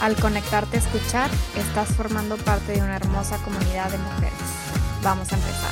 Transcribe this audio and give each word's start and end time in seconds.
Al 0.00 0.16
conectarte 0.16 0.76
a 0.76 0.80
escuchar, 0.80 1.30
estás 1.56 1.88
formando 1.96 2.36
parte 2.36 2.72
de 2.72 2.82
una 2.82 2.96
hermosa 2.96 3.38
comunidad 3.38 3.90
de 3.90 3.98
mujeres. 3.98 4.32
Vamos 5.02 5.32
a 5.32 5.36
empezar. 5.36 5.70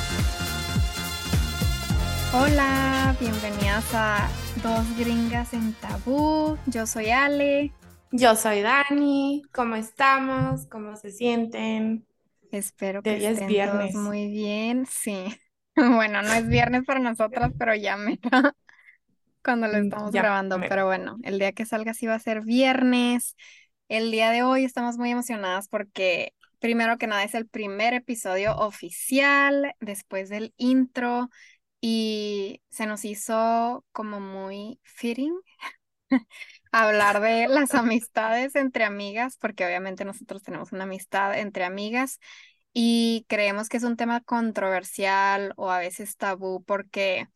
Hola, 2.33 3.15
bienvenidas 3.19 3.85
a 3.93 4.27
Dos 4.63 4.97
Gringas 4.97 5.53
en 5.53 5.73
Tabú. 5.73 6.57
Yo 6.65 6.87
soy 6.87 7.11
Ale. 7.11 7.71
Yo 8.11 8.35
soy 8.35 8.61
Dani. 8.61 9.43
¿Cómo 9.53 9.75
estamos? 9.75 10.65
¿Cómo 10.67 10.95
se 10.95 11.11
sienten? 11.11 12.07
Espero 12.51 13.03
que 13.03 13.17
estén 13.17 13.43
es 13.43 13.47
viernes. 13.47 13.95
muy 13.95 14.27
bien. 14.29 14.85
Sí. 14.85 15.25
Bueno, 15.75 16.21
no 16.21 16.31
es 16.33 16.47
viernes 16.47 16.83
para 16.85 16.99
nosotras, 16.99 17.51
pero 17.57 17.73
ya 17.73 17.97
me 17.97 18.19
cuando 19.43 19.67
lo 19.67 19.79
mm, 19.79 19.83
estamos 19.83 20.11
grabando. 20.11 20.59
Pero 20.59 20.85
bueno, 20.85 21.17
el 21.23 21.39
día 21.39 21.51
que 21.51 21.65
salga 21.65 21.93
sí 21.93 22.07
va 22.07 22.15
a 22.15 22.19
ser 22.19 22.41
viernes. 22.41 23.35
El 23.87 24.11
día 24.11 24.31
de 24.31 24.43
hoy 24.43 24.65
estamos 24.65 24.97
muy 24.97 25.11
emocionadas 25.11 25.67
porque 25.67 26.33
primero 26.59 26.97
que 26.97 27.07
nada 27.07 27.23
es 27.23 27.35
el 27.35 27.47
primer 27.47 27.93
episodio 27.93 28.55
oficial 28.55 29.75
después 29.79 30.29
del 30.29 30.53
intro 30.57 31.29
y 31.81 32.61
se 32.69 32.85
nos 32.87 33.05
hizo 33.05 33.85
como 33.91 34.19
muy 34.19 34.79
fitting 34.83 35.33
hablar 36.71 37.21
de 37.21 37.47
las 37.47 37.73
amistades 37.75 38.55
entre 38.55 38.85
amigas, 38.85 39.37
porque 39.37 39.65
obviamente 39.65 40.05
nosotros 40.05 40.43
tenemos 40.43 40.71
una 40.71 40.83
amistad 40.85 41.37
entre 41.37 41.65
amigas 41.65 42.19
y 42.73 43.25
creemos 43.29 43.69
que 43.69 43.77
es 43.77 43.83
un 43.83 43.97
tema 43.97 44.21
controversial 44.21 45.53
o 45.57 45.69
a 45.71 45.79
veces 45.79 46.17
tabú 46.17 46.63
porque 46.63 47.27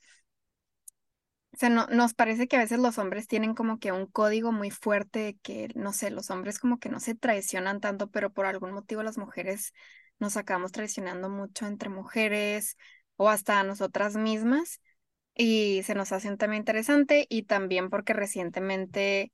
o 1.58 1.60
sea, 1.60 1.70
no, 1.70 1.88
nos 1.88 2.14
parece 2.14 2.48
que 2.48 2.56
a 2.56 2.60
veces 2.60 2.78
los 2.78 3.00
hombres 3.00 3.28
tienen 3.28 3.56
como 3.56 3.80
que 3.80 3.92
un 3.92 4.06
código 4.06 4.52
muy 4.52 4.70
fuerte 4.70 5.40
que, 5.42 5.70
no 5.74 5.92
sé, 5.92 6.12
los 6.12 6.30
hombres 6.30 6.60
como 6.60 6.78
que 6.78 6.90
no 6.90 7.00
se 7.00 7.16
traicionan 7.16 7.80
tanto, 7.80 8.12
pero 8.12 8.32
por 8.32 8.46
algún 8.46 8.74
motivo 8.74 9.02
las 9.02 9.18
mujeres 9.18 9.74
nos 10.20 10.38
acabamos 10.38 10.72
traicionando 10.72 11.30
mucho 11.30 11.66
entre 11.66 11.90
mujeres 11.90 12.78
o 13.16 13.28
hasta 13.30 13.64
nosotras 13.64 14.16
mismas. 14.18 14.82
Y 15.34 15.82
se 15.84 15.96
nos 15.96 16.12
hace 16.12 16.30
un 16.30 16.38
tema 16.38 16.58
interesante 16.58 17.26
y 17.28 17.44
también 17.44 17.90
porque 17.90 18.14
recientemente 18.14 19.32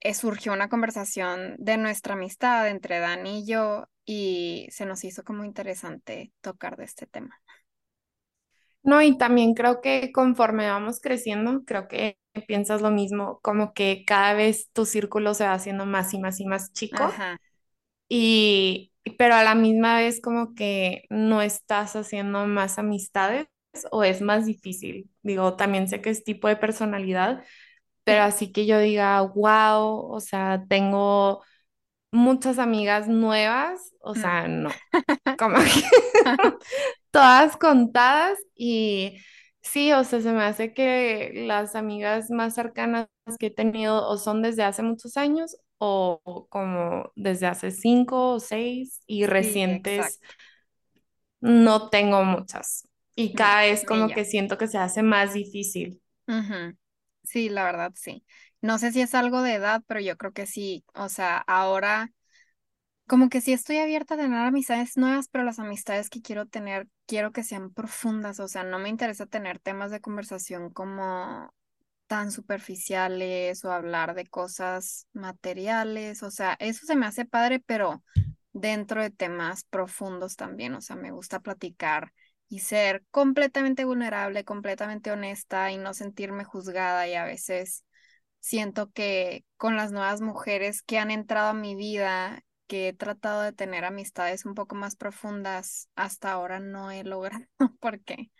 eh, 0.00 0.14
surgió 0.14 0.52
una 0.52 0.68
conversación 0.68 1.54
de 1.58 1.76
nuestra 1.76 2.14
amistad 2.14 2.68
entre 2.68 2.98
Dani 2.98 3.42
y 3.42 3.46
yo 3.46 3.86
y 4.04 4.66
se 4.72 4.86
nos 4.86 5.04
hizo 5.04 5.22
como 5.22 5.44
interesante 5.44 6.32
tocar 6.40 6.76
de 6.76 6.84
este 6.86 7.06
tema. 7.06 7.40
No, 8.82 9.02
y 9.02 9.18
también 9.18 9.54
creo 9.54 9.80
que 9.80 10.10
conforme 10.12 10.66
vamos 10.66 11.00
creciendo, 11.00 11.62
creo 11.64 11.86
que 11.86 12.16
piensas 12.46 12.80
lo 12.80 12.90
mismo, 12.90 13.40
como 13.42 13.72
que 13.74 14.04
cada 14.06 14.34
vez 14.34 14.70
tu 14.72 14.86
círculo 14.86 15.34
se 15.34 15.44
va 15.44 15.52
haciendo 15.52 15.86
más 15.86 16.14
y 16.14 16.18
más 16.18 16.40
y 16.40 16.46
más 16.46 16.72
chico. 16.72 17.10
Y, 18.08 18.92
pero 19.18 19.34
a 19.34 19.44
la 19.44 19.54
misma 19.54 19.96
vez 19.96 20.20
como 20.20 20.54
que 20.54 21.04
no 21.10 21.42
estás 21.42 21.94
haciendo 21.96 22.46
más 22.46 22.78
amistades 22.78 23.46
o 23.90 24.04
es 24.04 24.22
más 24.22 24.46
difícil. 24.46 25.10
Digo, 25.22 25.56
también 25.56 25.88
sé 25.88 26.00
que 26.00 26.10
es 26.10 26.24
tipo 26.24 26.48
de 26.48 26.56
personalidad, 26.56 27.44
pero 28.04 28.22
así 28.22 28.52
que 28.52 28.66
yo 28.66 28.78
diga, 28.78 29.20
wow, 29.20 30.10
o 30.10 30.20
sea, 30.20 30.64
tengo 30.68 31.42
muchas 32.12 32.58
amigas 32.58 33.08
nuevas, 33.08 33.94
o 34.00 34.14
mm. 34.14 34.16
sea, 34.16 34.48
no, 34.48 34.70
como 35.38 35.56
que 35.58 35.70
todas 37.10 37.56
contadas 37.56 38.38
y 38.54 39.18
sí, 39.62 39.92
o 39.92 40.04
sea, 40.04 40.20
se 40.20 40.32
me 40.32 40.42
hace 40.44 40.74
que 40.74 41.32
las 41.46 41.74
amigas 41.74 42.30
más 42.30 42.54
cercanas 42.54 43.08
que 43.38 43.46
he 43.46 43.50
tenido 43.50 44.06
o 44.08 44.16
son 44.18 44.42
desde 44.42 44.62
hace 44.64 44.82
muchos 44.82 45.16
años 45.16 45.56
o 45.78 46.46
como 46.50 47.12
desde 47.16 47.46
hace 47.46 47.70
cinco 47.70 48.32
o 48.34 48.40
seis 48.40 49.02
y 49.06 49.26
recientes 49.26 50.20
no 51.40 51.90
tengo 51.90 52.24
muchas. 52.24 52.88
Y 53.14 53.34
cada 53.34 53.62
vez 53.62 53.84
como 53.84 54.12
que 54.12 54.24
siento 54.24 54.56
que 54.58 54.68
se 54.68 54.78
hace 54.78 55.02
más 55.02 55.34
difícil. 55.34 56.00
Sí, 57.24 57.48
la 57.48 57.64
verdad, 57.64 57.92
sí. 57.94 58.24
No 58.60 58.78
sé 58.78 58.92
si 58.92 59.00
es 59.00 59.14
algo 59.14 59.42
de 59.42 59.54
edad, 59.54 59.82
pero 59.86 60.00
yo 60.00 60.16
creo 60.16 60.32
que 60.32 60.46
sí. 60.46 60.84
O 60.94 61.08
sea, 61.08 61.38
ahora 61.38 62.12
como 63.10 63.28
que 63.28 63.40
sí 63.40 63.52
estoy 63.52 63.78
abierta 63.78 64.14
a 64.14 64.18
tener 64.18 64.38
amistades 64.38 64.96
nuevas, 64.96 65.26
pero 65.26 65.42
las 65.42 65.58
amistades 65.58 66.10
que 66.10 66.22
quiero 66.22 66.46
tener, 66.46 66.86
quiero 67.06 67.32
que 67.32 67.42
sean 67.42 67.72
profundas. 67.72 68.38
O 68.38 68.46
sea, 68.46 68.62
no 68.62 68.78
me 68.78 68.88
interesa 68.88 69.26
tener 69.26 69.58
temas 69.58 69.90
de 69.90 70.00
conversación 70.00 70.70
como 70.70 71.52
tan 72.06 72.30
superficiales 72.30 73.64
o 73.64 73.72
hablar 73.72 74.14
de 74.14 74.28
cosas 74.28 75.08
materiales. 75.12 76.22
O 76.22 76.30
sea, 76.30 76.56
eso 76.60 76.86
se 76.86 76.94
me 76.94 77.04
hace 77.04 77.24
padre, 77.24 77.58
pero 77.58 78.04
dentro 78.52 79.02
de 79.02 79.10
temas 79.10 79.64
profundos 79.64 80.36
también. 80.36 80.74
O 80.74 80.80
sea, 80.80 80.94
me 80.94 81.10
gusta 81.10 81.40
platicar 81.40 82.12
y 82.48 82.60
ser 82.60 83.02
completamente 83.10 83.84
vulnerable, 83.84 84.44
completamente 84.44 85.10
honesta 85.10 85.72
y 85.72 85.78
no 85.78 85.94
sentirme 85.94 86.44
juzgada 86.44 87.08
y 87.08 87.14
a 87.14 87.24
veces 87.24 87.84
siento 88.38 88.88
que 88.92 89.44
con 89.56 89.74
las 89.74 89.90
nuevas 89.90 90.20
mujeres 90.20 90.82
que 90.82 91.00
han 91.00 91.10
entrado 91.10 91.48
a 91.48 91.54
mi 91.54 91.74
vida 91.74 92.44
que 92.70 92.88
he 92.90 92.94
tratado 92.94 93.42
de 93.42 93.52
tener 93.52 93.84
amistades 93.84 94.46
un 94.46 94.54
poco 94.56 94.76
más 94.76 94.96
profundas, 94.96 95.90
hasta 95.96 96.32
ahora 96.32 96.60
no 96.60 96.92
he 96.92 97.04
logrado, 97.04 97.44
porque 97.80 98.32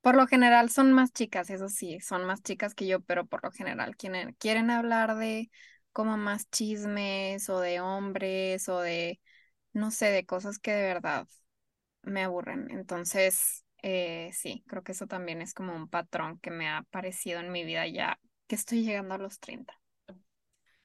por 0.00 0.16
lo 0.16 0.26
general 0.26 0.70
son 0.70 0.92
más 0.92 1.12
chicas, 1.12 1.50
eso 1.50 1.68
sí, 1.68 2.00
son 2.00 2.24
más 2.24 2.42
chicas 2.42 2.74
que 2.74 2.86
yo, 2.86 3.00
pero 3.02 3.26
por 3.26 3.44
lo 3.44 3.52
general 3.52 3.96
quieren, 3.96 4.34
quieren 4.38 4.70
hablar 4.70 5.16
de 5.16 5.50
como 5.92 6.16
más 6.16 6.48
chismes 6.50 7.48
o 7.50 7.60
de 7.60 7.80
hombres 7.80 8.68
o 8.68 8.80
de, 8.80 9.20
no 9.72 9.90
sé, 9.92 10.06
de 10.06 10.26
cosas 10.26 10.58
que 10.58 10.72
de 10.72 10.82
verdad 10.84 11.28
me 12.02 12.24
aburren. 12.24 12.70
Entonces, 12.70 13.64
eh, 13.82 14.30
sí, 14.34 14.64
creo 14.68 14.82
que 14.84 14.92
eso 14.92 15.06
también 15.06 15.42
es 15.42 15.54
como 15.54 15.74
un 15.76 15.88
patrón 15.88 16.38
que 16.40 16.50
me 16.50 16.68
ha 16.68 16.78
aparecido 16.78 17.40
en 17.40 17.52
mi 17.52 17.64
vida 17.64 17.86
ya 17.88 18.20
que 18.48 18.56
estoy 18.56 18.84
llegando 18.84 19.14
a 19.14 19.18
los 19.18 19.40
30. 19.40 19.74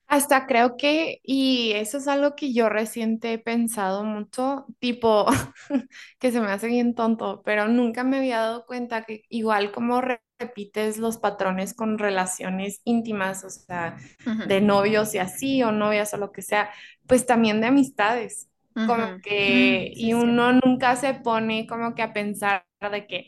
Hasta 0.08 0.48
creo 0.48 0.78
que, 0.78 1.20
y 1.24 1.74
eso 1.74 1.98
es 1.98 2.08
algo 2.08 2.36
que 2.36 2.54
yo 2.54 2.70
reciente 2.70 3.34
he 3.34 3.40
pensado 3.40 4.06
mucho, 4.06 4.66
tipo, 4.80 5.26
que 6.20 6.32
se 6.32 6.40
me 6.40 6.48
hace 6.48 6.68
bien 6.68 6.96
tonto, 6.96 7.42
pero 7.44 7.68
nunca 7.68 8.04
me 8.06 8.18
había 8.20 8.40
dado 8.40 8.66
cuenta 8.66 9.04
que 9.04 9.24
igual 9.30 9.72
como 9.74 10.02
repites 10.02 10.98
los 10.98 11.18
patrones 11.18 11.74
con 11.74 11.98
relaciones 11.98 12.80
íntimas, 12.86 13.44
o 13.44 13.50
sea, 13.50 13.98
de 14.44 14.62
novios 14.62 15.14
y 15.14 15.18
así, 15.20 15.62
o 15.64 15.72
novias 15.74 16.14
o 16.14 16.18
lo 16.18 16.32
que 16.32 16.42
sea, 16.42 16.70
pues 17.06 17.26
también 17.26 17.60
de 17.60 17.68
amistades, 17.68 18.50
como 18.84 19.20
que, 19.22 19.92
y 19.94 20.14
uno 20.14 20.54
nunca 20.54 20.96
se 20.96 21.16
pone 21.16 21.68
como 21.68 21.96
que 21.96 22.02
a 22.04 22.14
pensar 22.14 22.66
de 22.92 23.08
que, 23.08 23.28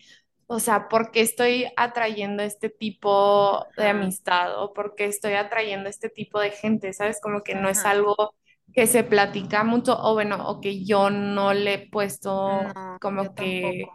o 0.52 0.60
sea, 0.60 0.90
¿por 0.90 1.12
qué 1.12 1.22
estoy 1.22 1.72
atrayendo 1.78 2.42
este 2.42 2.72
tipo 2.72 3.68
de 3.78 3.88
amistad 3.88 4.60
o 4.60 4.74
por 4.74 4.96
qué 4.96 5.06
estoy 5.06 5.34
atrayendo 5.34 5.88
este 5.90 6.10
tipo 6.10 6.40
de 6.40 6.50
gente? 6.50 6.92
¿Sabes? 6.92 7.22
Como 7.22 7.44
que 7.44 7.54
no 7.54 7.70
es 7.70 7.86
algo 7.86 8.34
que 8.74 8.88
se 8.88 9.04
platica 9.04 9.64
mucho 9.64 9.96
o 9.96 10.16
bueno, 10.16 10.50
o 10.50 10.60
que 10.60 10.84
yo 10.84 11.12
no 11.12 11.54
le 11.54 11.74
he 11.76 11.90
puesto 11.90 12.64
como 13.00 13.36
que, 13.36 13.86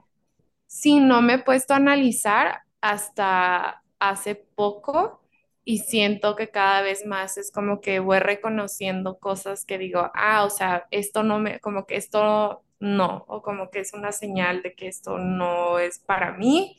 sí, 0.69 1.01
no 1.01 1.23
me 1.23 1.35
he 1.35 1.39
puesto 1.41 1.75
a 1.75 1.79
analizar 1.79 2.61
hasta 2.81 3.83
hace 3.99 4.37
poco 4.37 5.23
y 5.65 5.79
siento 5.79 6.37
que 6.37 6.51
cada 6.51 6.83
vez 6.83 7.05
más 7.05 7.37
es 7.37 7.51
como 7.51 7.81
que 7.81 7.99
voy 7.99 8.21
reconociendo 8.21 9.19
cosas 9.19 9.65
que 9.65 9.77
digo, 9.77 10.09
ah, 10.15 10.45
o 10.45 10.51
sea, 10.51 10.87
esto 10.93 11.25
no 11.25 11.41
me, 11.41 11.59
como 11.59 11.85
que 11.85 11.97
esto 11.97 12.63
no, 12.81 13.25
o 13.29 13.43
como 13.43 13.71
que 13.71 13.81
es 13.81 13.95
una 13.95 14.13
señal 14.13 14.63
de 14.63 14.75
que 14.75 14.89
esto 14.89 15.19
no 15.19 15.79
es 15.79 15.99
para 15.99 16.33
mí 16.33 16.79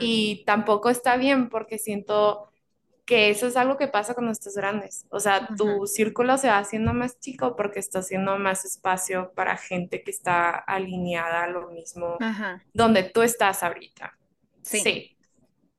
y 0.00 0.44
tampoco 0.44 0.90
está 0.90 1.16
bien 1.16 1.48
porque 1.48 1.78
siento 1.78 2.50
que 3.04 3.30
eso 3.30 3.46
es 3.46 3.56
algo 3.56 3.78
que 3.78 3.88
pasa 3.88 4.14
cuando 4.14 4.32
estás 4.32 4.54
grandes, 4.54 5.06
o 5.10 5.20
sea, 5.20 5.48
tu 5.56 5.86
círculo 5.86 6.36
se 6.36 6.48
va 6.48 6.58
haciendo 6.58 6.92
más 6.92 7.18
chico 7.20 7.56
porque 7.56 7.78
está 7.78 8.00
haciendo 8.00 8.38
más 8.38 8.64
espacio 8.64 9.32
para 9.34 9.56
gente 9.56 10.02
que 10.02 10.10
está 10.10 10.50
alineada 10.50 11.44
a 11.44 11.48
lo 11.48 11.70
mismo 11.70 12.18
donde 12.74 13.04
tú 13.04 13.22
estás 13.22 13.62
ahorita. 13.62 14.18
Sí. 14.62 15.14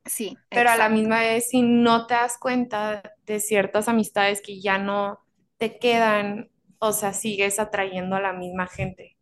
Sí. 0.06 0.36
Pero 0.50 0.72
a 0.72 0.76
la 0.76 0.90
misma 0.90 1.20
vez, 1.20 1.50
si 1.50 1.62
no 1.62 2.08
te 2.08 2.16
das 2.16 2.40
cuenta 2.40 3.04
de 3.28 3.40
ciertas 3.40 3.88
amistades 3.88 4.42
que 4.42 4.60
ya 4.60 4.80
no 4.80 5.20
te 5.58 5.78
quedan 5.78 6.50
o 6.80 6.94
sea, 6.94 7.14
sigues 7.14 7.60
atrayendo 7.60 8.16
a 8.16 8.22
la 8.22 8.34
misma 8.34 8.66
gente. 8.68 9.18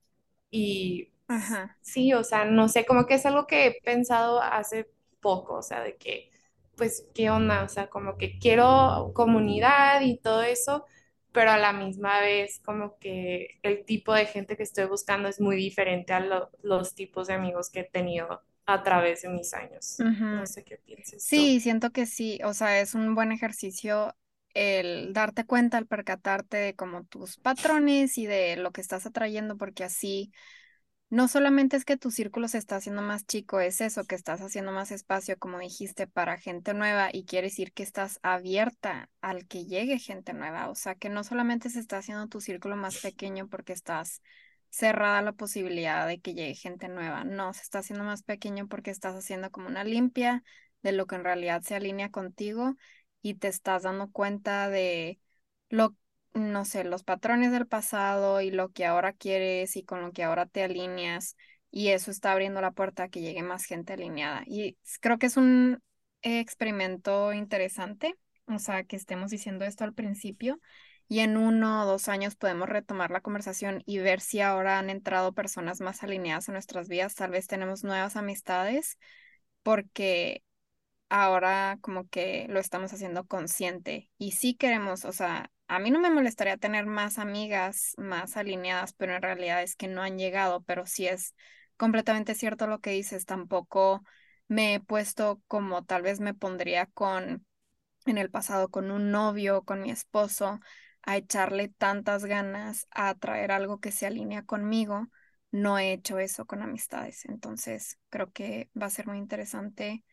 Y 0.51 1.11
Ajá. 1.27 1.77
sí, 1.81 2.13
o 2.13 2.23
sea, 2.23 2.45
no 2.45 2.69
sé, 2.69 2.85
como 2.85 3.05
que 3.05 3.15
es 3.15 3.25
algo 3.25 3.47
que 3.47 3.67
he 3.67 3.81
pensado 3.83 4.41
hace 4.41 4.89
poco, 5.21 5.55
o 5.55 5.61
sea, 5.63 5.81
de 5.83 5.97
que, 5.97 6.31
pues, 6.75 7.07
¿qué 7.13 7.29
onda? 7.29 7.63
O 7.63 7.69
sea, 7.69 7.89
como 7.89 8.17
que 8.17 8.39
quiero 8.39 9.11
comunidad 9.15 10.01
y 10.01 10.17
todo 10.19 10.43
eso, 10.43 10.85
pero 11.31 11.51
a 11.51 11.57
la 11.57 11.73
misma 11.73 12.19
vez 12.21 12.59
como 12.65 12.97
que 12.99 13.59
el 13.63 13.85
tipo 13.85 14.13
de 14.13 14.25
gente 14.25 14.57
que 14.57 14.63
estoy 14.63 14.85
buscando 14.85 15.27
es 15.29 15.39
muy 15.41 15.55
diferente 15.55 16.13
a 16.13 16.19
lo- 16.19 16.49
los 16.63 16.95
tipos 16.95 17.27
de 17.27 17.33
amigos 17.35 17.69
que 17.69 17.81
he 17.81 17.83
tenido 17.85 18.41
a 18.65 18.83
través 18.83 19.21
de 19.23 19.29
mis 19.29 19.53
años. 19.53 20.05
No 20.29 20.45
sé 20.45 20.63
qué 20.63 20.77
pienses 20.77 21.31
tú. 21.33 21.49
Sí, 21.49 21.59
siento 21.59 21.91
que 21.91 22.05
sí, 22.05 22.39
o 22.43 22.53
sea, 22.53 22.79
es 22.79 22.93
un 22.95 23.15
buen 23.15 23.31
ejercicio 23.31 24.15
el 24.57 25.13
darte 25.13 25.45
cuenta, 25.45 25.77
el 25.77 25.85
percatarte 25.85 26.57
de 26.57 26.75
como 26.75 27.03
tus 27.05 27.37
patrones 27.37 28.17
y 28.17 28.25
de 28.25 28.57
lo 28.57 28.71
que 28.71 28.81
estás 28.81 29.05
atrayendo, 29.05 29.55
porque 29.55 29.83
así 29.83 30.31
no 31.09 31.27
solamente 31.27 31.77
es 31.77 31.85
que 31.85 31.95
tu 31.95 32.09
círculo 32.11 32.47
se 32.47 32.57
está 32.57 32.77
haciendo 32.77 33.03
más 33.03 33.25
chico, 33.25 33.59
es 33.59 33.81
eso, 33.81 34.03
que 34.05 34.15
estás 34.15 34.41
haciendo 34.41 34.71
más 34.71 34.91
espacio, 34.91 35.37
como 35.37 35.59
dijiste, 35.59 36.07
para 36.07 36.37
gente 36.37 36.73
nueva 36.73 37.09
y 37.13 37.25
quiere 37.25 37.47
decir 37.47 37.71
que 37.71 37.83
estás 37.83 38.19
abierta 38.23 39.09
al 39.21 39.47
que 39.47 39.65
llegue 39.65 39.99
gente 39.99 40.33
nueva, 40.33 40.69
o 40.69 40.75
sea, 40.75 40.95
que 40.95 41.09
no 41.09 41.23
solamente 41.23 41.69
se 41.69 41.79
está 41.79 41.99
haciendo 41.99 42.27
tu 42.27 42.41
círculo 42.41 42.75
más 42.75 42.97
pequeño 42.99 43.47
porque 43.47 43.73
estás 43.73 44.21
cerrada 44.69 45.21
la 45.21 45.33
posibilidad 45.33 46.07
de 46.07 46.19
que 46.19 46.33
llegue 46.33 46.55
gente 46.55 46.89
nueva, 46.89 47.23
no, 47.23 47.53
se 47.53 47.61
está 47.61 47.79
haciendo 47.79 48.03
más 48.03 48.23
pequeño 48.23 48.67
porque 48.67 48.91
estás 48.91 49.15
haciendo 49.15 49.51
como 49.51 49.67
una 49.67 49.83
limpia 49.83 50.43
de 50.81 50.93
lo 50.93 51.05
que 51.05 51.15
en 51.15 51.23
realidad 51.23 51.61
se 51.61 51.75
alinea 51.75 52.09
contigo 52.09 52.75
y 53.21 53.35
te 53.35 53.47
estás 53.47 53.83
dando 53.83 54.11
cuenta 54.11 54.69
de 54.69 55.19
lo 55.69 55.95
no 56.33 56.65
sé, 56.65 56.83
los 56.83 57.03
patrones 57.03 57.51
del 57.51 57.67
pasado 57.67 58.41
y 58.41 58.51
lo 58.51 58.69
que 58.69 58.85
ahora 58.85 59.13
quieres 59.13 59.75
y 59.75 59.83
con 59.83 60.01
lo 60.01 60.11
que 60.11 60.23
ahora 60.23 60.45
te 60.45 60.63
alineas 60.63 61.35
y 61.71 61.89
eso 61.89 62.11
está 62.11 62.31
abriendo 62.31 62.61
la 62.61 62.71
puerta 62.71 63.03
a 63.03 63.09
que 63.09 63.21
llegue 63.21 63.43
más 63.43 63.65
gente 63.65 63.93
alineada. 63.93 64.43
Y 64.45 64.77
creo 65.01 65.17
que 65.17 65.25
es 65.27 65.37
un 65.37 65.81
experimento 66.21 67.33
interesante, 67.33 68.15
o 68.47 68.59
sea, 68.59 68.83
que 68.83 68.95
estemos 68.95 69.31
diciendo 69.31 69.65
esto 69.65 69.83
al 69.83 69.93
principio 69.93 70.59
y 71.07 71.19
en 71.19 71.37
uno 71.37 71.83
o 71.83 71.85
dos 71.85 72.07
años 72.09 72.35
podemos 72.35 72.67
retomar 72.69 73.11
la 73.11 73.21
conversación 73.21 73.81
y 73.85 73.99
ver 73.99 74.19
si 74.19 74.41
ahora 74.41 74.77
han 74.79 74.89
entrado 74.89 75.33
personas 75.33 75.79
más 75.81 76.03
alineadas 76.03 76.47
en 76.49 76.53
nuestras 76.53 76.87
vidas, 76.89 77.15
tal 77.15 77.31
vez 77.31 77.47
tenemos 77.47 77.83
nuevas 77.83 78.15
amistades 78.15 78.97
porque 79.63 80.43
ahora 81.09 81.77
como 81.81 82.07
que 82.09 82.47
lo 82.49 82.59
estamos 82.59 82.93
haciendo 82.93 83.25
consciente 83.25 84.09
y 84.17 84.31
sí 84.31 84.55
queremos, 84.55 85.05
o 85.05 85.11
sea, 85.13 85.51
a 85.67 85.79
mí 85.79 85.91
no 85.91 85.99
me 85.99 86.09
molestaría 86.11 86.57
tener 86.57 86.85
más 86.85 87.17
amigas 87.19 87.93
más 87.97 88.37
alineadas, 88.37 88.93
pero 88.93 89.15
en 89.15 89.21
realidad 89.21 89.63
es 89.63 89.75
que 89.75 89.87
no 89.87 90.01
han 90.01 90.17
llegado, 90.17 90.61
pero 90.63 90.85
sí 90.85 91.07
es 91.07 91.33
completamente 91.77 92.35
cierto 92.35 92.67
lo 92.67 92.79
que 92.79 92.91
dices, 92.91 93.25
tampoco 93.25 94.03
me 94.47 94.75
he 94.75 94.79
puesto 94.79 95.41
como 95.47 95.83
tal 95.85 96.01
vez 96.03 96.19
me 96.19 96.33
pondría 96.33 96.85
con 96.87 97.45
en 98.05 98.17
el 98.17 98.29
pasado 98.31 98.69
con 98.69 98.91
un 98.91 99.11
novio, 99.11 99.63
con 99.63 99.81
mi 99.81 99.91
esposo, 99.91 100.59
a 101.03 101.17
echarle 101.17 101.69
tantas 101.69 102.25
ganas 102.25 102.87
a 102.91 103.15
traer 103.15 103.51
algo 103.51 103.79
que 103.79 103.91
se 103.91 104.05
alinea 104.07 104.43
conmigo. 104.43 105.07
No 105.51 105.77
he 105.79 105.93
hecho 105.93 106.19
eso 106.19 106.45
con 106.45 106.61
amistades, 106.61 107.25
entonces 107.25 107.97
creo 108.09 108.31
que 108.31 108.69
va 108.79 108.87
a 108.87 108.89
ser 108.89 109.07
muy 109.07 109.17
interesante 109.17 110.03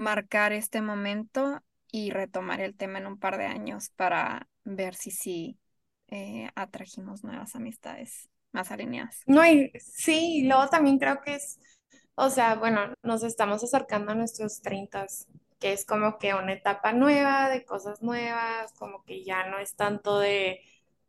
marcar 0.00 0.52
este 0.52 0.82
momento 0.82 1.62
y 1.92 2.10
retomar 2.10 2.60
el 2.60 2.76
tema 2.76 2.98
en 2.98 3.06
un 3.06 3.18
par 3.18 3.38
de 3.38 3.46
años 3.46 3.90
para 3.96 4.48
ver 4.64 4.94
si 4.96 5.10
sí 5.12 5.58
eh, 6.08 6.50
atrajimos 6.56 7.24
nuevas 7.24 7.56
amistades 7.56 8.28
más 8.52 8.72
alineadas. 8.72 9.26
No, 9.26 9.46
y 9.46 9.70
sí, 9.78 10.38
y 10.38 10.48
luego 10.48 10.68
también 10.68 10.98
creo 10.98 11.20
que 11.22 11.36
es, 11.36 11.58
o 12.16 12.30
sea, 12.30 12.56
bueno, 12.56 12.94
nos 13.02 13.22
estamos 13.22 13.62
acercando 13.62 14.12
a 14.12 14.14
nuestros 14.14 14.60
treintas, 14.62 15.28
que 15.60 15.72
es 15.72 15.84
como 15.86 16.18
que 16.18 16.34
una 16.34 16.52
etapa 16.54 16.92
nueva, 16.92 17.48
de 17.50 17.64
cosas 17.64 18.02
nuevas, 18.02 18.72
como 18.74 19.04
que 19.04 19.24
ya 19.24 19.46
no 19.48 19.58
es 19.58 19.76
tanto 19.76 20.18
de, 20.18 20.60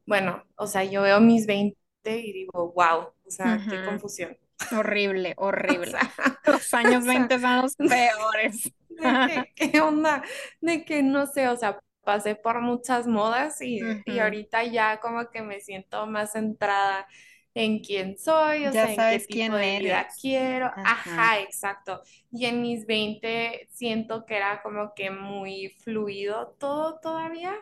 bueno, 0.06 0.44
o 0.56 0.68
sea, 0.68 0.84
yo 0.84 1.02
veo 1.04 1.20
mis 1.22 1.48
20 1.48 1.78
y 2.06 2.34
digo, 2.34 2.72
wow, 2.74 3.00
o 3.26 3.32
sea, 3.32 3.66
qué 3.68 3.82
confusión. 3.82 4.38
Horrible, 4.72 5.34
O 5.68 5.84
horrible. 5.84 5.86
sea, 5.86 6.14
Los 6.46 6.74
o 6.84 7.02
años 7.02 7.04
sea, 7.04 7.06
20 7.06 7.40
son 7.40 7.62
los 7.62 7.76
peores. 7.88 8.72
De 9.02 9.22
que, 9.22 9.54
¿qué 9.56 9.82
onda? 9.82 10.24
De 10.62 10.86
que 10.86 11.04
no 11.04 11.28
sé, 11.28 11.48
o 11.50 11.56
sea, 11.58 11.80
pasé 12.04 12.36
por 12.36 12.62
muchas 12.62 13.08
modas 13.08 13.62
y, 13.62 14.02
y 14.06 14.20
Ujú. 14.20 14.20
ahorita 14.20 14.64
ya 14.66 15.00
como 15.00 15.30
que 15.32 15.42
me 15.42 15.60
siento 15.62 16.06
más 16.08 16.32
centrada 16.34 17.08
en 17.54 17.80
quién 17.80 18.18
soy, 18.18 18.68
o 18.68 18.74
Ya 18.74 18.76
sea, 18.76 18.92
en 18.94 19.06
qué 19.06 19.20
sabes 19.20 19.28
tipo 19.28 19.54
quién 19.54 19.56
de 19.56 19.74
vida 19.74 20.08
eres. 20.08 20.22
quiero. 20.22 20.72
Ajá. 20.76 20.82
Ajá, 20.84 21.40
exacto. 21.42 22.02
Y 22.32 22.46
en 22.46 22.62
mis 22.62 22.86
20 22.88 23.68
siento 23.72 24.26
que 24.26 24.38
era 24.38 24.62
como 24.64 24.94
que 24.96 25.12
muy 25.12 25.70
fluido 25.84 26.56
todo 26.60 27.00
todavía, 27.00 27.56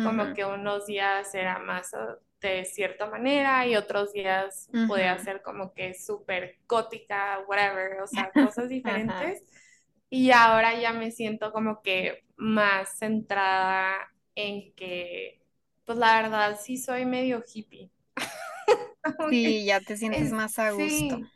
como 0.00 0.24
Ujú, 0.24 0.34
que 0.34 0.44
unos 0.44 0.86
días 0.86 1.34
era 1.34 1.58
más 1.58 1.92
uh, 1.92 2.16
de 2.40 2.64
cierta 2.64 3.06
manera 3.06 3.66
y 3.66 3.76
otros 3.76 4.12
días 4.12 4.70
podía 4.86 5.18
ujú. 5.18 5.18
ser 5.18 5.42
como 5.42 5.74
que 5.74 5.94
súper 5.94 6.58
gótica, 6.68 7.40
whatever, 7.46 8.00
o 8.02 8.06
sea, 8.06 8.32
cosas 8.38 8.68
diferentes. 8.68 9.42
Y 10.12 10.30
ahora 10.30 10.78
ya 10.80 10.92
me 10.92 11.10
siento 11.10 11.52
como 11.52 11.80
que 11.82 12.24
más 12.36 12.98
centrada 12.98 13.96
en 14.34 14.74
que, 14.74 15.40
pues 15.86 15.96
la 15.98 16.20
verdad 16.22 16.60
sí 16.62 16.76
soy 16.76 17.06
medio 17.06 17.42
hippie. 17.54 17.90
Sí, 19.28 19.64
ya 19.64 19.80
te 19.80 19.96
sientes 19.96 20.30
es, 20.30 20.32
más 20.32 20.58
a 20.60 20.70
gusto. 20.72 21.18
sí, 21.18 21.32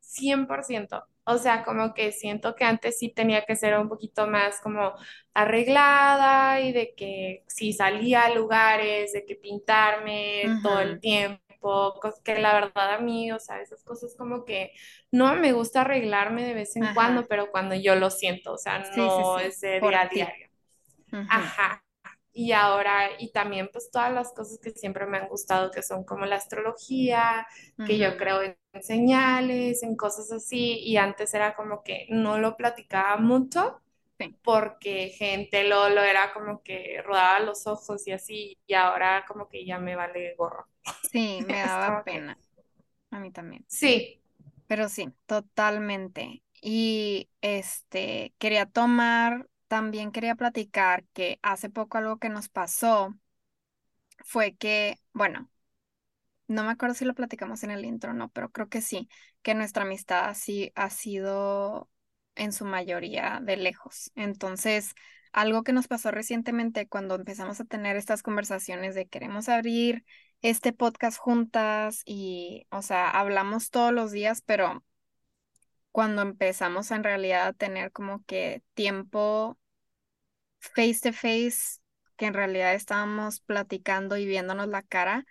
cien 0.00 0.46
por 0.46 0.64
ciento 0.64 1.04
O 1.24 1.38
sea, 1.38 1.64
como 1.64 1.94
que 1.94 2.12
siento 2.12 2.54
que 2.56 2.64
antes 2.64 2.98
sí 2.98 3.10
tenía 3.10 3.44
que 3.46 3.56
ser 3.56 3.78
un 3.78 3.88
poquito 3.88 4.26
más 4.28 4.60
como 4.62 4.94
arreglada 5.34 6.60
y 6.60 6.72
de 6.72 6.94
que 6.96 7.44
si 7.48 7.72
salía 7.72 8.24
a 8.26 8.34
lugares, 8.34 9.12
de 9.12 9.24
que 9.26 9.36
pintarme 9.36 10.58
todo 10.62 10.80
el 10.80 11.00
tiempo, 11.00 11.41
cos- 11.62 12.20
que 12.24 12.38
la 12.38 12.54
verdad 12.54 12.94
a 12.94 12.98
mí, 13.00 13.32
o 13.32 13.38
sea, 13.38 13.60
esas 13.60 13.82
cosas 13.84 14.14
como 14.16 14.44
que 14.44 14.72
no 15.12 15.34
me 15.36 15.52
gusta 15.52 15.82
arreglarme 15.82 16.44
de 16.44 16.54
vez 16.54 16.76
en 16.76 16.88
Ajá. 16.88 16.92
cuando, 16.92 17.26
pero 17.26 17.50
cuando 17.50 17.74
yo 17.74 17.94
lo 17.96 18.10
siento, 18.10 18.52
o 18.54 18.58
sea, 18.58 18.80
Sí, 18.92 19.10
sí, 19.10 19.24
no 19.24 19.38
sí. 19.38 19.40
es 19.40 19.60
de 19.60 19.80
Por 19.80 19.96
día 19.96 20.02
a 20.02 20.08
diario. 20.08 20.48
Ajá. 21.28 21.84
Y 22.34 22.52
ahora, 22.52 23.10
y 23.18 23.32
también 23.32 23.68
pues 23.72 23.90
todas 23.90 24.12
las 24.12 24.32
cosas 24.32 24.58
que 24.62 24.70
siempre 24.72 25.06
me 25.06 25.18
han 25.18 25.28
gustado, 25.28 25.70
que 25.70 25.82
son 25.82 26.04
como 26.04 26.26
la 26.26 26.36
astrología, 26.36 27.46
que 27.84 27.98
yo 27.98 28.16
creo 28.16 28.42
en 28.42 28.56
señales, 28.82 29.82
en 29.82 29.96
cosas 29.96 30.32
así, 30.32 30.80
y 30.80 30.96
antes 30.96 31.34
era 31.34 31.54
como 31.54 31.82
que 31.84 32.06
no 32.10 32.38
lo 32.38 32.56
platicaba 32.56 33.18
mucho 33.18 33.81
Porque 34.42 35.10
gente 35.10 35.64
lo, 35.64 35.88
lo 35.90 36.02
era 36.02 36.32
como 36.32 36.62
que 36.62 37.02
rodaba 37.04 37.40
los 37.40 37.66
ojos 37.66 38.06
y 38.08 38.12
así, 38.12 38.58
y 38.66 38.74
ahora 38.74 39.24
como 39.28 39.48
que 39.48 39.64
ya 39.64 39.78
me 39.78 39.96
vale 39.96 40.34
gorro. 40.36 40.68
Sí, 41.00 41.42
me 41.42 41.58
daba 41.62 41.98
que, 42.04 42.04
pena. 42.04 42.40
A 43.10 43.20
mí 43.20 43.32
también. 43.32 43.66
sí, 43.66 44.20
Pero 44.66 44.88
sí, 44.88 45.12
totalmente. 45.26 46.42
Y 46.60 47.28
este, 47.40 48.34
quería 48.38 48.66
tomar, 48.66 49.48
también 49.68 50.12
quería 50.12 50.34
platicar 50.36 51.04
que 51.12 51.38
hace 51.42 51.68
poco 51.70 51.98
algo 51.98 52.18
que 52.18 52.28
nos 52.30 52.48
pasó 52.48 53.14
fue 54.24 54.56
que, 54.56 54.98
bueno, 55.12 55.50
no 56.48 56.64
me 56.64 56.72
acuerdo 56.72 56.96
si 56.96 57.06
lo 57.06 57.14
platicamos 57.16 57.64
en 57.64 57.72
el 57.72 57.86
intro 57.86 58.12
o 58.12 58.14
no, 58.14 58.30
pero 58.32 58.52
creo 58.52 58.70
que 58.70 58.82
sí, 58.82 59.10
que 59.42 59.54
nuestra 59.54 59.84
amistad 59.84 60.34
sí 60.36 60.72
ha 60.76 60.90
sido 60.90 61.90
en 62.34 62.52
su 62.52 62.64
mayoría 62.64 63.40
de 63.42 63.56
lejos. 63.56 64.10
Entonces, 64.14 64.94
algo 65.32 65.62
que 65.62 65.72
nos 65.72 65.88
pasó 65.88 66.10
recientemente 66.10 66.88
cuando 66.88 67.14
empezamos 67.14 67.60
a 67.60 67.64
tener 67.64 67.96
estas 67.96 68.22
conversaciones 68.22 68.94
de 68.94 69.06
queremos 69.08 69.48
abrir 69.48 70.04
este 70.42 70.72
podcast 70.72 71.18
juntas 71.18 72.02
y, 72.04 72.66
o 72.70 72.82
sea, 72.82 73.10
hablamos 73.10 73.70
todos 73.70 73.92
los 73.92 74.12
días, 74.12 74.42
pero 74.42 74.84
cuando 75.90 76.22
empezamos 76.22 76.90
en 76.90 77.04
realidad 77.04 77.46
a 77.48 77.52
tener 77.52 77.92
como 77.92 78.24
que 78.24 78.62
tiempo 78.74 79.58
face 80.60 81.00
to 81.02 81.12
face, 81.12 81.80
que 82.16 82.26
en 82.26 82.34
realidad 82.34 82.74
estábamos 82.74 83.40
platicando 83.40 84.16
y 84.16 84.26
viéndonos 84.26 84.68
la 84.68 84.82
cara, 84.82 85.26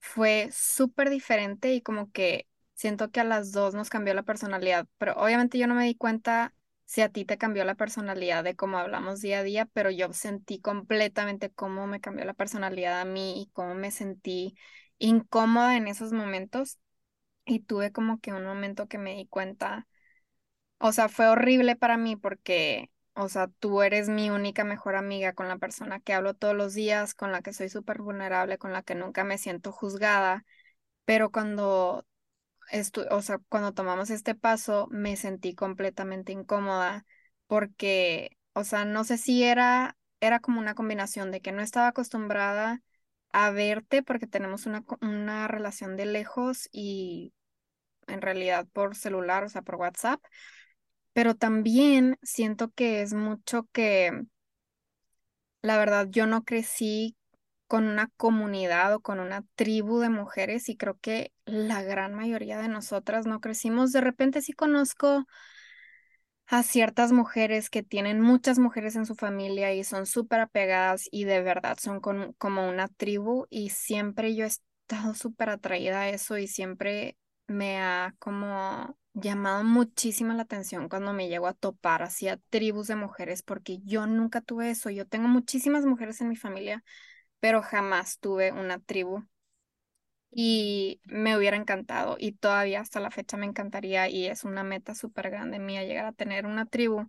fue 0.00 0.50
súper 0.52 1.10
diferente 1.10 1.74
y 1.74 1.82
como 1.82 2.10
que 2.12 2.48
siento 2.80 3.10
que 3.10 3.20
a 3.20 3.24
las 3.24 3.52
dos 3.52 3.74
nos 3.74 3.90
cambió 3.90 4.14
la 4.14 4.22
personalidad, 4.22 4.86
pero 4.98 5.14
obviamente 5.16 5.58
yo 5.58 5.66
no 5.66 5.74
me 5.74 5.84
di 5.86 5.94
cuenta 5.94 6.54
si 6.86 7.02
a 7.02 7.08
ti 7.10 7.24
te 7.24 7.38
cambió 7.38 7.64
la 7.64 7.74
personalidad 7.76 8.42
de 8.44 8.56
cómo 8.56 8.78
hablamos 8.78 9.20
día 9.20 9.40
a 9.40 9.42
día, 9.42 9.66
pero 9.66 9.90
yo 9.90 10.12
sentí 10.12 10.60
completamente 10.60 11.50
cómo 11.50 11.86
me 11.86 12.00
cambió 12.00 12.24
la 12.24 12.34
personalidad 12.34 13.00
a 13.00 13.04
mí 13.04 13.42
y 13.42 13.50
cómo 13.52 13.74
me 13.74 13.90
sentí 13.90 14.54
incómoda 14.98 15.76
en 15.76 15.88
esos 15.88 16.12
momentos. 16.12 16.78
Y 17.46 17.60
tuve 17.60 17.92
como 17.92 18.20
que 18.20 18.32
un 18.32 18.44
momento 18.44 18.88
que 18.88 18.98
me 18.98 19.16
di 19.16 19.26
cuenta 19.28 19.88
o 20.78 20.92
sea, 20.92 21.08
fue 21.08 21.28
horrible 21.28 21.76
para 21.76 21.96
mí 21.96 22.16
porque, 22.16 22.90
o 23.14 23.28
sea, 23.28 23.48
tú 23.58 23.82
eres 23.82 24.08
mi 24.08 24.30
única 24.30 24.64
mejor 24.64 24.96
amiga 24.96 25.32
con 25.34 25.48
la 25.48 25.58
persona 25.58 26.00
que 26.00 26.12
hablo 26.14 26.34
todos 26.34 26.54
los 26.56 26.74
días, 26.74 27.14
con 27.14 27.32
la 27.32 27.42
que 27.42 27.52
soy 27.52 27.68
súper 27.68 28.00
vulnerable, 28.02 28.58
con 28.58 28.72
la 28.72 28.82
que 28.82 28.94
nunca 28.94 29.24
me 29.24 29.38
siento 29.38 29.72
juzgada, 29.72 30.44
pero 31.04 31.30
cuando, 31.32 32.06
o 33.10 33.22
sea, 33.22 33.38
cuando 33.48 33.72
tomamos 33.72 34.10
este 34.10 34.34
paso 34.34 34.88
me 34.90 35.16
sentí 35.16 35.54
completamente 35.54 36.32
incómoda 36.32 37.04
porque, 37.46 38.36
o 38.52 38.64
sea, 38.64 38.84
no 38.84 39.04
sé 39.04 39.18
si 39.18 39.42
era, 39.44 39.96
era 40.20 40.40
como 40.40 40.60
una 40.60 40.74
combinación 40.74 41.30
de 41.30 41.40
que 41.40 41.52
no 41.52 41.62
estaba 41.62 41.88
acostumbrada 41.88 42.82
a 43.32 43.50
verte 43.50 44.02
porque 44.02 44.26
tenemos 44.26 44.66
una, 44.66 44.84
una 45.00 45.48
relación 45.48 45.96
de 45.96 46.06
lejos 46.06 46.68
y 46.72 47.32
en 48.08 48.22
realidad 48.22 48.66
por 48.72 48.96
celular, 48.96 49.44
o 49.44 49.48
sea, 49.48 49.62
por 49.62 49.76
WhatsApp 49.76 50.20
pero 51.12 51.34
también 51.34 52.18
siento 52.22 52.70
que 52.72 53.02
es 53.02 53.14
mucho 53.14 53.68
que, 53.72 54.12
la 55.62 55.78
verdad, 55.78 56.08
yo 56.10 56.26
no 56.26 56.44
crecí 56.44 57.16
con 57.70 57.84
una 57.86 58.08
comunidad 58.16 58.92
o 58.96 59.00
con 59.00 59.20
una 59.20 59.44
tribu 59.54 60.00
de 60.00 60.08
mujeres 60.10 60.68
y 60.68 60.76
creo 60.76 60.98
que 61.00 61.32
la 61.44 61.84
gran 61.84 62.14
mayoría 62.16 62.58
de 62.58 62.66
nosotras 62.66 63.26
no 63.26 63.40
crecimos. 63.40 63.92
De 63.92 64.00
repente 64.00 64.42
sí 64.42 64.52
conozco 64.52 65.24
a 66.48 66.64
ciertas 66.64 67.12
mujeres 67.12 67.70
que 67.70 67.84
tienen 67.84 68.20
muchas 68.20 68.58
mujeres 68.58 68.96
en 68.96 69.06
su 69.06 69.14
familia 69.14 69.72
y 69.72 69.84
son 69.84 70.04
súper 70.06 70.40
apegadas 70.40 71.06
y 71.12 71.22
de 71.24 71.42
verdad 71.42 71.78
son 71.80 72.00
como 72.00 72.68
una 72.68 72.88
tribu 72.88 73.46
y 73.50 73.70
siempre 73.70 74.34
yo 74.34 74.44
he 74.44 74.48
estado 74.48 75.14
súper 75.14 75.50
atraída 75.50 76.00
a 76.02 76.08
eso 76.08 76.38
y 76.38 76.48
siempre 76.48 77.16
me 77.46 77.78
ha 77.80 78.16
como 78.18 78.96
llamado 79.14 79.62
muchísimo 79.64 80.32
la 80.32 80.42
atención 80.42 80.88
cuando 80.88 81.12
me 81.12 81.28
llego 81.28 81.46
a 81.46 81.54
topar 81.54 82.02
hacia 82.02 82.38
tribus 82.48 82.86
de 82.88 82.96
mujeres, 82.96 83.42
porque 83.42 83.78
yo 83.84 84.06
nunca 84.06 84.40
tuve 84.40 84.70
eso. 84.70 84.90
Yo 84.90 85.06
tengo 85.06 85.28
muchísimas 85.28 85.84
mujeres 85.84 86.20
en 86.20 86.28
mi 86.28 86.36
familia, 86.36 86.82
pero 87.40 87.62
jamás 87.62 88.18
tuve 88.20 88.52
una 88.52 88.78
tribu. 88.80 89.24
Y 90.32 91.00
me 91.04 91.36
hubiera 91.36 91.56
encantado 91.56 92.16
y 92.18 92.32
todavía 92.32 92.80
hasta 92.80 93.00
la 93.00 93.10
fecha 93.10 93.36
me 93.36 93.46
encantaría 93.46 94.08
y 94.08 94.26
es 94.26 94.44
una 94.44 94.62
meta 94.62 94.94
súper 94.94 95.30
grande 95.30 95.58
mía 95.58 95.82
llegar 95.84 96.06
a 96.06 96.12
tener 96.12 96.46
una 96.46 96.66
tribu. 96.66 97.08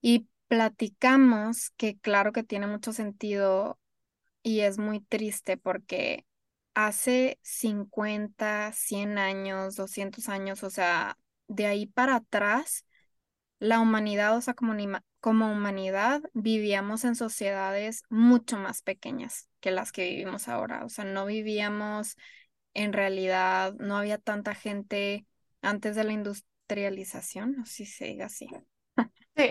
Y 0.00 0.28
platicamos 0.48 1.70
que 1.76 1.98
claro 1.98 2.32
que 2.32 2.42
tiene 2.42 2.66
mucho 2.66 2.92
sentido 2.92 3.78
y 4.42 4.60
es 4.60 4.78
muy 4.78 5.00
triste 5.00 5.56
porque 5.56 6.26
hace 6.74 7.38
50, 7.42 8.72
100 8.74 9.18
años, 9.18 9.76
200 9.76 10.28
años, 10.28 10.62
o 10.64 10.70
sea, 10.70 11.18
de 11.48 11.66
ahí 11.66 11.86
para 11.86 12.16
atrás, 12.16 12.86
la 13.60 13.80
humanidad, 13.80 14.36
o 14.36 14.42
sea, 14.42 14.54
como, 14.54 14.74
como 15.20 15.52
humanidad, 15.52 16.22
vivíamos 16.32 17.04
en 17.04 17.14
sociedades 17.14 18.02
mucho 18.08 18.56
más 18.58 18.82
pequeñas 18.82 19.48
que 19.60 19.70
las 19.70 19.92
que 19.92 20.08
vivimos 20.08 20.48
ahora. 20.48 20.84
O 20.84 20.88
sea, 20.88 21.04
no 21.04 21.26
vivíamos 21.26 22.16
en 22.74 22.92
realidad, 22.92 23.74
no 23.74 23.96
había 23.96 24.18
tanta 24.18 24.54
gente 24.54 25.26
antes 25.62 25.96
de 25.96 26.04
la 26.04 26.12
industrialización, 26.12 27.56
no 27.56 27.66
sé 27.66 27.84
si 27.84 27.86
se 27.86 28.04
diga 28.06 28.26
así. 28.26 28.48
Sí, 29.36 29.50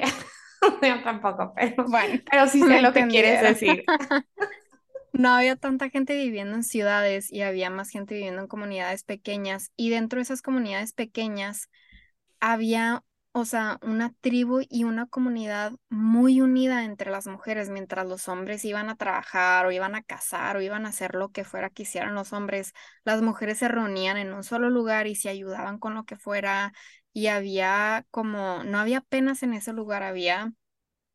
yo 0.81 1.03
tampoco, 1.03 1.53
pero, 1.55 1.85
bueno, 1.87 2.21
pero 2.29 2.47
sí 2.47 2.61
sé 2.61 2.81
lo 2.81 2.93
que 2.93 3.07
quieres 3.07 3.41
decir. 3.41 3.83
no 5.13 5.29
había 5.29 5.55
tanta 5.55 5.89
gente 5.89 6.15
viviendo 6.15 6.55
en 6.55 6.63
ciudades 6.63 7.31
y 7.31 7.41
había 7.41 7.69
más 7.69 7.89
gente 7.89 8.15
viviendo 8.15 8.41
en 8.41 8.47
comunidades 8.47 9.03
pequeñas. 9.03 9.71
Y 9.75 9.89
dentro 9.89 10.17
de 10.17 10.23
esas 10.23 10.41
comunidades 10.41 10.93
pequeñas 10.93 11.69
había, 12.39 13.03
o 13.31 13.45
sea, 13.45 13.79
una 13.83 14.13
tribu 14.21 14.61
y 14.69 14.83
una 14.83 15.05
comunidad 15.07 15.73
muy 15.89 16.41
unida 16.41 16.83
entre 16.83 17.11
las 17.11 17.27
mujeres, 17.27 17.69
mientras 17.69 18.07
los 18.07 18.27
hombres 18.27 18.65
iban 18.65 18.89
a 18.89 18.95
trabajar 18.95 19.65
o 19.65 19.71
iban 19.71 19.95
a 19.95 20.03
cazar 20.03 20.57
o 20.57 20.61
iban 20.61 20.85
a 20.85 20.89
hacer 20.89 21.15
lo 21.15 21.29
que 21.31 21.43
fuera 21.45 21.69
que 21.69 21.83
hicieran 21.83 22.15
los 22.15 22.33
hombres. 22.33 22.73
Las 23.05 23.21
mujeres 23.21 23.59
se 23.59 23.67
reunían 23.67 24.17
en 24.17 24.33
un 24.33 24.43
solo 24.43 24.69
lugar 24.69 25.07
y 25.07 25.15
se 25.15 25.29
ayudaban 25.29 25.79
con 25.79 25.93
lo 25.95 26.05
que 26.05 26.17
fuera. 26.17 26.73
Y 27.13 27.27
había 27.27 28.05
como, 28.11 28.63
no 28.63 28.79
había 28.79 29.01
penas 29.01 29.43
en 29.43 29.53
ese 29.53 29.73
lugar, 29.73 30.03
había 30.03 30.51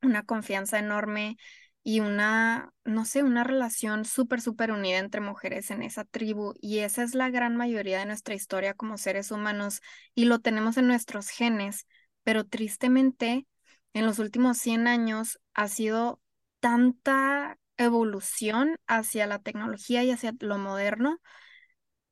una 0.03 0.25
confianza 0.25 0.79
enorme 0.79 1.37
y 1.83 2.01
una, 2.01 2.73
no 2.85 3.05
sé, 3.05 3.23
una 3.23 3.45
relación 3.45 4.05
súper, 4.05 4.41
súper 4.41 4.73
unida 4.73 4.99
entre 4.99 5.21
mujeres 5.21 5.71
en 5.71 5.83
esa 5.83 6.05
tribu. 6.05 6.55
Y 6.61 6.79
esa 6.81 7.03
es 7.03 7.15
la 7.15 7.31
gran 7.31 7.57
mayoría 7.57 7.99
de 7.99 8.07
nuestra 8.07 8.35
historia 8.35 8.75
como 8.75 8.97
seres 8.99 9.31
humanos 9.31 9.81
y 10.15 10.25
lo 10.27 10.39
tenemos 10.41 10.77
en 10.79 10.87
nuestros 10.87 11.29
genes, 11.29 11.87
pero 12.25 12.45
tristemente 12.47 13.47
en 13.93 14.07
los 14.07 14.19
últimos 14.19 14.59
100 14.59 14.87
años 14.89 15.39
ha 15.55 15.69
sido 15.69 16.21
tanta 16.61 17.59
evolución 17.77 18.77
hacia 18.87 19.27
la 19.27 19.39
tecnología 19.41 20.03
y 20.05 20.11
hacia 20.11 20.35
lo 20.41 20.59
moderno 20.59 21.21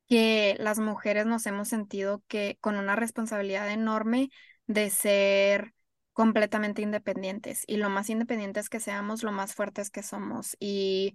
que 0.09 0.57
las 0.59 0.79
mujeres 0.79 1.27
nos 1.27 1.47
hemos 1.47 1.69
sentido 1.69 2.23
que 2.29 2.59
con 2.61 2.77
una 2.77 2.97
responsabilidad 2.97 3.71
enorme 3.71 4.31
de 4.67 4.91
ser 4.91 5.75
completamente 6.13 6.83
independientes 6.83 7.65
y 7.67 7.79
lo 7.79 7.89
más 7.89 8.11
independientes 8.11 8.69
que 8.69 8.81
seamos, 8.81 9.23
lo 9.23 9.33
más 9.33 9.55
fuertes 9.55 9.91
que 9.91 10.03
somos. 10.03 10.57
Y, 10.61 11.15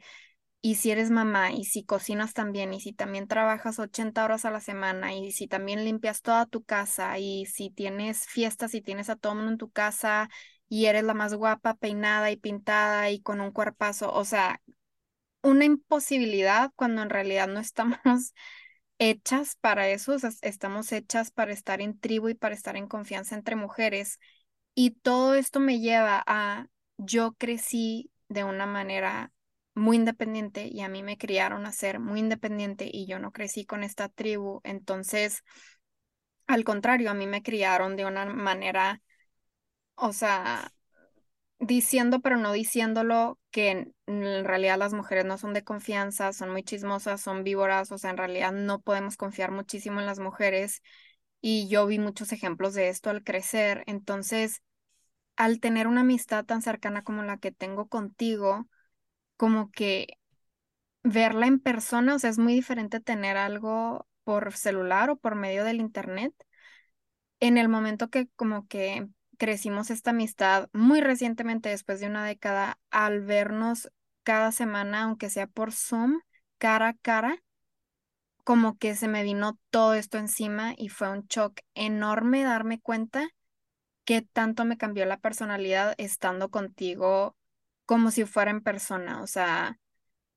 y 0.67 0.75
si 0.75 0.91
eres 0.91 1.11
mamá 1.11 1.53
y 1.53 1.63
si 1.63 1.85
cocinas 1.85 2.33
también 2.33 2.73
y 2.73 2.81
si 2.81 2.91
también 2.91 3.29
trabajas 3.29 3.79
80 3.79 4.25
horas 4.25 4.43
a 4.43 4.51
la 4.51 4.59
semana 4.59 5.13
y 5.15 5.31
si 5.31 5.47
también 5.47 5.85
limpias 5.85 6.21
toda 6.21 6.45
tu 6.45 6.61
casa 6.61 7.17
y 7.19 7.45
si 7.45 7.69
tienes 7.69 8.27
fiestas 8.27 8.73
y 8.73 8.81
tienes 8.81 9.09
a 9.09 9.15
todo 9.15 9.33
mundo 9.33 9.51
en 9.53 9.57
tu 9.57 9.71
casa 9.71 10.29
y 10.67 10.87
eres 10.87 11.05
la 11.05 11.13
más 11.13 11.33
guapa, 11.33 11.75
peinada 11.75 12.31
y 12.31 12.35
pintada 12.35 13.09
y 13.09 13.21
con 13.21 13.39
un 13.39 13.51
cuerpazo, 13.51 14.11
o 14.13 14.25
sea, 14.25 14.61
una 15.41 15.63
imposibilidad 15.63 16.71
cuando 16.75 17.01
en 17.01 17.11
realidad 17.11 17.47
no 17.47 17.61
estamos 17.61 17.99
hechas 18.99 19.55
para 19.61 19.87
eso, 19.87 20.17
estamos 20.41 20.91
hechas 20.91 21.31
para 21.31 21.53
estar 21.53 21.79
en 21.79 21.97
tribu 21.97 22.27
y 22.27 22.35
para 22.35 22.55
estar 22.55 22.75
en 22.75 22.87
confianza 22.87 23.35
entre 23.35 23.55
mujeres 23.55 24.19
y 24.75 24.91
todo 24.91 25.35
esto 25.35 25.61
me 25.61 25.79
lleva 25.79 26.21
a, 26.27 26.67
yo 26.97 27.35
crecí 27.35 28.11
de 28.27 28.43
una 28.43 28.65
manera 28.65 29.31
muy 29.77 29.97
independiente 29.97 30.67
y 30.67 30.81
a 30.81 30.89
mí 30.89 31.03
me 31.03 31.17
criaron 31.17 31.65
a 31.65 31.71
ser 31.71 31.99
muy 31.99 32.19
independiente 32.19 32.89
y 32.91 33.05
yo 33.05 33.19
no 33.19 33.31
crecí 33.31 33.65
con 33.65 33.83
esta 33.83 34.09
tribu. 34.09 34.61
Entonces, 34.63 35.43
al 36.47 36.63
contrario, 36.63 37.11
a 37.11 37.13
mí 37.13 37.27
me 37.27 37.43
criaron 37.43 37.95
de 37.95 38.05
una 38.05 38.25
manera, 38.25 39.01
o 39.95 40.13
sea, 40.13 40.71
diciendo 41.59 42.21
pero 42.21 42.37
no 42.37 42.51
diciéndolo 42.53 43.39
que 43.51 43.93
en, 44.05 44.45
realidad 44.45 44.77
las 44.77 44.93
mujeres 44.93 45.25
no 45.25 45.37
son 45.37 45.53
de 45.53 45.63
confianza, 45.63 46.33
son 46.33 46.51
muy 46.51 46.63
chismosas, 46.63 47.21
son 47.21 47.43
víboras, 47.43 47.91
o 47.91 47.97
sea, 47.97 48.11
en 48.11 48.17
realidad 48.17 48.51
no 48.51 48.81
podemos 48.81 49.17
confiar 49.17 49.51
muchísimo 49.51 49.99
en 49.99 50.05
las 50.05 50.19
mujeres 50.19 50.81
y 51.41 51.67
yo 51.67 51.85
vi 51.87 51.99
muchos 51.99 52.31
ejemplos 52.31 52.73
de 52.73 52.89
esto 52.89 53.09
al 53.09 53.23
crecer. 53.23 53.83
Entonces, 53.87 54.61
al 55.35 55.59
tener 55.59 55.87
una 55.87 56.01
amistad 56.01 56.45
tan 56.45 56.61
cercana 56.61 57.03
como 57.03 57.23
la 57.23 57.37
que 57.37 57.51
tengo 57.51 57.87
contigo, 57.87 58.67
como 59.37 59.71
que 59.71 60.19
verla 61.03 61.47
en 61.47 61.59
persona, 61.59 62.15
o 62.15 62.19
sea, 62.19 62.29
es 62.29 62.39
muy 62.39 62.53
diferente 62.53 62.99
tener 62.99 63.37
algo 63.37 64.07
por 64.23 64.53
celular 64.53 65.09
o 65.09 65.17
por 65.17 65.35
medio 65.35 65.63
del 65.63 65.79
internet. 65.79 66.33
En 67.39 67.57
el 67.57 67.69
momento 67.69 68.09
que 68.09 68.27
como 68.35 68.67
que 68.67 69.07
crecimos 69.37 69.89
esta 69.91 70.11
amistad 70.11 70.69
muy 70.73 71.01
recientemente, 71.01 71.69
después 71.69 71.99
de 71.99 72.07
una 72.07 72.25
década, 72.25 72.79
al 72.89 73.21
vernos 73.21 73.89
cada 74.23 74.51
semana, 74.51 75.03
aunque 75.03 75.29
sea 75.29 75.47
por 75.47 75.71
Zoom, 75.71 76.19
cara 76.57 76.89
a 76.89 76.93
cara, 76.95 77.37
como 78.43 78.77
que 78.77 78.95
se 78.95 79.07
me 79.07 79.23
vino 79.23 79.59
todo 79.69 79.93
esto 79.93 80.17
encima 80.17 80.73
y 80.77 80.89
fue 80.89 81.09
un 81.09 81.27
shock 81.27 81.59
enorme 81.75 82.43
darme 82.43 82.79
cuenta 82.79 83.27
qué 84.05 84.23
tanto 84.23 84.65
me 84.65 84.77
cambió 84.77 85.05
la 85.07 85.19
personalidad 85.19 85.95
estando 85.99 86.49
contigo 86.51 87.36
como 87.87 88.11
si 88.11 88.25
fuera 88.25 88.51
en 88.51 88.61
persona, 88.63 89.23
o 89.23 89.27
sea, 89.27 89.79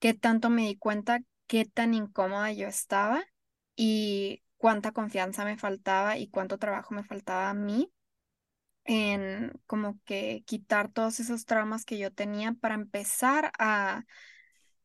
qué 0.01 0.15
tanto 0.15 0.51
me 0.51 0.63
di 0.65 0.77
cuenta 0.79 1.21
qué 1.49 1.67
tan 1.67 1.95
incómoda 1.95 2.53
yo 2.53 2.69
estaba 2.69 3.25
y 3.77 4.43
cuánta 4.59 4.93
confianza 4.93 5.45
me 5.45 5.59
faltaba 5.59 6.19
y 6.19 6.29
cuánto 6.31 6.59
trabajo 6.59 6.95
me 6.95 7.05
faltaba 7.05 7.51
a 7.51 7.55
mí 7.55 7.93
en 8.85 9.53
como 9.67 10.01
que 10.05 10.45
quitar 10.47 10.93
todos 10.93 11.21
esos 11.21 11.47
traumas 11.47 11.85
que 11.85 11.99
yo 11.99 12.13
tenía 12.13 12.55
para 12.55 12.77
empezar 12.77 13.53
a 13.59 14.05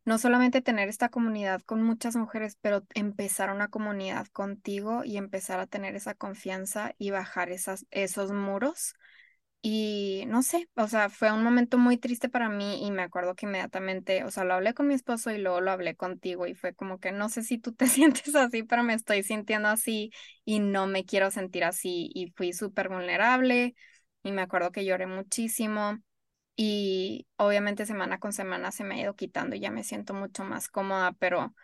no 0.05 0.19
solamente 0.19 0.61
tener 0.61 0.89
esta 0.89 1.09
comunidad 1.09 1.61
con 1.61 1.81
muchas 1.83 2.15
mujeres, 2.15 2.57
pero 2.61 2.85
empezar 2.93 3.51
una 3.51 3.69
comunidad 3.69 4.27
contigo 4.27 5.03
y 5.03 5.17
empezar 5.17 5.59
a 5.59 5.67
tener 5.67 5.95
esa 5.95 6.13
confianza 6.13 6.93
y 6.97 7.11
bajar 7.11 7.49
esas, 7.51 7.85
esos 7.91 8.31
muros. 8.31 8.93
Y 9.67 10.25
no 10.27 10.43
sé, 10.43 10.69
o 10.75 10.87
sea, 10.87 11.09
fue 11.09 11.31
un 11.31 11.43
momento 11.43 11.79
muy 11.79 11.97
triste 11.97 12.29
para 12.29 12.49
mí 12.49 12.85
y 12.85 12.91
me 12.91 13.01
acuerdo 13.01 13.33
que 13.35 13.47
inmediatamente, 13.47 14.23
o 14.23 14.29
sea, 14.29 14.43
lo 14.43 14.53
hablé 14.53 14.75
con 14.75 14.87
mi 14.87 14.93
esposo 14.93 15.31
y 15.31 15.39
luego 15.39 15.59
lo 15.59 15.71
hablé 15.71 15.95
contigo 15.95 16.45
y 16.45 16.53
fue 16.53 16.75
como 16.75 16.99
que 16.99 17.11
no 17.11 17.29
sé 17.29 17.41
si 17.41 17.57
tú 17.57 17.73
te 17.73 17.87
sientes 17.87 18.35
así, 18.35 18.61
pero 18.63 18.83
me 18.83 18.93
estoy 18.93 19.23
sintiendo 19.23 19.67
así 19.69 20.11
y 20.45 20.59
no 20.59 20.85
me 20.85 21.03
quiero 21.03 21.31
sentir 21.31 21.63
así 21.63 22.11
y 22.13 22.31
fui 22.35 22.53
súper 22.53 22.89
vulnerable 22.89 23.75
y 24.23 24.31
me 24.31 24.43
acuerdo 24.43 24.71
que 24.71 24.85
lloré 24.85 25.07
muchísimo 25.07 25.97
y 26.55 27.27
obviamente 27.37 27.85
semana 27.85 28.19
con 28.19 28.33
semana 28.33 28.71
se 28.71 28.83
me 28.83 28.95
ha 28.95 29.01
ido 29.01 29.15
quitando 29.15 29.55
y 29.55 29.59
ya 29.61 29.71
me 29.71 29.83
siento 29.83 30.13
mucho 30.13 30.43
más 30.43 30.69
cómoda, 30.69 31.13
pero 31.13 31.55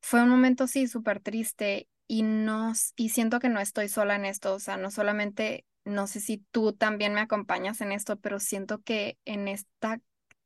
fue 0.00 0.22
un 0.22 0.28
momento 0.30 0.66
sí 0.66 0.86
súper 0.88 1.20
triste 1.20 1.88
y 2.06 2.22
no 2.22 2.72
y 2.96 3.10
siento 3.10 3.40
que 3.40 3.48
no 3.48 3.60
estoy 3.60 3.88
sola 3.88 4.16
en 4.16 4.24
esto, 4.26 4.54
o 4.54 4.60
sea, 4.60 4.76
no 4.76 4.90
solamente 4.90 5.66
no 5.84 6.06
sé 6.06 6.20
si 6.20 6.38
tú 6.50 6.72
también 6.72 7.14
me 7.14 7.20
acompañas 7.20 7.80
en 7.80 7.92
esto, 7.92 8.16
pero 8.18 8.40
siento 8.40 8.82
que 8.82 9.18
en 9.24 9.48
esta 9.48 10.00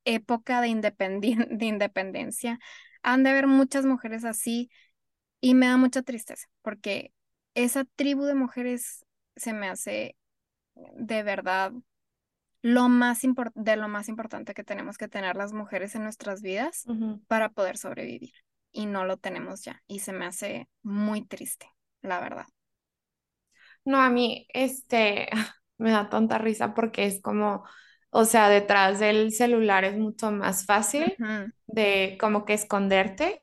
época 0.04 0.60
de, 0.60 0.68
de 1.50 1.66
independencia 1.66 2.58
han 3.02 3.22
de 3.22 3.30
haber 3.30 3.46
muchas 3.46 3.84
mujeres 3.86 4.24
así 4.24 4.70
y 5.40 5.54
me 5.54 5.66
da 5.66 5.76
mucha 5.76 6.02
tristeza 6.02 6.48
porque 6.62 7.12
esa 7.54 7.84
tribu 7.84 8.24
de 8.24 8.34
mujeres 8.34 9.04
se 9.36 9.52
me 9.52 9.68
hace 9.68 10.16
de 10.74 11.22
verdad 11.22 11.72
lo 12.62 12.88
más 12.88 13.20
de 13.54 13.76
lo 13.76 13.88
más 13.88 14.08
importante 14.08 14.54
que 14.54 14.64
tenemos 14.64 14.98
que 14.98 15.08
tener 15.08 15.36
las 15.36 15.52
mujeres 15.52 15.94
en 15.94 16.02
nuestras 16.02 16.42
vidas 16.42 16.84
para 17.26 17.50
poder 17.50 17.76
sobrevivir. 17.76 18.32
Y 18.72 18.86
no 18.86 19.04
lo 19.04 19.16
tenemos 19.16 19.62
ya. 19.62 19.82
Y 19.86 20.00
se 20.00 20.12
me 20.12 20.26
hace 20.26 20.68
muy 20.82 21.24
triste, 21.24 21.66
la 22.02 22.20
verdad. 22.20 22.46
No, 23.88 23.98
a 24.02 24.10
mí, 24.10 24.46
este, 24.52 25.28
me 25.78 25.90
da 25.92 26.08
tanta 26.10 26.38
risa 26.38 26.74
porque 26.74 27.06
es 27.06 27.22
como, 27.22 27.64
o 28.10 28.24
sea, 28.26 28.48
detrás 28.50 29.00
del 29.00 29.32
celular 29.32 29.84
es 29.84 29.96
mucho 29.98 30.30
más 30.30 30.66
fácil 30.66 31.18
de 31.66 32.18
como 32.20 32.44
que 32.44 32.54
esconderte 32.54 33.42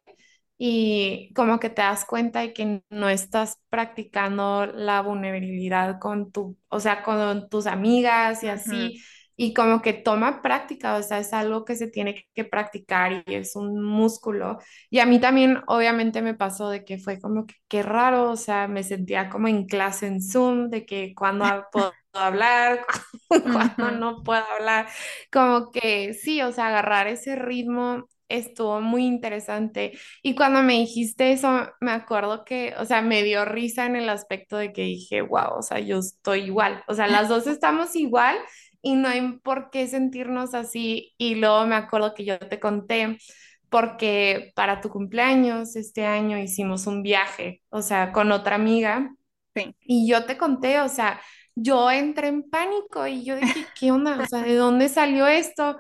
y 0.58 1.34
como 1.36 1.60
que 1.60 1.70
te 1.72 1.82
das 1.82 2.06
cuenta 2.06 2.42
de 2.42 2.54
que 2.54 2.84
no 2.92 3.10
estás 3.10 3.60
practicando 3.70 4.68
la 4.68 5.02
vulnerabilidad 5.02 6.00
con 6.00 6.32
tu, 6.32 6.58
o 6.70 6.80
sea, 6.80 7.04
con 7.04 7.50
tus 7.50 7.66
amigas 7.68 8.44
y 8.44 8.48
así, 8.50 9.02
y 9.38 9.54
como 9.54 9.82
que 9.82 9.94
toma 9.94 10.42
práctica, 10.42 10.96
o 10.96 11.04
sea, 11.04 11.20
es 11.20 11.34
algo 11.34 11.66
que 11.66 11.76
se 11.76 11.88
tiene 11.88 12.26
que 12.34 12.46
practicar 12.46 13.24
y 13.28 13.36
es 13.36 13.56
un 13.56 13.84
músculo. 13.84 14.60
Y 14.90 15.00
a 15.00 15.06
mí 15.06 15.20
también, 15.20 15.62
obviamente, 15.68 16.22
me 16.22 16.34
pasó 16.36 16.70
de 16.70 16.86
que 16.86 16.98
fue 16.98 17.20
como 17.20 17.46
que 17.46 17.56
qué 17.68 17.84
raro, 17.84 18.32
o 18.32 18.38
sea, 18.38 18.68
me 18.68 18.84
sentía 18.84 19.30
como 19.30 19.48
en 19.48 19.66
clase 19.66 20.08
en 20.08 20.22
Zoom, 20.22 20.70
de 20.70 20.86
que 20.86 21.14
cuando 21.16 21.46
puedo 21.72 21.94
hablar, 22.14 22.86
cuando 23.28 23.92
no 23.92 24.24
puedo 24.24 24.44
hablar, 24.58 24.88
como 25.32 25.72
que 25.72 26.14
sí, 26.14 26.42
o 26.42 26.52
sea, 26.52 26.68
agarrar 26.68 27.08
ese 27.08 27.36
ritmo 27.36 28.08
estuvo 28.30 28.82
muy 28.82 29.06
interesante. 29.06 29.98
Y 30.24 30.36
cuando 30.36 30.64
me 30.64 30.74
dijiste 30.74 31.32
eso, 31.32 31.70
me 31.82 31.92
acuerdo 31.92 32.44
que, 32.46 32.74
o 32.80 32.86
sea, 32.86 33.02
me 33.02 33.24
dio 33.24 33.46
risa 33.46 33.86
en 33.86 33.96
el 33.96 34.10
aspecto 34.10 34.58
de 34.58 34.74
que 34.74 34.84
dije, 34.84 35.22
wow, 35.22 35.58
o 35.58 35.62
sea, 35.62 35.80
yo 35.80 36.00
estoy 36.00 36.42
igual, 36.44 36.84
o 36.88 36.94
sea, 36.94 37.08
las 37.08 37.30
dos 37.30 37.48
estamos 37.48 37.96
igual 37.96 38.38
y 38.86 38.94
no 38.94 39.08
hay 39.08 39.40
por 39.44 39.72
qué 39.72 39.88
sentirnos 39.88 40.54
así. 40.54 41.16
Y 41.18 41.36
luego 41.36 41.66
me 41.66 41.76
acuerdo 41.76 42.14
que 42.14 42.24
yo 42.24 42.38
te 42.38 42.60
conté 42.60 43.18
porque 43.70 44.52
para 44.56 44.80
tu 44.80 44.90
cumpleaños 44.90 45.76
este 45.76 46.06
año 46.06 46.38
hicimos 46.38 46.86
un 46.86 47.02
viaje, 47.02 47.64
o 47.70 47.82
sea, 47.82 48.12
con 48.12 48.32
otra 48.32 48.56
amiga. 48.56 49.12
Sí. 49.56 49.76
Y 49.82 50.08
yo 50.08 50.26
te 50.26 50.38
conté, 50.38 50.80
o 50.82 50.88
sea, 50.88 51.20
yo 51.56 51.90
entré 51.90 52.28
en 52.28 52.48
pánico 52.48 53.08
y 53.08 53.26
yo 53.26 53.36
dije, 53.38 53.66
¿qué 53.80 53.92
onda? 53.92 54.20
O 54.22 54.26
sea, 54.28 54.44
¿de 54.44 54.54
dónde 54.54 54.88
salió 54.88 55.26
esto? 55.26 55.78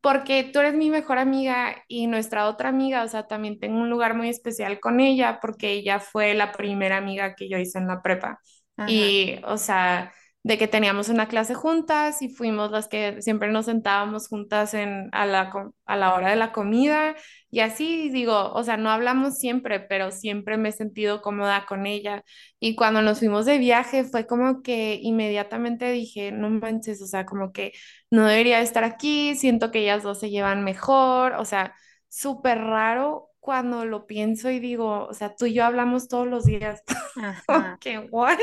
porque 0.00 0.44
tú 0.52 0.58
eres 0.60 0.74
mi 0.74 0.90
mejor 0.90 1.16
amiga 1.16 1.82
y 1.88 2.06
nuestra 2.08 2.46
otra 2.46 2.68
amiga, 2.68 3.04
o 3.04 3.08
sea, 3.08 3.26
también 3.26 3.58
tengo 3.58 3.78
un 3.78 3.88
lugar 3.88 4.14
muy 4.14 4.28
especial 4.28 4.78
con 4.78 5.00
ella 5.00 5.38
porque 5.40 5.72
ella 5.72 5.98
fue 5.98 6.34
la 6.34 6.52
primera 6.52 6.98
amiga 6.98 7.34
que 7.34 7.48
yo 7.48 7.56
hice 7.56 7.78
en 7.78 7.86
la 7.86 8.02
prepa. 8.02 8.38
Y, 8.86 9.40
o 9.46 9.56
sea, 9.56 10.12
de 10.44 10.58
que 10.58 10.68
teníamos 10.68 11.08
una 11.08 11.26
clase 11.28 11.54
juntas 11.54 12.22
y 12.22 12.28
fuimos 12.28 12.70
las 12.70 12.88
que 12.88 13.20
siempre 13.22 13.50
nos 13.50 13.66
sentábamos 13.66 14.28
juntas 14.28 14.74
en, 14.74 15.08
a, 15.12 15.26
la, 15.26 15.52
a 15.86 15.96
la 15.96 16.14
hora 16.14 16.30
de 16.30 16.36
la 16.36 16.52
comida 16.52 17.16
y 17.50 17.60
así 17.60 18.10
digo, 18.10 18.52
o 18.52 18.62
sea, 18.64 18.76
no 18.76 18.90
hablamos 18.90 19.38
siempre, 19.38 19.80
pero 19.80 20.10
siempre 20.12 20.56
me 20.58 20.68
he 20.70 20.72
sentido 20.72 21.22
cómoda 21.22 21.66
con 21.66 21.86
ella. 21.86 22.24
Y 22.60 22.74
cuando 22.76 23.00
nos 23.02 23.20
fuimos 23.20 23.46
de 23.46 23.58
viaje 23.58 24.04
fue 24.04 24.26
como 24.26 24.62
que 24.62 24.98
inmediatamente 25.02 25.90
dije, 25.92 26.32
no 26.32 26.50
manches, 26.50 27.00
o 27.02 27.06
sea, 27.06 27.24
como 27.26 27.52
que 27.52 27.72
no 28.10 28.26
debería 28.26 28.60
estar 28.60 28.84
aquí, 28.84 29.34
siento 29.36 29.70
que 29.70 29.80
ellas 29.80 30.02
dos 30.02 30.20
se 30.20 30.30
llevan 30.30 30.64
mejor, 30.64 31.34
o 31.34 31.44
sea, 31.44 31.74
súper 32.08 32.58
raro 32.58 33.30
cuando 33.44 33.84
lo 33.84 34.06
pienso 34.06 34.48
y 34.48 34.58
digo, 34.58 35.06
o 35.06 35.12
sea, 35.12 35.36
tú 35.36 35.44
y 35.44 35.52
yo 35.52 35.66
hablamos 35.66 36.08
todos 36.08 36.26
los 36.26 36.46
días. 36.46 36.82
¿Qué? 37.80 37.98
¿What? 37.98 38.38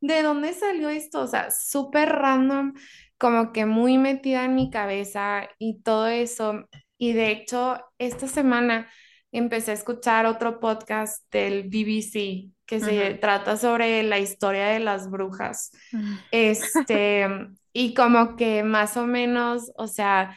¿De 0.00 0.22
dónde 0.22 0.52
salió 0.52 0.88
esto? 0.88 1.20
O 1.20 1.26
sea, 1.28 1.52
súper 1.52 2.08
random, 2.08 2.72
como 3.18 3.52
que 3.52 3.66
muy 3.66 3.98
metida 3.98 4.44
en 4.44 4.56
mi 4.56 4.68
cabeza 4.68 5.48
y 5.60 5.80
todo 5.82 6.08
eso. 6.08 6.68
Y 6.98 7.12
de 7.12 7.30
hecho, 7.30 7.78
esta 7.98 8.26
semana 8.26 8.88
empecé 9.30 9.70
a 9.70 9.74
escuchar 9.74 10.26
otro 10.26 10.58
podcast 10.58 11.22
del 11.30 11.68
BBC 11.68 12.50
que 12.66 12.80
se 12.80 13.14
trata 13.14 13.56
sobre 13.56 14.02
la 14.02 14.18
historia 14.18 14.66
de 14.66 14.80
las 14.80 15.08
brujas. 15.08 15.70
Este, 16.32 17.28
y 17.72 17.94
como 17.94 18.34
que 18.34 18.64
más 18.64 18.96
o 18.96 19.06
menos, 19.06 19.70
o 19.76 19.86
sea, 19.86 20.36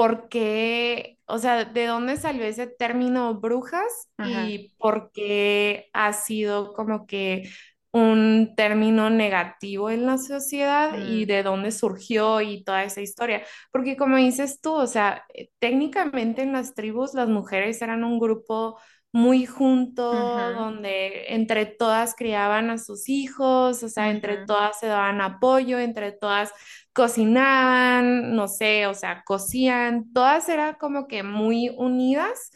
por 0.00 0.30
qué, 0.30 1.18
o 1.26 1.36
sea, 1.36 1.66
de 1.66 1.84
dónde 1.84 2.16
salió 2.16 2.44
ese 2.44 2.66
término 2.66 3.34
brujas 3.34 4.08
y 4.24 4.74
por 4.78 5.12
qué 5.12 5.90
ha 5.92 6.14
sido 6.14 6.72
como 6.72 7.06
que 7.06 7.50
un 7.92 8.54
término 8.56 9.10
negativo 9.10 9.90
en 9.90 10.06
la 10.06 10.16
sociedad 10.16 10.96
y 11.06 11.24
mm. 11.24 11.26
de 11.26 11.42
dónde 11.42 11.70
surgió 11.70 12.40
y 12.40 12.64
toda 12.64 12.82
esa 12.82 13.02
historia. 13.02 13.42
Porque 13.72 13.98
como 13.98 14.16
dices 14.16 14.62
tú, 14.62 14.72
o 14.72 14.86
sea, 14.86 15.22
eh, 15.34 15.50
técnicamente 15.58 16.40
en 16.40 16.54
las 16.54 16.72
tribus 16.72 17.12
las 17.12 17.28
mujeres 17.28 17.82
eran 17.82 18.02
un 18.02 18.18
grupo 18.18 18.78
muy 19.12 19.44
junto, 19.44 20.14
donde 20.54 21.34
entre 21.34 21.66
todas 21.66 22.14
criaban 22.14 22.70
a 22.70 22.78
sus 22.78 23.10
hijos, 23.10 23.82
o 23.82 23.88
sea, 23.90 24.10
entre 24.10 24.46
todas 24.46 24.78
se 24.78 24.86
daban 24.86 25.20
apoyo, 25.20 25.78
entre 25.78 26.12
todas 26.12 26.52
cocinaban, 26.92 28.34
no 28.34 28.48
sé, 28.48 28.86
o 28.86 28.94
sea, 28.94 29.22
cosían, 29.24 30.12
todas 30.12 30.48
eran 30.48 30.74
como 30.74 31.06
que 31.06 31.22
muy 31.22 31.70
unidas 31.76 32.50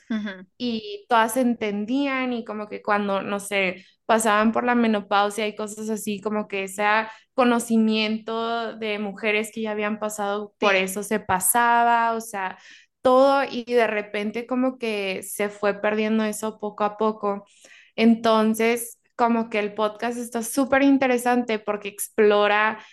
y 0.58 1.06
todas 1.08 1.36
entendían 1.36 2.32
y 2.32 2.44
como 2.44 2.68
que 2.68 2.82
cuando, 2.82 3.22
no 3.22 3.38
sé, 3.38 3.84
pasaban 4.06 4.52
por 4.52 4.64
la 4.64 4.74
menopausia 4.74 5.46
y 5.46 5.54
cosas 5.54 5.88
así, 5.88 6.20
como 6.20 6.48
que 6.48 6.64
ese 6.64 6.84
conocimiento 7.34 8.76
de 8.76 8.98
mujeres 8.98 9.50
que 9.52 9.62
ya 9.62 9.70
habían 9.70 9.98
pasado 9.98 10.54
por 10.58 10.74
eso 10.74 11.02
se 11.02 11.20
pasaba, 11.20 12.12
o 12.14 12.20
sea, 12.20 12.58
todo 13.02 13.44
y 13.48 13.64
de 13.64 13.86
repente 13.86 14.46
como 14.46 14.78
que 14.78 15.22
se 15.22 15.48
fue 15.48 15.74
perdiendo 15.74 16.24
eso 16.24 16.58
poco 16.58 16.84
a 16.84 16.96
poco. 16.96 17.46
Entonces, 17.96 18.98
como 19.16 19.48
que 19.48 19.60
el 19.60 19.74
podcast 19.74 20.18
está 20.18 20.42
súper 20.42 20.82
interesante 20.82 21.58
porque 21.58 21.88
explora 21.88 22.84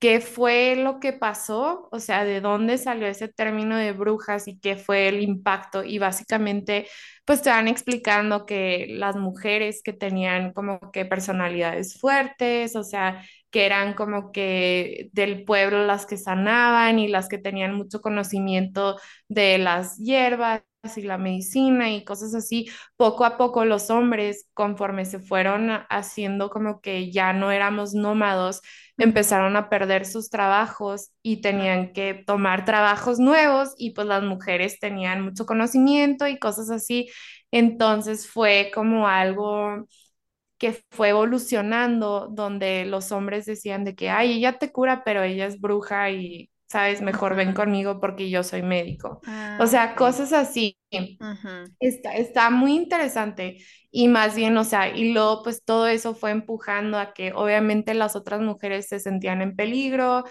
qué 0.00 0.20
fue 0.20 0.76
lo 0.76 1.00
que 1.00 1.12
pasó, 1.12 1.88
o 1.92 2.00
sea, 2.00 2.24
de 2.24 2.40
dónde 2.40 2.78
salió 2.78 3.06
ese 3.06 3.28
término 3.28 3.76
de 3.76 3.92
brujas 3.92 4.48
y 4.48 4.58
qué 4.58 4.76
fue 4.76 5.08
el 5.08 5.22
impacto. 5.22 5.84
Y 5.84 5.98
básicamente, 5.98 6.88
pues 7.26 7.42
te 7.42 7.50
van 7.50 7.68
explicando 7.68 8.46
que 8.46 8.86
las 8.90 9.16
mujeres 9.16 9.82
que 9.84 9.92
tenían 9.92 10.52
como 10.52 10.80
que 10.92 11.04
personalidades 11.04 11.98
fuertes, 12.00 12.76
o 12.76 12.82
sea, 12.84 13.22
que 13.50 13.66
eran 13.66 13.94
como 13.94 14.32
que 14.32 15.10
del 15.12 15.44
pueblo 15.44 15.84
las 15.86 16.06
que 16.06 16.16
sanaban 16.16 16.98
y 16.98 17.08
las 17.08 17.28
que 17.28 17.38
tenían 17.38 17.74
mucho 17.74 18.00
conocimiento 18.00 18.98
de 19.28 19.58
las 19.58 19.96
hierbas 19.98 20.62
y 20.96 21.02
la 21.02 21.18
medicina 21.18 21.90
y 21.92 22.04
cosas 22.04 22.34
así, 22.34 22.68
poco 22.96 23.24
a 23.26 23.36
poco 23.36 23.64
los 23.66 23.90
hombres, 23.90 24.48
conforme 24.54 25.04
se 25.04 25.18
fueron 25.20 25.70
haciendo 25.90 26.48
como 26.50 26.80
que 26.80 27.12
ya 27.12 27.32
no 27.34 27.50
éramos 27.50 27.92
nómados, 27.94 28.62
empezaron 29.00 29.56
a 29.56 29.68
perder 29.70 30.06
sus 30.06 30.30
trabajos 30.30 31.10
y 31.22 31.40
tenían 31.40 31.92
que 31.92 32.14
tomar 32.26 32.64
trabajos 32.64 33.18
nuevos 33.18 33.74
y 33.78 33.92
pues 33.92 34.06
las 34.06 34.22
mujeres 34.22 34.78
tenían 34.80 35.22
mucho 35.24 35.46
conocimiento 35.46 36.26
y 36.28 36.38
cosas 36.38 36.70
así. 36.70 37.10
Entonces 37.50 38.28
fue 38.28 38.70
como 38.74 39.08
algo 39.08 39.86
que 40.58 40.78
fue 40.90 41.10
evolucionando 41.10 42.28
donde 42.30 42.84
los 42.86 43.12
hombres 43.12 43.46
decían 43.46 43.84
de 43.84 43.94
que, 43.94 44.10
ay, 44.10 44.34
ella 44.38 44.58
te 44.58 44.72
cura, 44.72 45.02
pero 45.04 45.22
ella 45.22 45.46
es 45.46 45.60
bruja 45.60 46.10
y 46.10 46.50
¿sabes? 46.70 47.02
Mejor 47.02 47.34
ven 47.34 47.52
conmigo 47.52 47.98
porque 48.00 48.30
yo 48.30 48.44
soy 48.44 48.62
médico. 48.62 49.20
Ah, 49.26 49.58
o 49.60 49.66
sea, 49.66 49.96
cosas 49.96 50.32
así. 50.32 50.78
está, 51.80 52.14
está 52.14 52.50
muy 52.50 52.76
interesante 52.76 53.58
y 53.90 54.06
más 54.06 54.36
bien, 54.36 54.56
o 54.56 54.64
sea, 54.64 54.88
y 54.96 55.12
luego 55.12 55.42
pues 55.42 55.64
todo 55.64 55.88
eso 55.88 56.14
fue 56.14 56.30
empujando 56.30 56.96
a 56.98 57.12
que 57.12 57.32
obviamente 57.32 57.92
las 57.94 58.14
otras 58.14 58.40
mujeres 58.40 58.86
se 58.88 59.00
sentían 59.00 59.42
en 59.42 59.56
peligro 59.56 60.24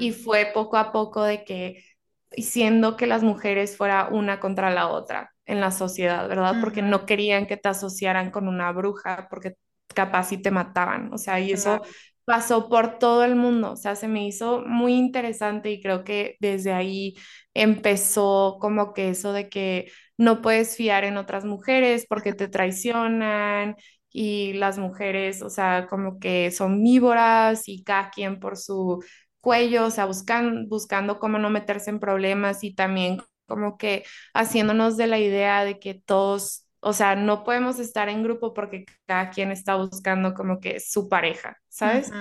y 0.00 0.12
fue 0.12 0.50
poco 0.52 0.76
a 0.78 0.90
poco 0.90 1.22
de 1.22 1.44
que 1.44 1.84
siendo 2.32 2.96
que 2.96 3.06
las 3.06 3.22
mujeres 3.22 3.76
fuera 3.76 4.08
una 4.10 4.40
contra 4.40 4.70
la 4.70 4.88
otra 4.88 5.32
en 5.46 5.60
la 5.60 5.70
sociedad, 5.70 6.28
¿verdad? 6.28 6.56
Porque 6.60 6.82
no 6.82 7.06
querían 7.06 7.46
que 7.46 7.56
te 7.56 7.68
asociaran 7.68 8.30
con 8.30 8.48
una 8.48 8.72
bruja 8.72 9.28
porque 9.30 9.54
capaz 9.94 10.24
si 10.24 10.38
te 10.38 10.50
mataban, 10.50 11.12
o 11.12 11.18
sea, 11.18 11.40
y 11.40 11.52
eso 11.52 11.80
pasó 12.28 12.68
por 12.68 12.98
todo 13.00 13.24
el 13.24 13.36
mundo, 13.36 13.72
o 13.72 13.76
sea, 13.76 13.96
se 13.96 14.08
me 14.08 14.26
hizo 14.26 14.62
muy 14.66 14.94
interesante 14.94 15.70
y 15.72 15.80
creo 15.82 16.04
que 16.04 16.36
desde 16.40 16.72
ahí 16.72 17.16
empezó 17.54 18.58
como 18.60 18.94
que 18.94 19.10
eso 19.10 19.32
de 19.32 19.48
que 19.48 19.90
no 20.18 20.42
puedes 20.42 20.76
fiar 20.76 21.04
en 21.04 21.16
otras 21.16 21.44
mujeres 21.46 22.06
porque 22.08 22.34
te 22.34 22.48
traicionan 22.48 23.76
y 24.10 24.52
las 24.54 24.78
mujeres, 24.78 25.42
o 25.42 25.50
sea, 25.50 25.86
como 25.88 26.18
que 26.20 26.50
son 26.50 26.82
víboras 26.82 27.68
y 27.68 27.84
cada 27.84 28.10
quien 28.10 28.40
por 28.40 28.56
su 28.58 29.02
cuello, 29.40 29.86
o 29.86 29.90
sea, 29.90 30.06
buscan, 30.06 30.68
buscando 30.68 31.18
cómo 31.18 31.38
no 31.38 31.50
meterse 31.50 31.90
en 31.90 32.00
problemas 32.00 32.64
y 32.64 32.74
también 32.74 33.18
como 33.46 33.78
que 33.78 34.04
haciéndonos 34.34 34.96
de 34.98 35.06
la 35.08 35.18
idea 35.18 35.64
de 35.64 35.78
que 35.80 35.94
todos, 35.94 36.66
o 36.80 36.92
sea, 36.92 37.16
no 37.16 37.44
podemos 37.44 37.78
estar 37.78 38.08
en 38.08 38.22
grupo 38.22 38.54
porque 38.54 38.84
cada 39.06 39.30
quien 39.30 39.50
está 39.52 39.76
buscando 39.76 40.34
como 40.34 40.60
que 40.60 40.80
su 40.80 41.08
pareja, 41.08 41.56
¿sabes? 41.68 42.14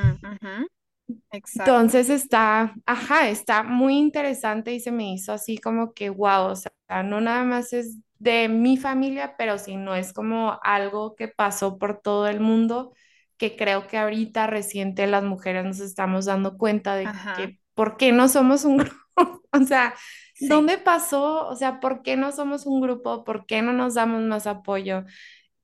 Exacto. 1.31 1.73
Entonces 1.73 2.09
está, 2.09 2.75
ajá, 2.85 3.29
está 3.29 3.63
muy 3.63 3.97
interesante 3.97 4.73
y 4.73 4.79
se 4.79 4.91
me 4.91 5.13
hizo 5.13 5.33
así 5.33 5.57
como 5.57 5.93
que, 5.93 6.09
wow, 6.09 6.51
o 6.51 6.55
sea, 6.55 6.71
no 7.03 7.19
nada 7.21 7.43
más 7.43 7.73
es 7.73 7.97
de 8.19 8.47
mi 8.49 8.77
familia, 8.77 9.35
pero 9.37 9.57
sí 9.57 9.75
no 9.77 9.95
es 9.95 10.13
como 10.13 10.59
algo 10.63 11.15
que 11.15 11.27
pasó 11.27 11.77
por 11.77 12.01
todo 12.01 12.27
el 12.27 12.39
mundo, 12.39 12.93
que 13.37 13.55
creo 13.55 13.87
que 13.87 13.97
ahorita 13.97 14.47
reciente 14.47 15.07
las 15.07 15.23
mujeres 15.23 15.65
nos 15.65 15.79
estamos 15.79 16.25
dando 16.25 16.57
cuenta 16.57 16.95
de 16.95 17.05
Ajá. 17.07 17.35
que, 17.35 17.59
¿por 17.73 17.97
qué 17.97 18.11
no 18.11 18.27
somos 18.29 18.63
un 18.65 18.77
grupo? 19.15 19.41
O 19.51 19.63
sea, 19.65 19.93
Sí. 20.39 20.47
¿dónde 20.49 20.77
pasó? 20.77 21.47
O 21.47 21.55
sea, 21.55 21.79
¿por 21.79 22.01
qué 22.03 22.17
no 22.17 22.31
somos 22.31 22.65
un 22.65 22.81
grupo? 22.81 23.23
¿Por 23.23 23.45
qué 23.45 23.61
no 23.61 23.73
nos 23.73 23.95
damos 23.95 24.21
más 24.23 24.47
apoyo? 24.47 25.03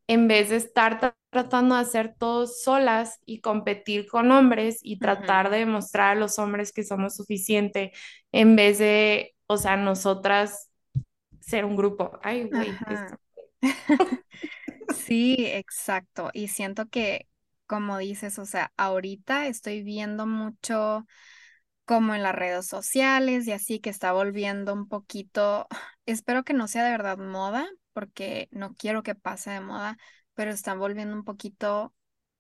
en 0.08 0.28
vez 0.28 0.50
de 0.50 0.58
estar 0.58 1.00
tra- 1.00 1.16
tratando 1.32 1.76
de 1.76 1.82
hacer 1.82 2.16
todo 2.18 2.48
solas 2.48 3.20
y 3.26 3.42
competir 3.42 4.08
con 4.08 4.32
hombres 4.32 4.80
y 4.84 5.00
tratar 5.00 5.50
de 5.50 5.60
demostrar 5.60 6.18
a 6.18 6.20
los 6.20 6.40
hombres 6.40 6.74
que 6.74 6.84
somos 6.84 7.16
suficiente, 7.16 7.92
en 8.32 8.56
vez 8.56 8.80
de, 8.80 9.36
o 9.48 9.58
sea, 9.58 9.78
nosotras 9.78 10.70
ser 11.42 11.66
un 11.66 11.76
grupo. 11.78 12.20
Ay, 12.24 12.46
güey, 12.46 12.84
esto. 12.88 13.18
Sí, 14.88 15.36
exacto. 15.48 16.30
Y 16.34 16.48
siento 16.50 16.88
que, 16.90 17.28
como 17.68 17.98
dices, 17.98 18.40
o 18.40 18.46
sea, 18.46 18.74
ahorita 18.78 19.48
estoy 19.48 19.84
viendo 19.84 20.26
mucho 20.28 21.06
como 21.86 22.16
en 22.16 22.24
las 22.24 22.36
redes 22.36 22.68
sociales 22.68 23.48
y 23.48 23.52
así 23.52 23.80
que 23.80 23.90
está 23.90 24.14
volviendo 24.14 24.74
un 24.74 24.88
poquito, 24.88 25.68
espero 26.06 26.44
que 26.44 26.54
no 26.54 26.68
sea 26.68 26.84
de 26.84 26.92
verdad 26.92 27.18
moda, 27.18 27.68
porque 27.94 28.50
no 28.52 28.74
quiero 28.76 29.04
que 29.04 29.16
pase 29.16 29.52
de 29.52 29.62
moda, 29.62 29.98
pero 30.34 30.52
están 30.52 30.80
volviendo 30.80 31.16
un 31.16 31.24
poquito, 31.24 31.94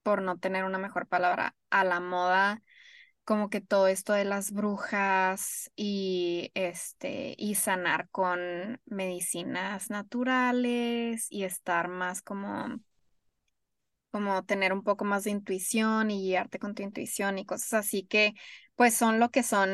por 0.03 0.21
no 0.21 0.37
tener 0.37 0.65
una 0.65 0.79
mejor 0.79 1.07
palabra, 1.07 1.55
a 1.69 1.83
la 1.83 1.99
moda 1.99 2.61
como 3.23 3.49
que 3.49 3.61
todo 3.61 3.87
esto 3.87 4.13
de 4.13 4.25
las 4.25 4.51
brujas 4.51 5.71
y 5.75 6.51
este 6.55 7.35
y 7.37 7.55
sanar 7.55 8.09
con 8.09 8.81
medicinas 8.85 9.89
naturales 9.89 11.27
y 11.29 11.43
estar 11.43 11.87
más 11.87 12.21
como 12.21 12.79
como 14.13 14.45
tener 14.45 14.73
un 14.73 14.83
poco 14.85 15.05
más 15.05 15.25
de 15.25 15.31
intuición 15.31 16.11
y 16.11 16.23
guiarte 16.23 16.59
con 16.59 16.75
tu 16.75 16.83
intuición 16.83 17.39
y 17.39 17.45
cosas 17.47 17.73
así 17.75 18.05
que 18.05 18.35
pues 18.77 18.95
son 18.95 19.19
lo 19.19 19.31
que 19.31 19.43
son 19.43 19.69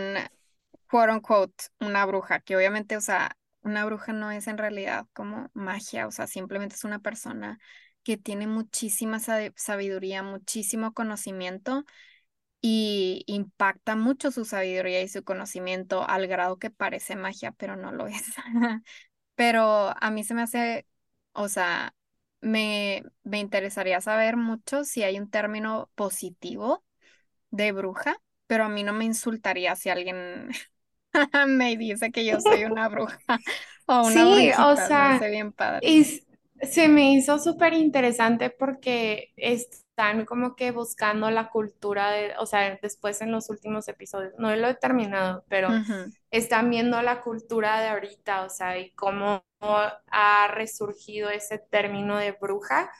quote 0.87 1.11
unquote 1.13 1.65
una 1.79 2.05
bruja, 2.05 2.39
que 2.41 2.55
obviamente, 2.55 2.97
o 2.97 3.01
sea, 3.01 3.37
una 3.61 3.85
bruja 3.85 4.13
no 4.13 4.31
es 4.31 4.47
en 4.47 4.57
realidad 4.57 5.05
como 5.13 5.49
magia, 5.53 6.07
o 6.07 6.11
sea, 6.11 6.27
simplemente 6.27 6.75
es 6.75 6.83
una 6.83 6.99
persona 6.99 7.59
que 8.03 8.17
tiene 8.17 8.47
muchísima 8.47 9.19
sa- 9.19 9.51
sabiduría, 9.55 10.23
muchísimo 10.23 10.93
conocimiento 10.93 11.85
y 12.61 13.23
impacta 13.27 13.95
mucho 13.95 14.31
su 14.31 14.45
sabiduría 14.45 15.01
y 15.01 15.07
su 15.07 15.23
conocimiento 15.23 16.07
al 16.07 16.27
grado 16.27 16.57
que 16.59 16.69
parece 16.71 17.15
magia, 17.15 17.51
pero 17.53 17.75
no 17.77 17.91
lo 17.91 18.07
es. 18.07 18.23
Pero 19.35 19.93
a 20.01 20.11
mí 20.11 20.23
se 20.23 20.33
me 20.35 20.43
hace, 20.43 20.87
o 21.33 21.49
sea, 21.49 21.95
me, 22.41 23.03
me 23.23 23.39
interesaría 23.39 24.01
saber 24.01 24.37
mucho 24.37 24.83
si 24.85 25.03
hay 25.03 25.19
un 25.19 25.29
término 25.29 25.89
positivo 25.95 26.83
de 27.51 27.71
bruja, 27.73 28.17
pero 28.47 28.65
a 28.65 28.69
mí 28.69 28.83
no 28.83 28.93
me 28.93 29.05
insultaría 29.05 29.75
si 29.75 29.89
alguien 29.89 30.49
me 31.47 31.77
dice 31.77 32.11
que 32.11 32.25
yo 32.25 32.41
soy 32.41 32.65
una 32.65 32.89
bruja 32.89 33.19
o 33.87 34.03
una 34.03 34.25
Sí, 34.25 34.51
o 34.57 34.75
brujita, 34.77 34.87
hace 35.05 35.29
sea, 35.29 35.29
bien 35.29 35.51
padre. 35.53 35.81
y 35.81 36.05
se 36.61 36.87
me 36.87 37.13
hizo 37.13 37.39
súper 37.39 37.73
interesante 37.73 38.49
porque 38.49 39.33
están 39.99 40.25
como 40.25 40.55
que 40.55 40.71
buscando 40.71 41.29
la 41.31 41.49
cultura 41.49 42.11
de, 42.11 42.33
o 42.39 42.45
sea, 42.45 42.77
después 42.81 43.21
en 43.21 43.31
los 43.31 43.49
últimos 43.49 43.87
episodios, 43.89 44.33
no 44.37 44.55
lo 44.55 44.67
he 44.69 44.75
terminado, 44.75 45.43
pero 45.49 45.75
Ujú, 45.75 46.11
están 46.31 46.69
viendo 46.69 47.01
la 47.01 47.21
cultura 47.21 47.81
de 47.81 47.89
ahorita, 47.89 48.43
o 48.45 48.49
sea, 48.49 48.77
y 48.79 48.91
cómo 48.91 49.43
ha 49.61 50.47
resurgido 50.53 51.29
ese 51.29 51.59
término 51.59 52.17
de 52.17 52.31
bruja, 52.33 52.91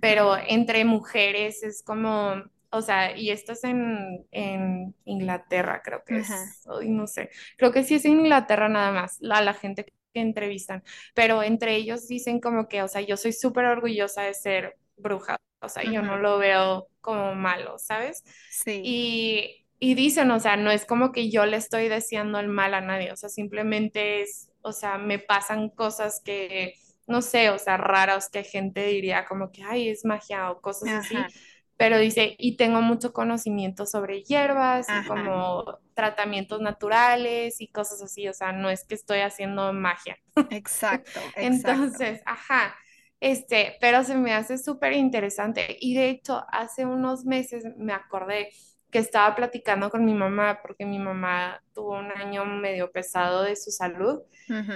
pero 0.00 0.36
entre 0.36 0.84
mujeres 0.84 1.62
es 1.62 1.82
como, 1.82 2.36
o 2.70 2.82
sea, 2.82 3.16
y 3.16 3.30
esto 3.30 3.52
es 3.52 3.64
en, 3.64 4.26
en 4.30 4.94
Inglaterra, 5.04 5.82
creo 5.84 6.04
que 6.04 6.18
ajá, 6.18 6.56
es, 6.60 6.62
no 6.86 7.06
sé, 7.06 7.30
creo 7.56 7.72
que 7.72 7.84
sí 7.84 7.94
es 7.96 8.04
en 8.04 8.12
Inglaterra 8.20 8.68
nada 8.68 8.92
más, 8.92 9.16
la, 9.20 9.40
la 9.42 9.54
gente 9.54 9.84
que 9.86 9.92
entrevistan, 10.20 10.82
pero 11.14 11.42
entre 11.42 11.76
ellos 11.76 12.08
dicen 12.08 12.40
como 12.40 12.68
que, 12.68 12.82
o 12.82 12.88
sea, 12.88 13.00
yo 13.02 13.16
soy 13.16 13.32
súper 13.32 13.66
orgullosa 13.66 14.22
de 14.22 14.34
ser 14.34 14.76
bruja, 14.96 15.36
o 15.60 15.68
sea, 15.68 15.84
yo 15.84 16.02
no 16.02 16.16
lo 16.18 16.38
veo 16.38 16.88
como 17.00 17.34
malo, 17.34 17.78
¿sabes? 17.78 18.24
Sí, 18.48 18.80
Y, 18.80 19.66
y 19.78 19.94
dicen, 19.94 20.30
o 20.30 20.40
sea, 20.40 20.56
no 20.56 20.70
es 20.70 20.84
como 20.84 21.12
que 21.12 21.30
yo 21.30 21.46
le 21.46 21.56
estoy 21.56 21.88
deseando 21.88 22.38
el 22.38 22.48
mal 22.48 22.74
a 22.74 22.80
nadie, 22.80 23.12
o 23.12 23.16
sea, 23.16 23.28
simplemente 23.28 24.22
es, 24.22 24.50
o 24.62 24.72
sea, 24.72 24.98
me 24.98 25.18
pasan 25.18 25.70
cosas 25.70 26.20
que 26.24 26.74
no 27.06 27.22
sé, 27.22 27.50
o 27.50 27.58
sea, 27.58 27.76
raros 27.76 28.28
que 28.30 28.42
gente 28.44 28.84
diría 28.86 29.26
como 29.26 29.52
que, 29.52 29.62
ay, 29.62 29.88
es 29.88 30.04
magia 30.04 30.50
o 30.50 30.60
cosas 30.60 30.92
ajá, 30.92 30.92
así, 30.94 31.28
pero 31.76 31.98
dice, 31.98 32.34
y 32.38 32.56
tengo 32.56 32.80
mucho 32.82 33.12
conocimiento 33.12 33.86
sobre 33.86 34.22
hierbas 34.24 34.92
y 34.92 35.02
ajá, 35.02 35.36
como 35.44 35.78
tratamientos 35.94 36.60
naturales 36.60 37.60
y 37.60 37.68
cosas 37.68 38.02
así, 38.02 38.26
o 38.28 38.32
sea, 38.34 38.52
no 38.52 38.70
es 38.70 38.84
que 38.86 38.94
estoy 38.96 39.20
haciendo 39.20 39.72
magia. 39.72 40.16
exacto, 40.48 41.32
exacto. 41.36 41.98
Entonces, 41.98 42.20
ajá, 42.26 42.76
este, 43.20 43.76
pero 43.80 44.04
se 44.04 44.16
me 44.16 44.32
hace 44.34 44.58
súper 44.58 44.92
interesante 44.92 45.76
y 45.80 45.94
de 45.96 46.10
hecho, 46.10 46.44
hace 46.50 46.84
unos 46.86 47.24
meses 47.24 47.64
me 47.76 47.92
acordé 47.92 48.50
que 48.90 48.98
estaba 48.98 49.34
platicando 49.34 49.90
con 49.90 50.04
mi 50.04 50.14
mamá 50.14 50.60
porque 50.62 50.86
mi 50.86 50.98
mamá 50.98 51.62
tuvo 51.74 51.98
un 51.98 52.12
año 52.12 52.44
medio 52.46 52.90
pesado 52.92 53.42
de 53.42 53.56
su 53.56 53.70
salud 53.70 54.20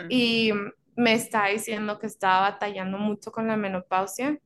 y 0.08 0.52
me 0.96 1.14
está 1.14 1.46
diciendo 1.48 1.98
que 1.98 2.06
estaba 2.06 2.50
batallando 2.50 2.98
mucho 2.98 3.32
con 3.32 3.46
la 3.48 3.56
menopausia 3.56 4.38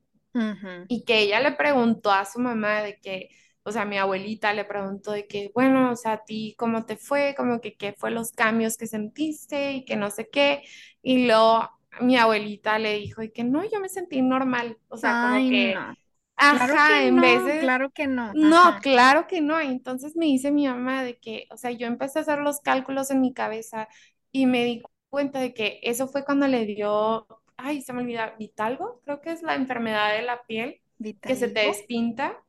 y 0.89 1.05
que 1.05 1.21
ella 1.21 1.41
le 1.41 1.53
preguntó 1.53 2.11
a 2.13 2.25
su 2.25 2.39
mamá 2.41 2.83
de 2.83 2.99
que, 3.01 3.31
o 3.63 3.73
sea, 3.73 3.85
mi 3.85 3.99
abuelita 3.99 4.53
le 4.53 4.65
preguntó 4.65 5.13
de 5.13 5.27
que, 5.27 5.51
bueno, 5.55 5.91
o 5.93 5.97
sea, 5.97 6.13
a 6.13 6.25
ti 6.25 6.55
cómo 6.59 6.85
te 6.87 6.97
fue, 6.97 7.35
como 7.37 7.61
que 7.61 7.77
qué 7.77 7.95
fue 7.95 8.11
los 8.11 8.33
cambios 8.33 8.77
que 8.77 8.87
sentiste 8.87 9.73
y 9.73 9.85
que 9.85 9.97
no 9.97 10.11
sé 10.11 10.29
qué, 10.31 10.63
y 11.03 11.27
luego 11.27 11.71
mi 12.01 12.17
abuelita 12.17 12.79
le 12.79 12.95
dijo 12.99 13.23
y 13.23 13.31
que 13.31 13.45
no, 13.45 13.65
yo 13.65 13.81
me 13.81 13.89
sentí 13.89 14.23
normal, 14.23 14.79
o 14.89 14.97
sea, 14.97 15.21
como 15.21 15.49
que, 15.49 15.75
no. 15.75 15.95
Claro 16.37 16.75
que 16.75 16.79
ajá, 16.79 17.05
en 17.05 17.21
vez 17.21 17.43
no, 17.43 17.47
de 17.47 17.61
claro 17.61 17.91
que 17.91 18.07
no. 18.07 18.33
no, 18.35 18.59
Ajá. 18.69 18.81
claro 18.81 19.27
que 19.27 19.41
no. 19.41 19.61
Entonces 19.61 20.17
me 20.17 20.27
dice 20.27 20.51
mi 20.51 20.67
mamá 20.67 21.03
de 21.03 21.19
que, 21.19 21.47
o 21.51 21.57
sea, 21.57 21.71
yo 21.71 21.87
empecé 21.87 22.19
a 22.19 22.23
hacer 22.23 22.39
los 22.41 22.61
cálculos 22.61 23.11
en 23.11 23.21
mi 23.21 23.33
cabeza 23.33 23.89
y 24.33 24.47
me 24.47 24.65
di 24.65 24.83
cuenta 25.11 25.39
de 25.41 25.55
que 25.55 25.81
eso 25.83 26.09
fue 26.09 26.25
cuando 26.25 26.47
le 26.49 26.67
dio, 26.67 27.27
ay, 27.57 27.83
se 27.83 27.93
me 27.93 28.01
olvida, 28.03 28.35
vitalgo, 28.39 29.01
creo 29.05 29.21
que 29.21 29.33
es 29.33 29.43
la 29.43 29.55
enfermedad 29.55 30.13
de 30.13 30.23
la 30.23 30.43
piel 30.43 30.81
que 31.21 31.37
se 31.37 31.49
te 31.49 31.61
Vitaligo, 31.61 31.73
despinta. 31.73 32.43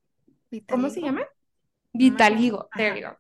¿Cómo 0.70 0.90
se 0.90 1.02
llama? 1.02 1.26
Vitaligo, 1.94 2.70
there 2.76 3.06
Ajá. 3.06 3.18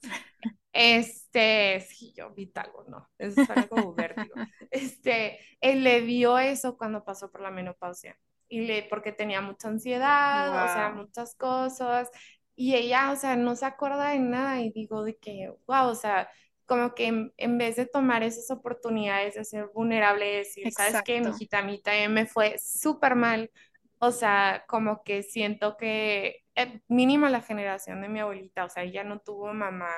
Este, 0.77 1.79
sí, 1.87 2.13
yo, 2.17 2.31
vitalgo, 2.31 2.83
no, 2.89 3.09
eso 3.17 3.45
suena 3.45 3.65
como 3.69 3.93
vértigo. 3.93 4.35
Este, 4.71 5.39
él 5.61 5.85
le 5.85 6.01
dio 6.01 6.37
eso 6.37 6.77
cuando 6.77 7.05
pasó 7.05 7.31
por 7.31 7.39
la 7.39 7.49
menopausia 7.49 8.19
y 8.49 8.61
le, 8.67 8.83
porque 8.83 9.13
tenía 9.13 9.39
mucha 9.39 9.69
ansiedad, 9.69 10.49
o 10.49 10.67
sea, 10.67 10.89
muchas 10.89 11.33
cosas, 11.35 12.11
y 12.57 12.75
ella, 12.75 13.11
o 13.13 13.15
sea, 13.15 13.37
no 13.37 13.55
se 13.55 13.65
acuerda 13.65 14.09
de 14.09 14.19
nada 14.19 14.59
y 14.61 14.71
digo 14.71 15.03
de 15.05 15.15
que, 15.15 15.49
wow, 15.65 15.87
o 15.87 15.95
sea, 15.95 16.29
como 16.65 16.93
que 16.93 17.07
en, 17.07 17.33
en 17.37 17.57
vez 17.57 17.77
de 17.77 17.85
tomar 17.85 18.23
esas 18.23 18.51
oportunidades 18.51 19.35
de 19.35 19.45
ser 19.45 19.67
vulnerable 19.73 20.29
y 20.29 20.35
decir, 20.37 20.71
¿sabes 20.73 21.01
qué, 21.05 21.17
Exacto. 21.17 21.29
mijita? 21.29 21.59
A 21.59 21.63
mí 21.63 21.81
también 21.81 22.13
me 22.13 22.25
fue 22.25 22.57
súper 22.61 23.15
mal, 23.15 23.49
o 23.99 24.11
sea, 24.11 24.65
como 24.67 25.03
que 25.03 25.23
siento 25.23 25.77
que 25.77 26.43
eh, 26.55 26.81
mínimo 26.89 27.29
la 27.29 27.41
generación 27.41 28.01
de 28.01 28.09
mi 28.09 28.19
abuelita, 28.19 28.65
o 28.65 28.69
sea, 28.69 28.83
ella 28.83 29.05
no 29.05 29.19
tuvo 29.19 29.53
mamá 29.53 29.91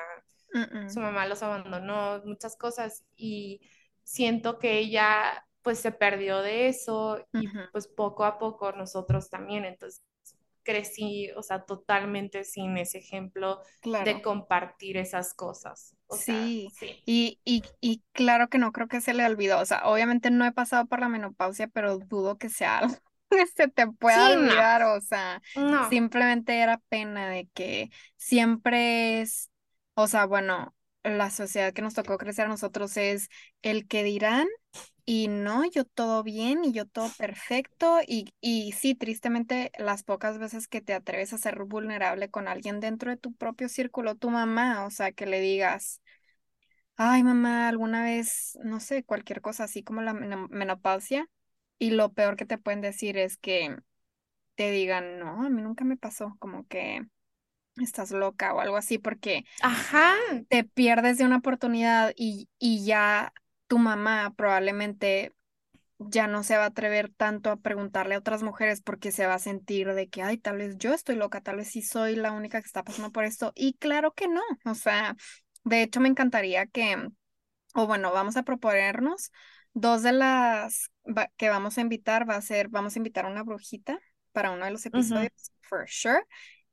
su 0.86 1.00
mamá 1.00 1.26
los 1.26 1.42
abandonó, 1.42 2.22
muchas 2.24 2.56
cosas 2.56 3.04
y 3.16 3.60
siento 4.04 4.58
que 4.58 4.78
ella 4.78 5.44
pues 5.62 5.78
se 5.80 5.92
perdió 5.92 6.40
de 6.42 6.68
eso 6.68 7.26
y 7.32 7.48
pues 7.72 7.88
poco 7.88 8.24
a 8.24 8.38
poco 8.38 8.72
nosotros 8.72 9.28
también, 9.30 9.64
entonces 9.64 10.02
crecí, 10.62 11.30
o 11.36 11.42
sea, 11.42 11.64
totalmente 11.64 12.44
sin 12.44 12.76
ese 12.78 12.98
ejemplo 12.98 13.62
de 13.98 14.20
compartir 14.22 14.96
esas 14.98 15.34
cosas. 15.34 15.96
O 16.06 16.18
sea, 16.18 16.54
Sí, 16.56 16.74
y, 17.04 17.38
y, 17.44 17.62
y 17.80 18.02
claro 18.12 18.48
que 18.48 18.56
no 18.58 18.72
creo 18.72 18.88
que 18.88 19.00
se 19.02 19.12
le 19.14 19.26
olvidó. 19.26 19.60
O 19.60 19.66
sea, 19.66 19.82
obviamente 19.86 20.30
no 20.30 20.46
he 20.46 20.52
pasado 20.52 20.86
por 20.86 21.00
la 21.00 21.08
menopausia, 21.08 21.68
pero 21.68 21.98
dudo 21.98 22.38
que 22.38 22.48
sea 22.48 22.78
algo 22.78 22.96
que 23.30 23.46
se 23.46 23.68
te 23.68 23.86
pueda 23.92 24.24
Sí, 24.24 24.36
no, 24.36 24.52
olvidar. 24.56 24.82
O 24.84 25.00
sea, 25.02 25.42
no. 25.56 25.82
simplemente 25.90 26.58
era 26.60 26.78
pena 26.88 27.28
de 27.28 27.46
que 27.54 27.90
siempre 28.16 29.20
es, 29.20 29.50
o 30.00 30.06
sea, 30.06 30.26
bueno, 30.26 30.74
la 31.02 31.30
sociedad 31.30 31.72
que 31.72 31.82
nos 31.82 31.94
tocó 31.94 32.18
crecer 32.18 32.46
a 32.46 32.48
nosotros 32.48 32.96
es 32.96 33.28
el 33.62 33.86
que 33.88 34.02
dirán. 34.04 34.46
Y 35.06 35.28
no, 35.28 35.64
yo 35.70 35.84
todo 35.86 36.22
bien 36.22 36.64
y 36.64 36.72
yo 36.72 36.86
todo 36.86 37.10
perfecto. 37.18 37.98
Y, 38.06 38.30
y 38.40 38.72
sí, 38.72 38.94
tristemente, 38.94 39.72
las 39.78 40.04
pocas 40.04 40.38
veces 40.38 40.68
que 40.68 40.82
te 40.82 40.94
atreves 40.94 41.32
a 41.32 41.38
ser 41.38 41.64
vulnerable 41.64 42.30
con 42.30 42.46
alguien 42.48 42.80
dentro 42.80 43.10
de 43.10 43.16
tu 43.16 43.32
propio 43.34 43.68
círculo, 43.70 44.16
tu 44.16 44.30
mamá, 44.30 44.84
o 44.86 44.90
sea, 44.90 45.12
que 45.12 45.26
le 45.26 45.40
digas, 45.40 46.02
ay, 46.96 47.22
mamá, 47.24 47.68
alguna 47.68 48.02
vez, 48.04 48.58
no 48.64 48.80
sé, 48.80 49.04
cualquier 49.04 49.40
cosa 49.40 49.64
así 49.64 49.82
como 49.82 50.02
la 50.02 50.14
meno- 50.14 50.48
menopausia. 50.50 51.26
Y 51.78 51.90
lo 51.92 52.12
peor 52.12 52.36
que 52.36 52.46
te 52.46 52.58
pueden 52.58 52.80
decir 52.80 53.16
es 53.18 53.36
que 53.38 53.76
te 54.56 54.70
digan, 54.72 55.18
no, 55.20 55.44
a 55.46 55.50
mí 55.50 55.62
nunca 55.62 55.84
me 55.84 55.96
pasó, 55.98 56.36
como 56.40 56.66
que 56.68 57.02
estás 57.84 58.10
loca 58.12 58.54
o 58.54 58.60
algo 58.60 58.76
así, 58.76 58.98
porque 58.98 59.44
Ajá, 59.60 60.14
te 60.48 60.64
pierdes 60.64 61.18
de 61.18 61.24
una 61.24 61.38
oportunidad 61.38 62.12
y, 62.16 62.48
y 62.58 62.84
ya 62.84 63.32
tu 63.66 63.78
mamá 63.78 64.32
probablemente 64.36 65.34
ya 65.98 66.26
no 66.28 66.44
se 66.44 66.56
va 66.56 66.64
a 66.64 66.66
atrever 66.68 67.10
tanto 67.14 67.50
a 67.50 67.56
preguntarle 67.58 68.14
a 68.16 68.18
otras 68.18 68.42
mujeres 68.42 68.82
porque 68.82 69.12
se 69.12 69.26
va 69.26 69.34
a 69.34 69.38
sentir 69.40 69.94
de 69.94 70.08
que, 70.08 70.22
ay, 70.22 70.38
tal 70.38 70.58
vez 70.58 70.76
yo 70.78 70.94
estoy 70.94 71.16
loca, 71.16 71.42
tal 71.42 71.56
vez 71.56 71.68
sí 71.70 71.82
soy 71.82 72.16
la 72.16 72.32
única 72.32 72.60
que 72.62 72.66
está 72.66 72.84
pasando 72.84 73.12
por 73.12 73.24
esto. 73.24 73.52
Y 73.56 73.74
claro 73.74 74.12
que 74.12 74.28
no, 74.28 74.42
o 74.66 74.74
sea, 74.74 75.16
de 75.64 75.82
hecho 75.82 76.00
me 76.00 76.08
encantaría 76.08 76.66
que, 76.66 76.96
o 77.74 77.86
bueno, 77.86 78.12
vamos 78.12 78.36
a 78.36 78.42
proponernos 78.44 79.32
dos 79.74 80.02
de 80.02 80.12
las 80.12 80.90
va- 81.06 81.30
que 81.36 81.48
vamos 81.50 81.78
a 81.78 81.82
invitar, 81.82 82.28
va 82.28 82.36
a 82.36 82.42
ser, 82.42 82.68
vamos 82.68 82.96
a 82.96 82.98
invitar 82.98 83.26
a 83.26 83.28
una 83.30 83.42
brujita 83.44 83.98
para 84.32 84.50
uno 84.52 84.64
de 84.64 84.70
los 84.72 84.86
episodios, 84.86 85.32
for 85.62 85.86
sure. 85.88 86.22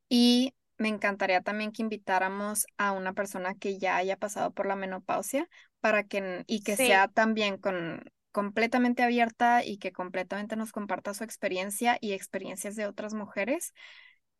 Y 0.10 0.54
me 0.78 0.90
encantaría 0.90 1.42
también 1.42 1.72
que 1.72 1.82
invitáramos 1.82 2.66
a 2.78 2.92
una 2.92 3.14
persona 3.14 3.56
que 3.56 3.78
ya 3.80 3.98
haya 3.98 4.18
pasado 4.18 4.52
por 4.52 4.66
la 4.66 4.76
menopausia 4.76 5.48
para 5.80 6.04
que 6.04 6.44
y 6.48 6.62
que 6.62 6.76
sea 6.76 7.08
también 7.08 7.58
con 7.58 8.04
completamente 8.32 9.02
abierta 9.02 9.64
y 9.64 9.78
que 9.78 9.94
completamente 9.94 10.58
nos 10.58 10.74
comparta 10.74 11.14
su 11.14 11.24
experiencia 11.24 11.98
y 12.02 12.12
experiencias 12.12 12.76
de 12.76 12.86
otras 12.86 13.14
mujeres, 13.14 13.74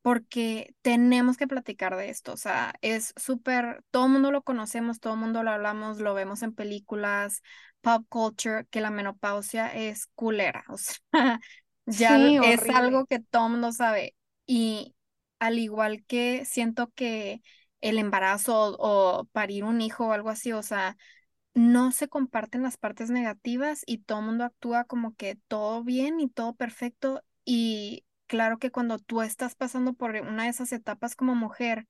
porque 0.02 0.76
tenemos 0.82 1.38
que 1.38 1.48
platicar 1.48 1.96
de 1.96 2.10
esto. 2.10 2.34
O 2.34 2.38
sea, 2.38 2.74
es 2.82 3.14
súper, 3.16 3.84
todo 3.92 4.08
el 4.08 4.12
mundo 4.12 4.32
lo 4.32 4.42
conocemos, 4.42 5.00
todo 5.00 5.14
el 5.14 5.20
mundo 5.20 5.44
lo 5.44 5.52
hablamos, 5.52 6.00
lo 6.00 6.14
vemos 6.14 6.44
en 6.44 6.54
películas, 6.54 7.42
pop 7.80 8.06
culture, 8.10 8.66
que 8.70 8.82
la 8.82 8.92
menopausia 8.92 9.74
es 9.74 10.08
culera. 10.16 10.66
O 10.74 10.78
sea, 10.78 11.40
ya 11.86 12.18
sí, 12.18 12.40
es 12.44 12.68
algo 12.70 13.06
que 13.06 13.20
todo 13.20 13.46
el 13.46 13.52
mundo 13.54 13.72
sabe. 13.72 14.16
Y 14.48 14.95
al 15.46 15.60
igual 15.60 16.04
que 16.06 16.46
siento 16.46 16.92
que 16.94 17.42
el 17.82 17.98
embarazo 17.98 18.76
o, 18.80 19.26
parir 19.32 19.64
un 19.64 19.82
hijo 19.82 20.08
o 20.08 20.12
algo 20.14 20.30
así, 20.30 20.52
o 20.54 20.64
sea, 20.64 20.98
no 21.54 21.92
se 21.92 22.10
comparten 22.10 22.64
las 22.64 22.78
partes 22.78 23.10
negativas 23.12 23.84
y 23.88 24.00
todo 24.00 24.20
el 24.20 24.26
mundo 24.26 24.46
actúa 24.46 24.86
como 24.86 25.16
que 25.16 25.38
todo 25.48 25.84
bien 25.84 26.20
y 26.20 26.30
todo 26.30 26.56
perfecto. 26.56 27.24
Y 27.46 28.06
claro 28.28 28.60
que 28.60 28.72
cuando 28.72 29.00
tú 29.00 29.22
estás 29.22 29.56
pasando 29.56 29.94
por 29.94 30.12
una 30.16 30.44
de 30.46 30.50
esas 30.50 30.72
etapas 30.74 31.16
como 31.16 31.36
mujer, 31.36 31.88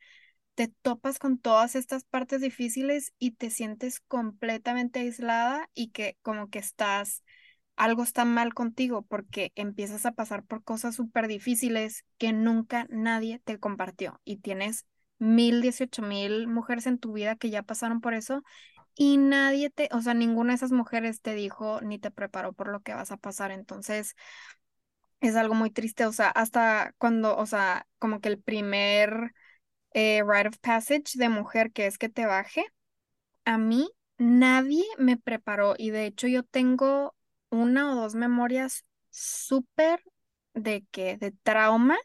te 0.56 0.70
topas 0.70 1.20
con 1.20 1.38
todas 1.40 1.76
estas 1.76 2.06
partes 2.06 2.42
difíciles 2.42 3.14
y 3.20 3.32
te 3.32 3.50
sientes 3.50 4.00
completamente 4.02 5.02
aislada 5.02 5.70
y 5.74 5.90
que 5.92 6.18
como 6.22 6.50
que 6.50 6.60
estás, 6.60 7.24
algo 7.76 8.04
está 8.04 8.26
mal 8.26 8.54
contigo 8.54 9.04
porque 9.04 9.52
empiezas 9.56 10.06
a 10.06 10.14
pasar 10.14 10.44
por 10.44 10.64
cosas 10.64 10.96
súper 10.96 11.28
difíciles 11.28 12.06
que 12.18 12.34
nunca 12.34 12.88
nadie 12.90 13.40
te 13.44 13.60
compartió 13.60 14.22
y 14.24 14.38
tienes 14.38 14.86
mil, 15.20 15.62
dieciocho 15.62 16.02
mil 16.02 16.48
mujeres 16.48 16.88
en 16.88 17.00
tu 17.00 17.14
vida 17.14 17.36
que 17.36 17.50
ya 17.50 17.64
pasaron 17.64 18.02
por 18.02 18.14
eso 18.14 18.44
y 18.96 19.18
nadie 19.18 19.70
te, 19.70 19.90
o 19.92 20.02
sea, 20.02 20.14
ninguna 20.14 20.52
de 20.54 20.56
esas 20.58 20.72
mujeres 20.72 21.22
te 21.22 21.36
dijo 21.36 21.82
ni 21.82 22.00
te 22.00 22.12
preparó 22.12 22.54
por 22.54 22.70
lo 22.70 22.82
que 22.82 22.94
vas 22.94 23.12
a 23.12 23.18
pasar. 23.18 23.52
Entonces, 23.52 24.16
es 25.22 25.36
algo 25.36 25.56
muy 25.56 25.72
triste, 25.72 26.06
o 26.06 26.12
sea, 26.14 26.30
hasta 26.30 26.94
cuando, 26.98 27.36
o 27.38 27.46
sea, 27.46 27.88
como 28.00 28.20
que 28.22 28.30
el 28.30 28.40
primer 28.42 29.34
eh, 29.94 30.24
rite 30.28 30.50
of 30.50 30.58
passage 30.60 31.04
de 31.16 31.30
mujer 31.30 31.72
que 31.72 31.88
es 31.88 31.98
que 31.98 32.10
te 32.10 32.26
baje, 32.26 32.66
a 33.46 33.58
mí 33.58 33.90
nadie 34.18 34.84
me 35.00 35.18
preparó 35.18 35.76
y 35.78 35.92
de 35.92 36.06
hecho 36.08 36.28
yo 36.28 36.44
tengo 36.44 37.15
una 37.56 37.92
o 37.94 37.96
dos 37.96 38.16
memorias 38.16 38.86
súper 39.10 40.02
de 40.54 40.86
que, 40.92 41.18
de 41.18 41.32
trauma 41.44 41.98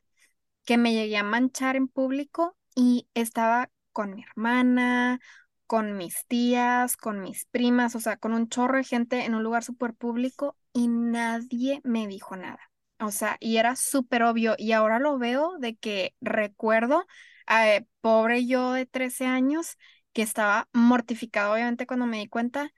que 0.64 0.78
me 0.78 0.92
llegué 0.94 1.16
a 1.16 1.22
manchar 1.24 1.76
en 1.76 1.88
público 1.88 2.56
y 2.74 3.08
estaba 3.14 3.70
con 3.92 4.14
mi 4.14 4.22
hermana, 4.22 5.20
con 5.66 5.96
mis 5.96 6.26
tías, 6.26 6.96
con 6.96 7.20
mis 7.20 7.46
primas, 7.46 7.94
o 7.96 8.00
sea, 8.00 8.16
con 8.16 8.32
un 8.34 8.48
chorro 8.48 8.76
de 8.78 8.84
gente 8.84 9.24
en 9.24 9.34
un 9.34 9.42
lugar 9.42 9.64
súper 9.64 9.94
público 9.94 10.56
y 10.72 10.88
nadie 10.88 11.80
me 11.84 12.06
dijo 12.06 12.36
nada. 12.36 12.60
O 13.00 13.10
sea, 13.12 13.36
y 13.40 13.56
era 13.56 13.76
súper 13.76 14.22
obvio 14.24 14.54
y 14.58 14.72
ahora 14.72 14.98
lo 14.98 15.18
veo 15.18 15.56
de 15.58 15.76
que 15.76 16.14
recuerdo, 16.20 17.06
eh, 17.48 17.86
pobre 18.00 18.46
yo 18.46 18.72
de 18.72 18.86
13 18.86 19.26
años, 19.26 19.76
que 20.12 20.22
estaba 20.22 20.68
mortificado 20.72 21.52
obviamente 21.54 21.86
cuando 21.86 22.06
me 22.06 22.18
di 22.18 22.28
cuenta 22.28 22.70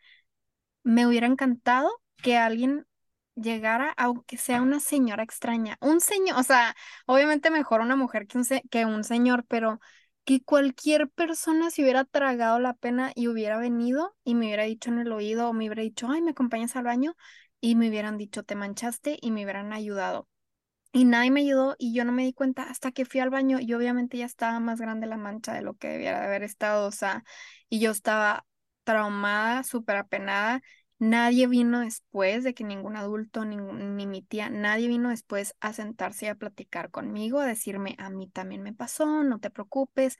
me 0.85 1.07
hubiera 1.07 1.27
encantado 1.27 2.02
que 2.23 2.39
alguien 2.39 2.87
llegara, 3.35 3.93
aunque 3.97 4.37
sea 4.39 4.63
una 4.63 4.81
señora 4.81 5.23
extraña. 5.25 5.79
Un 5.81 6.01
señor, 6.01 6.39
o 6.39 6.43
sea, 6.45 6.77
obviamente 7.07 7.51
mejor 7.51 7.81
una 7.83 7.97
mujer 7.97 8.27
que 8.27 8.39
un, 8.39 8.45
se- 8.45 8.63
que 8.71 8.85
un 8.87 9.05
señor, 9.05 9.45
pero 9.49 9.81
que 10.25 10.43
cualquier 10.43 11.09
persona 11.11 11.71
se 11.71 11.83
hubiera 11.83 12.05
tragado 12.05 12.59
la 12.61 12.75
pena 12.75 13.13
y 13.15 13.29
hubiera 13.29 13.59
venido 13.59 14.17
y 14.25 14.35
me 14.35 14.47
hubiera 14.47 14.65
dicho 14.65 14.91
en 14.91 15.01
el 15.01 15.13
oído 15.13 15.49
o 15.49 15.53
me 15.53 15.67
hubiera 15.67 15.83
dicho, 15.83 16.09
ay, 16.11 16.23
¿me 16.23 16.31
acompañas 16.33 16.77
al 16.77 16.85
baño? 16.85 17.17
Y 17.61 17.75
me 17.77 17.89
hubieran 17.89 18.19
dicho, 18.19 18.43
te 18.45 18.55
manchaste 18.55 19.19
y 19.21 19.31
me 19.33 19.45
hubieran 19.45 19.73
ayudado. 19.73 20.29
Y 20.95 21.05
nadie 21.07 21.31
me 21.31 21.41
ayudó 21.41 21.75
y 21.79 21.95
yo 21.95 22.05
no 22.05 22.13
me 22.13 22.25
di 22.25 22.35
cuenta 22.35 22.65
hasta 22.65 22.93
que 22.93 23.07
fui 23.07 23.21
al 23.21 23.31
baño 23.31 23.59
y 23.61 23.73
obviamente 23.75 24.19
ya 24.19 24.27
estaba 24.27 24.61
más 24.61 24.79
grande 24.81 25.07
la 25.07 25.17
mancha 25.17 25.55
de 25.55 25.63
lo 25.63 25.75
que 25.75 25.89
debiera 25.89 26.21
de 26.21 26.27
haber 26.27 26.43
estado, 26.43 26.87
o 26.87 26.93
sea, 26.93 27.25
y 27.71 27.81
yo 27.81 27.91
estaba 27.91 28.47
traumada, 28.85 29.63
súper 29.65 29.97
apenada. 29.97 30.63
Nadie 31.03 31.49
vino 31.49 31.81
después 31.81 32.45
de 32.45 32.55
que 32.55 32.63
ningún 32.63 32.95
adulto, 32.95 33.45
ni 33.45 34.07
mi 34.07 34.23
tía, 34.23 34.51
nadie 34.51 34.87
vino 34.87 35.09
después 35.09 35.57
a 35.59 35.73
sentarse 35.73 36.27
y 36.27 36.29
a 36.29 36.37
platicar 36.37 36.93
conmigo, 36.93 37.41
a 37.41 37.45
decirme, 37.45 37.97
a 37.99 38.09
mí 38.09 38.29
también 38.29 38.63
me 38.63 38.73
pasó, 38.73 39.25
no 39.25 39.41
te 39.41 39.51
preocupes. 39.51 40.17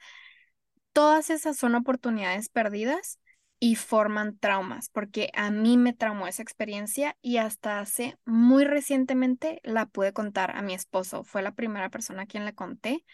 Todas 0.93 1.31
esas 1.31 1.57
son 1.57 1.77
oportunidades 1.77 2.49
perdidas 2.49 3.21
y 3.61 3.77
forman 3.77 4.37
traumas, 4.39 4.89
porque 4.89 5.31
a 5.35 5.53
mí 5.53 5.77
me 5.77 5.93
traumó 5.93 6.27
esa 6.27 6.43
experiencia 6.43 7.17
y 7.23 7.37
hasta 7.37 7.79
hace 7.79 8.19
muy 8.25 8.65
recientemente 8.65 9.61
la 9.63 9.87
pude 9.87 10.13
contar 10.13 10.57
a 10.57 10.63
mi 10.63 10.75
esposo. 10.75 11.23
Fue 11.23 11.43
la 11.43 11.55
primera 11.55 11.91
persona 11.91 12.23
a 12.23 12.27
quien 12.27 12.45
le 12.45 12.57
conté 12.57 13.05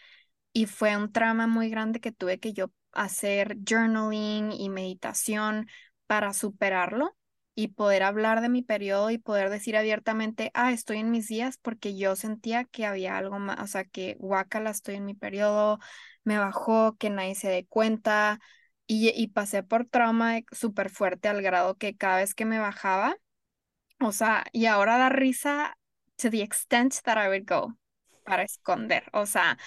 y 0.53 0.65
fue 0.65 0.97
un 0.97 1.11
trauma 1.11 1.45
muy 1.45 1.69
grande 1.69 1.99
que 1.99 2.11
tuve 2.11 2.39
que 2.39 2.51
yo 2.51 2.71
hacer 2.93 3.57
journaling 3.63 4.53
y 4.53 4.69
meditación 4.69 5.67
para 6.07 6.33
superarlo 6.33 7.15
y 7.63 7.69
poder 7.69 8.03
hablar 8.03 8.41
de 8.41 8.49
mi 8.49 8.61
periodo 8.63 9.09
y 9.11 9.17
poder 9.17 9.49
decir 9.49 9.75
abiertamente, 9.77 10.51
ah, 10.53 10.71
estoy 10.71 10.97
en 10.99 11.11
mis 11.11 11.27
días 11.27 11.57
porque 11.57 11.97
yo 11.97 12.15
sentía 12.15 12.65
que 12.65 12.85
había 12.85 13.17
algo 13.17 13.39
más, 13.39 13.59
o 13.61 13.67
sea, 13.67 13.83
que 13.85 14.15
guácala, 14.19 14.69
estoy 14.71 14.95
en 14.95 15.05
mi 15.05 15.13
periodo, 15.15 15.79
me 16.23 16.37
bajó, 16.39 16.95
que 16.97 17.09
nadie 17.09 17.35
se 17.35 17.49
dé 17.49 17.65
cuenta 17.67 18.39
y, 18.87 19.09
y 19.15 19.27
pasé 19.29 19.63
por 19.63 19.85
trauma 19.85 20.33
de- 20.35 20.45
súper 20.51 20.89
fuerte 20.89 21.27
al 21.29 21.41
grado 21.41 21.75
que 21.77 21.95
cada 21.97 22.17
vez 22.17 22.33
que 22.35 22.45
me 22.45 22.59
bajaba, 22.59 23.17
o 24.01 24.11
sea, 24.11 24.45
y 24.51 24.65
ahora 24.65 24.97
da 24.97 25.09
risa 25.09 25.77
to 26.17 26.29
the 26.29 26.41
extent 26.41 26.93
that 27.03 27.17
I 27.17 27.27
would 27.29 27.45
go 27.47 27.75
para 28.23 28.43
esconder, 28.43 29.03
o 29.13 29.25
sea, 29.25 29.57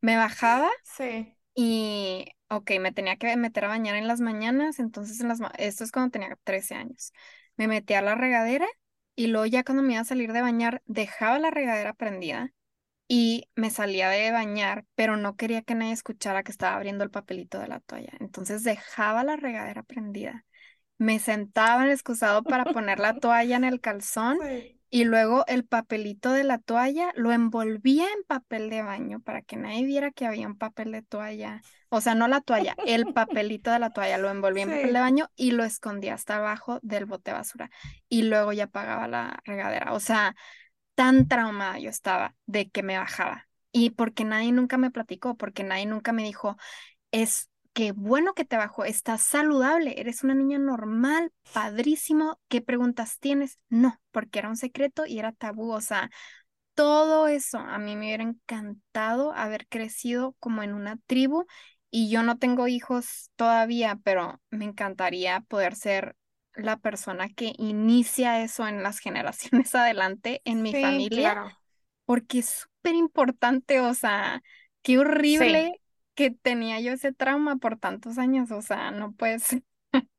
me 0.00 0.16
bajaba 0.16 0.70
Sí, 0.82 1.36
y, 1.54 2.26
ok, 2.48 2.72
me 2.80 2.92
tenía 2.92 3.16
que 3.16 3.36
meter 3.36 3.64
a 3.66 3.68
bañar 3.68 3.96
en 3.96 4.08
las 4.08 4.20
mañanas, 4.20 4.78
entonces 4.78 5.20
en 5.20 5.28
las, 5.28 5.40
ma- 5.40 5.52
esto 5.58 5.84
es 5.84 5.92
cuando 5.92 6.10
tenía 6.12 6.36
13 6.44 6.74
años. 6.74 7.12
Me 7.60 7.68
metí 7.68 7.92
a 7.92 8.00
la 8.00 8.14
regadera 8.14 8.66
y 9.14 9.26
luego 9.26 9.44
ya 9.44 9.64
cuando 9.64 9.82
me 9.82 9.92
iba 9.92 10.00
a 10.00 10.04
salir 10.06 10.32
de 10.32 10.40
bañar, 10.40 10.82
dejaba 10.86 11.38
la 11.38 11.50
regadera 11.50 11.92
prendida 11.92 12.54
y 13.06 13.50
me 13.54 13.70
salía 13.70 14.08
de 14.08 14.30
bañar, 14.32 14.86
pero 14.94 15.18
no 15.18 15.36
quería 15.36 15.62
que 15.62 15.74
nadie 15.74 15.92
escuchara 15.92 16.42
que 16.42 16.52
estaba 16.52 16.76
abriendo 16.76 17.04
el 17.04 17.10
papelito 17.10 17.58
de 17.58 17.68
la 17.68 17.80
toalla. 17.80 18.12
Entonces 18.20 18.64
dejaba 18.64 19.24
la 19.24 19.36
regadera 19.36 19.82
prendida. 19.82 20.46
Me 20.98 21.18
sentaba 21.18 21.82
en 21.82 21.88
el 21.88 21.92
excusado 21.92 22.46
para 22.46 22.64
poner 22.66 22.98
la 22.98 23.14
toalla 23.20 23.56
en 23.56 23.64
el 23.64 23.80
calzón 23.82 24.38
sí. 24.38 24.79
Y 24.92 25.04
luego 25.04 25.44
el 25.46 25.64
papelito 25.64 26.32
de 26.32 26.42
la 26.42 26.58
toalla 26.58 27.12
lo 27.14 27.30
envolvía 27.30 28.04
en 28.04 28.24
papel 28.26 28.70
de 28.70 28.82
baño 28.82 29.20
para 29.20 29.40
que 29.40 29.56
nadie 29.56 29.84
viera 29.84 30.10
que 30.10 30.26
había 30.26 30.48
un 30.48 30.58
papel 30.58 30.90
de 30.90 31.02
toalla. 31.02 31.62
O 31.90 32.00
sea, 32.00 32.16
no 32.16 32.26
la 32.26 32.40
toalla, 32.40 32.74
el 32.86 33.04
papelito 33.14 33.70
de 33.70 33.78
la 33.78 33.90
toalla 33.90 34.18
lo 34.18 34.30
envolvía 34.30 34.64
en 34.64 34.70
papel 34.70 34.92
de 34.92 35.00
baño 35.00 35.30
y 35.36 35.52
lo 35.52 35.62
escondía 35.62 36.14
hasta 36.14 36.36
abajo 36.36 36.80
del 36.82 37.06
bote 37.06 37.30
de 37.30 37.36
basura. 37.36 37.70
Y 38.08 38.22
luego 38.22 38.52
ya 38.52 38.66
pagaba 38.66 39.06
la 39.06 39.40
regadera. 39.44 39.92
O 39.92 40.00
sea, 40.00 40.34
tan 40.94 41.28
traumada 41.28 41.78
yo 41.78 41.90
estaba 41.90 42.34
de 42.46 42.70
que 42.70 42.82
me 42.82 42.98
bajaba. 42.98 43.48
Y 43.72 43.90
porque 43.90 44.24
nadie 44.24 44.50
nunca 44.50 44.76
me 44.76 44.90
platicó, 44.90 45.36
porque 45.36 45.62
nadie 45.62 45.86
nunca 45.86 46.12
me 46.12 46.24
dijo, 46.24 46.56
es 47.12 47.49
que 47.72 47.92
bueno 47.92 48.34
que 48.34 48.44
te 48.44 48.56
bajó, 48.56 48.84
estás 48.84 49.22
saludable, 49.22 50.00
eres 50.00 50.24
una 50.24 50.34
niña 50.34 50.58
normal, 50.58 51.32
padrísimo. 51.52 52.40
¿Qué 52.48 52.60
preguntas 52.62 53.18
tienes? 53.20 53.58
No, 53.68 54.00
porque 54.10 54.38
era 54.40 54.48
un 54.48 54.56
secreto 54.56 55.06
y 55.06 55.18
era 55.18 55.32
tabú. 55.32 55.72
O 55.72 55.80
sea, 55.80 56.10
todo 56.74 57.28
eso 57.28 57.58
a 57.58 57.78
mí 57.78 57.96
me 57.96 58.06
hubiera 58.06 58.22
encantado 58.24 59.32
haber 59.34 59.66
crecido 59.68 60.34
como 60.40 60.62
en 60.62 60.74
una 60.74 60.96
tribu 61.06 61.46
y 61.90 62.10
yo 62.10 62.22
no 62.22 62.38
tengo 62.38 62.68
hijos 62.68 63.30
todavía, 63.36 63.98
pero 64.04 64.40
me 64.50 64.64
encantaría 64.64 65.40
poder 65.42 65.74
ser 65.76 66.16
la 66.54 66.78
persona 66.78 67.28
que 67.28 67.52
inicia 67.58 68.42
eso 68.42 68.66
en 68.68 68.82
las 68.82 68.98
generaciones 69.00 69.74
adelante 69.74 70.40
en 70.44 70.62
mi 70.62 70.74
sí, 70.74 70.76
familia 70.76 71.38
claro. 71.40 71.58
porque 72.04 72.40
es 72.40 72.48
súper 72.50 72.94
importante, 72.94 73.80
o 73.80 73.94
sea, 73.94 74.42
qué 74.82 74.98
Sí. 75.38 75.70
Que 76.20 76.30
tenía 76.30 76.80
yo 76.80 76.92
ese 76.92 77.14
trauma 77.14 77.56
por 77.56 77.78
tantos 77.78 78.18
años, 78.18 78.50
o 78.50 78.60
sea, 78.60 78.90
no 78.90 79.12
puedes. 79.12 79.56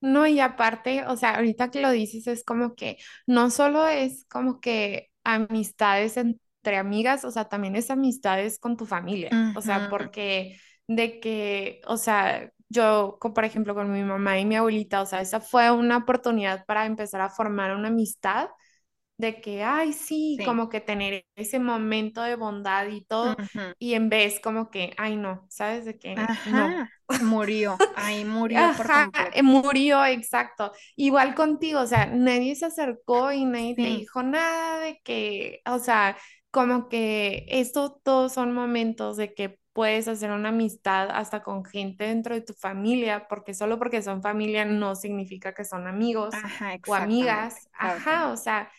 No, 0.00 0.26
y 0.26 0.38
aparte, 0.40 1.04
o 1.06 1.16
sea, 1.16 1.36
ahorita 1.36 1.70
que 1.70 1.80
lo 1.80 1.90
dices, 1.90 2.26
es 2.26 2.44
como 2.44 2.74
que 2.74 2.98
no 3.26 3.50
solo 3.50 3.86
es 3.86 4.26
como 4.26 4.60
que 4.60 5.10
amistades 5.22 6.16
entre 6.18 6.76
amigas, 6.76 7.24
o 7.24 7.30
sea, 7.30 7.46
también 7.48 7.74
es 7.76 7.90
amistades 7.90 8.58
con 8.58 8.76
tu 8.76 8.84
familia, 8.86 9.38
o 9.54 9.62
sea, 9.62 9.88
porque 9.88 10.58
de 10.88 11.20
que, 11.20 11.80
o 11.86 11.96
sea, 11.96 12.50
yo, 12.68 13.18
por 13.18 13.44
ejemplo, 13.46 13.74
con 13.74 13.92
mi 13.92 14.02
mamá 14.02 14.38
y 14.38 14.44
mi 14.44 14.56
abuelita, 14.56 15.00
o 15.02 15.06
sea, 15.06 15.22
esa 15.22 15.40
fue 15.40 15.70
una 15.70 15.98
oportunidad 15.98 16.66
para 16.66 16.84
empezar 16.86 17.22
a 17.22 17.30
formar 17.30 17.74
una 17.74 17.88
amistad 17.88 18.48
de 19.16 19.40
que, 19.40 19.62
ay, 19.62 19.92
sí, 19.92 20.40
Sí, 20.40 20.44
como 20.44 20.68
que 20.68 20.80
tener 20.80 21.26
ese 21.36 21.58
momento 21.60 22.22
de 22.22 22.36
bondad 22.36 22.86
y 22.88 23.04
todo, 23.04 23.36
y 23.78 23.94
en 23.94 24.08
vez 24.08 24.40
como 24.40 24.70
que, 24.70 24.94
ay, 24.98 25.16
no, 25.16 25.46
¿sabes? 25.50 25.84
De 25.84 25.98
que 25.98 26.16
no. 26.44 26.80
Murió, 27.20 27.86
ahí 27.92 28.24
murió 28.24 28.74
por 28.74 28.92
Ajá, 28.92 29.30
eh, 29.34 29.42
murió, 29.42 30.04
exacto. 30.06 30.72
Igual 30.96 31.34
contigo, 31.34 31.80
o 31.80 31.86
sea, 31.86 32.06
nadie 32.06 32.54
se 32.54 32.66
acercó 32.66 33.32
y 33.32 33.44
nadie 33.44 33.78
te 33.80 33.88
dijo 33.88 34.22
nada 34.22 34.78
de 34.80 35.00
que, 35.02 35.60
o 35.66 35.78
sea, 35.80 36.16
como 36.50 36.88
que 36.88 37.46
esto 37.48 38.00
todos 38.04 38.32
son 38.32 38.52
momentos 38.54 39.16
de 39.16 39.34
que 39.34 39.58
puedes 39.72 40.06
hacer 40.06 40.30
una 40.30 40.50
amistad 40.50 41.10
hasta 41.10 41.42
con 41.42 41.64
gente 41.64 42.04
dentro 42.04 42.34
de 42.34 42.42
tu 42.42 42.52
familia, 42.54 43.26
porque 43.28 43.54
solo 43.54 43.78
porque 43.78 44.02
son 44.02 44.22
familia 44.22 44.64
no 44.64 44.94
significa 44.94 45.52
que 45.54 45.64
son 45.64 45.86
amigos 45.88 46.34
ajá, 46.34 46.78
o 46.84 46.94
amigas. 46.94 47.68
Ajá, 47.72 48.30
o 48.32 48.36
sea, 48.36 48.70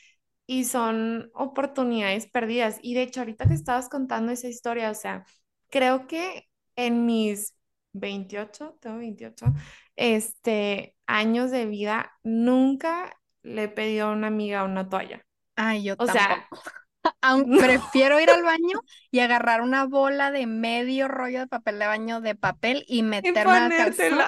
y 0.48 0.66
son 0.66 1.32
oportunidades 1.34 2.28
perdidas. 2.28 2.80
Y 2.82 2.94
de 2.96 3.04
hecho, 3.04 3.22
ahorita 3.22 3.48
que 3.48 3.54
estabas 3.54 3.90
contando 3.90 4.32
esa 4.32 4.48
historia, 4.48 4.92
o 4.92 4.96
sea, 4.96 5.26
creo 5.70 6.08
que 6.08 6.48
en 6.76 7.06
mis 7.06 7.56
28 7.94 8.78
tengo 8.82 8.98
28 8.98 9.48
este, 9.96 10.98
años 11.08 11.52
de 11.52 11.66
vida, 11.66 12.12
nunca 12.24 13.18
le 13.44 13.64
he 13.64 13.68
pedido 13.70 14.08
a 14.08 14.12
una 14.14 14.28
amiga 14.28 14.64
una 14.64 14.90
toalla. 14.90 15.26
Ay, 15.56 15.84
yo 15.84 15.98
O 15.98 16.08
sea, 16.08 16.28
tampoco. 16.28 16.62
No, 17.46 17.58
prefiero 17.58 18.20
ir 18.20 18.30
al 18.30 18.44
baño 18.44 18.82
y 19.12 19.20
agarrar 19.20 19.62
una 19.62 19.86
bola 19.86 20.32
de 20.32 20.48
medio 20.48 21.08
rollo 21.08 21.40
de 21.40 21.48
papel 21.48 21.80
de 21.80 21.88
baño 21.88 22.22
de 22.22 22.36
papel 22.36 22.84
y 22.88 23.04
y 23.22 23.34
meterme 23.34 23.58
al 23.58 23.74
calzón 23.74 24.20
ponértela. 24.20 24.28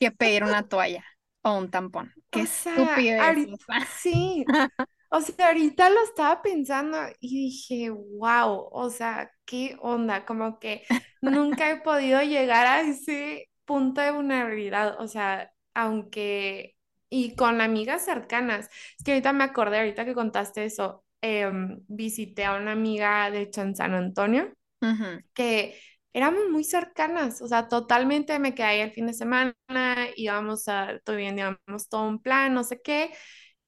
que 0.00 0.10
pedir 0.12 0.44
una 0.44 0.68
toalla 0.68 1.04
o 1.42 1.54
un 1.58 1.70
tampón. 1.70 2.14
Qué 2.30 2.40
O 2.40 2.46
sea, 2.46 3.00
estupidez, 3.04 3.40
o 3.52 3.56
ahorita, 3.56 3.56
sea. 3.56 3.86
sí, 3.86 4.46
o 5.10 5.20
sea, 5.20 5.48
ahorita 5.48 5.90
lo 5.90 6.02
estaba 6.02 6.42
pensando 6.42 6.98
y 7.20 7.48
dije, 7.50 7.90
wow, 7.90 8.68
o 8.72 8.90
sea, 8.90 9.30
qué 9.44 9.76
onda, 9.80 10.24
como 10.24 10.58
que 10.58 10.84
nunca 11.20 11.70
he 11.70 11.80
podido 11.82 12.22
llegar 12.22 12.66
a 12.66 12.80
ese 12.82 13.48
punto 13.64 14.00
de 14.00 14.12
vulnerabilidad, 14.12 15.00
o 15.00 15.08
sea, 15.08 15.52
aunque, 15.74 16.76
y 17.10 17.34
con 17.36 17.60
amigas 17.60 18.04
cercanas, 18.04 18.68
es 18.98 19.04
que 19.04 19.12
ahorita 19.12 19.32
me 19.32 19.44
acordé, 19.44 19.78
ahorita 19.78 20.04
que 20.04 20.14
contaste 20.14 20.64
eso, 20.64 21.04
em, 21.20 21.80
visité 21.88 22.44
a 22.44 22.56
una 22.56 22.72
amiga, 22.72 23.30
de 23.30 23.42
hecho, 23.42 23.62
en 23.62 23.76
San 23.76 23.94
Antonio 23.94 24.52
que 25.34 25.78
éramos 26.12 26.48
muy 26.50 26.64
cercanas, 26.64 27.42
o 27.42 27.48
sea, 27.48 27.68
totalmente 27.68 28.38
me 28.38 28.54
quedé 28.54 28.66
ahí 28.66 28.80
el 28.80 28.92
fin 28.92 29.06
de 29.06 29.12
semana, 29.14 29.54
íbamos 30.16 30.68
a, 30.68 30.98
tuvimos 31.04 31.88
todo 31.90 32.08
un 32.08 32.22
plan, 32.22 32.54
no 32.54 32.64
sé 32.64 32.80
qué, 32.82 33.10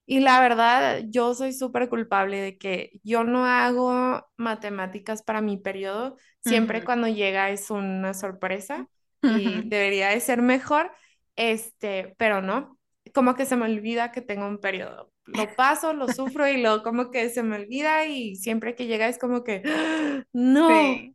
y 0.09 0.21
la 0.21 0.41
verdad, 0.41 1.03
yo 1.09 1.35
soy 1.35 1.53
súper 1.53 1.89
culpable 1.91 2.41
de 2.41 2.59
que 2.59 3.01
yo 3.05 3.25
no 3.25 3.45
hago 3.47 4.27
matemáticas 4.39 5.23
para 5.23 5.43
mi 5.43 5.59
periodo, 5.59 6.17
siempre 6.41 6.85
cuando 6.85 7.09
llega 7.09 7.51
es 7.51 7.71
una 7.71 8.15
sorpresa 8.15 8.89
y 9.27 9.63
debería 9.69 10.09
de 10.11 10.21
ser 10.21 10.43
mejor, 10.43 10.91
este, 11.37 12.15
pero 12.19 12.43
no, 12.43 12.79
como 13.15 13.35
que 13.37 13.47
se 13.47 13.57
me 13.57 13.67
olvida 13.67 14.13
que 14.13 14.23
tengo 14.23 14.49
un 14.49 14.59
periodo. 14.61 15.13
Lo 15.27 15.55
paso, 15.57 15.93
lo 15.93 16.09
sufro 16.09 16.49
y 16.49 16.61
luego 16.63 16.83
como 16.83 17.11
que 17.11 17.29
se 17.31 17.43
me 17.43 17.57
olvida 17.57 18.07
y 18.07 18.37
siempre 18.37 18.75
que 18.75 18.87
llega 18.87 19.09
es 19.09 19.19
como 19.19 19.45
que, 19.45 19.63
¡Ah! 19.73 20.25
no, 20.33 21.07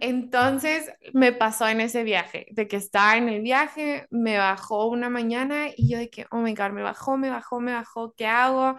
Entonces 0.00 0.90
me 1.12 1.32
pasó 1.32 1.68
en 1.68 1.80
ese 1.80 2.02
viaje, 2.04 2.46
de 2.52 2.68
que 2.68 2.76
estaba 2.76 3.16
en 3.16 3.28
el 3.28 3.42
viaje, 3.42 4.06
me 4.10 4.38
bajó 4.38 4.86
una 4.86 5.10
mañana 5.10 5.68
y 5.76 5.90
yo 5.90 5.98
de 5.98 6.10
que, 6.10 6.26
oh 6.30 6.38
my 6.38 6.54
God, 6.54 6.70
me 6.70 6.82
bajó, 6.82 7.16
me 7.16 7.30
bajó, 7.30 7.60
me 7.60 7.72
bajó, 7.72 8.14
¿qué 8.16 8.26
hago? 8.26 8.76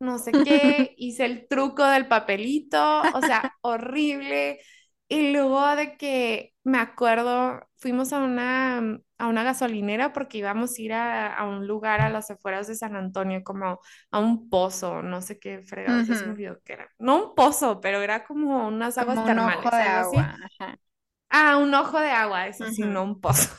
No 0.00 0.18
sé 0.18 0.32
qué, 0.32 0.94
hice 0.98 1.24
el 1.24 1.46
truco 1.48 1.84
del 1.86 2.08
papelito, 2.08 3.02
o 3.14 3.20
sea, 3.20 3.54
horrible. 3.62 4.60
Y 5.08 5.32
luego 5.32 5.76
de 5.76 5.96
que 5.96 6.54
me 6.64 6.78
acuerdo, 6.78 7.60
fuimos 7.76 8.12
a 8.12 8.18
una, 8.18 8.98
a 9.24 9.28
una 9.28 9.42
gasolinera 9.44 10.12
porque 10.12 10.38
íbamos 10.38 10.78
a 10.78 10.82
ir 10.82 10.92
a, 10.92 11.34
a 11.34 11.44
un 11.46 11.66
lugar 11.66 12.00
a 12.00 12.10
las 12.10 12.30
afueras 12.30 12.66
de 12.66 12.74
San 12.76 12.96
Antonio, 12.96 13.42
como 13.44 13.80
a 14.10 14.18
un 14.20 14.48
pozo, 14.50 15.02
no 15.02 15.22
sé 15.22 15.38
qué 15.38 15.62
fregados, 15.62 16.06
ya 16.06 16.14
se 16.14 16.26
me 16.26 16.32
olvidó 16.32 16.60
qué 16.64 16.74
era. 16.74 16.88
No 16.98 17.28
un 17.30 17.34
pozo, 17.34 17.80
pero 17.80 18.02
era 18.02 18.24
como 18.24 18.68
unas 18.68 18.98
aguas 18.98 19.16
Como 19.16 19.24
un 19.24 19.38
ojo 19.38 19.70
termales, 19.70 19.76
de 19.76 19.82
agua. 19.82 20.36
Ajá. 20.58 20.78
Ah, 21.30 21.56
un 21.58 21.74
ojo 21.74 22.00
de 22.00 22.10
agua, 22.10 22.46
eso 22.48 22.66
sí, 22.66 22.86
no 22.86 23.02
un 23.04 23.20
pozo. 23.20 23.50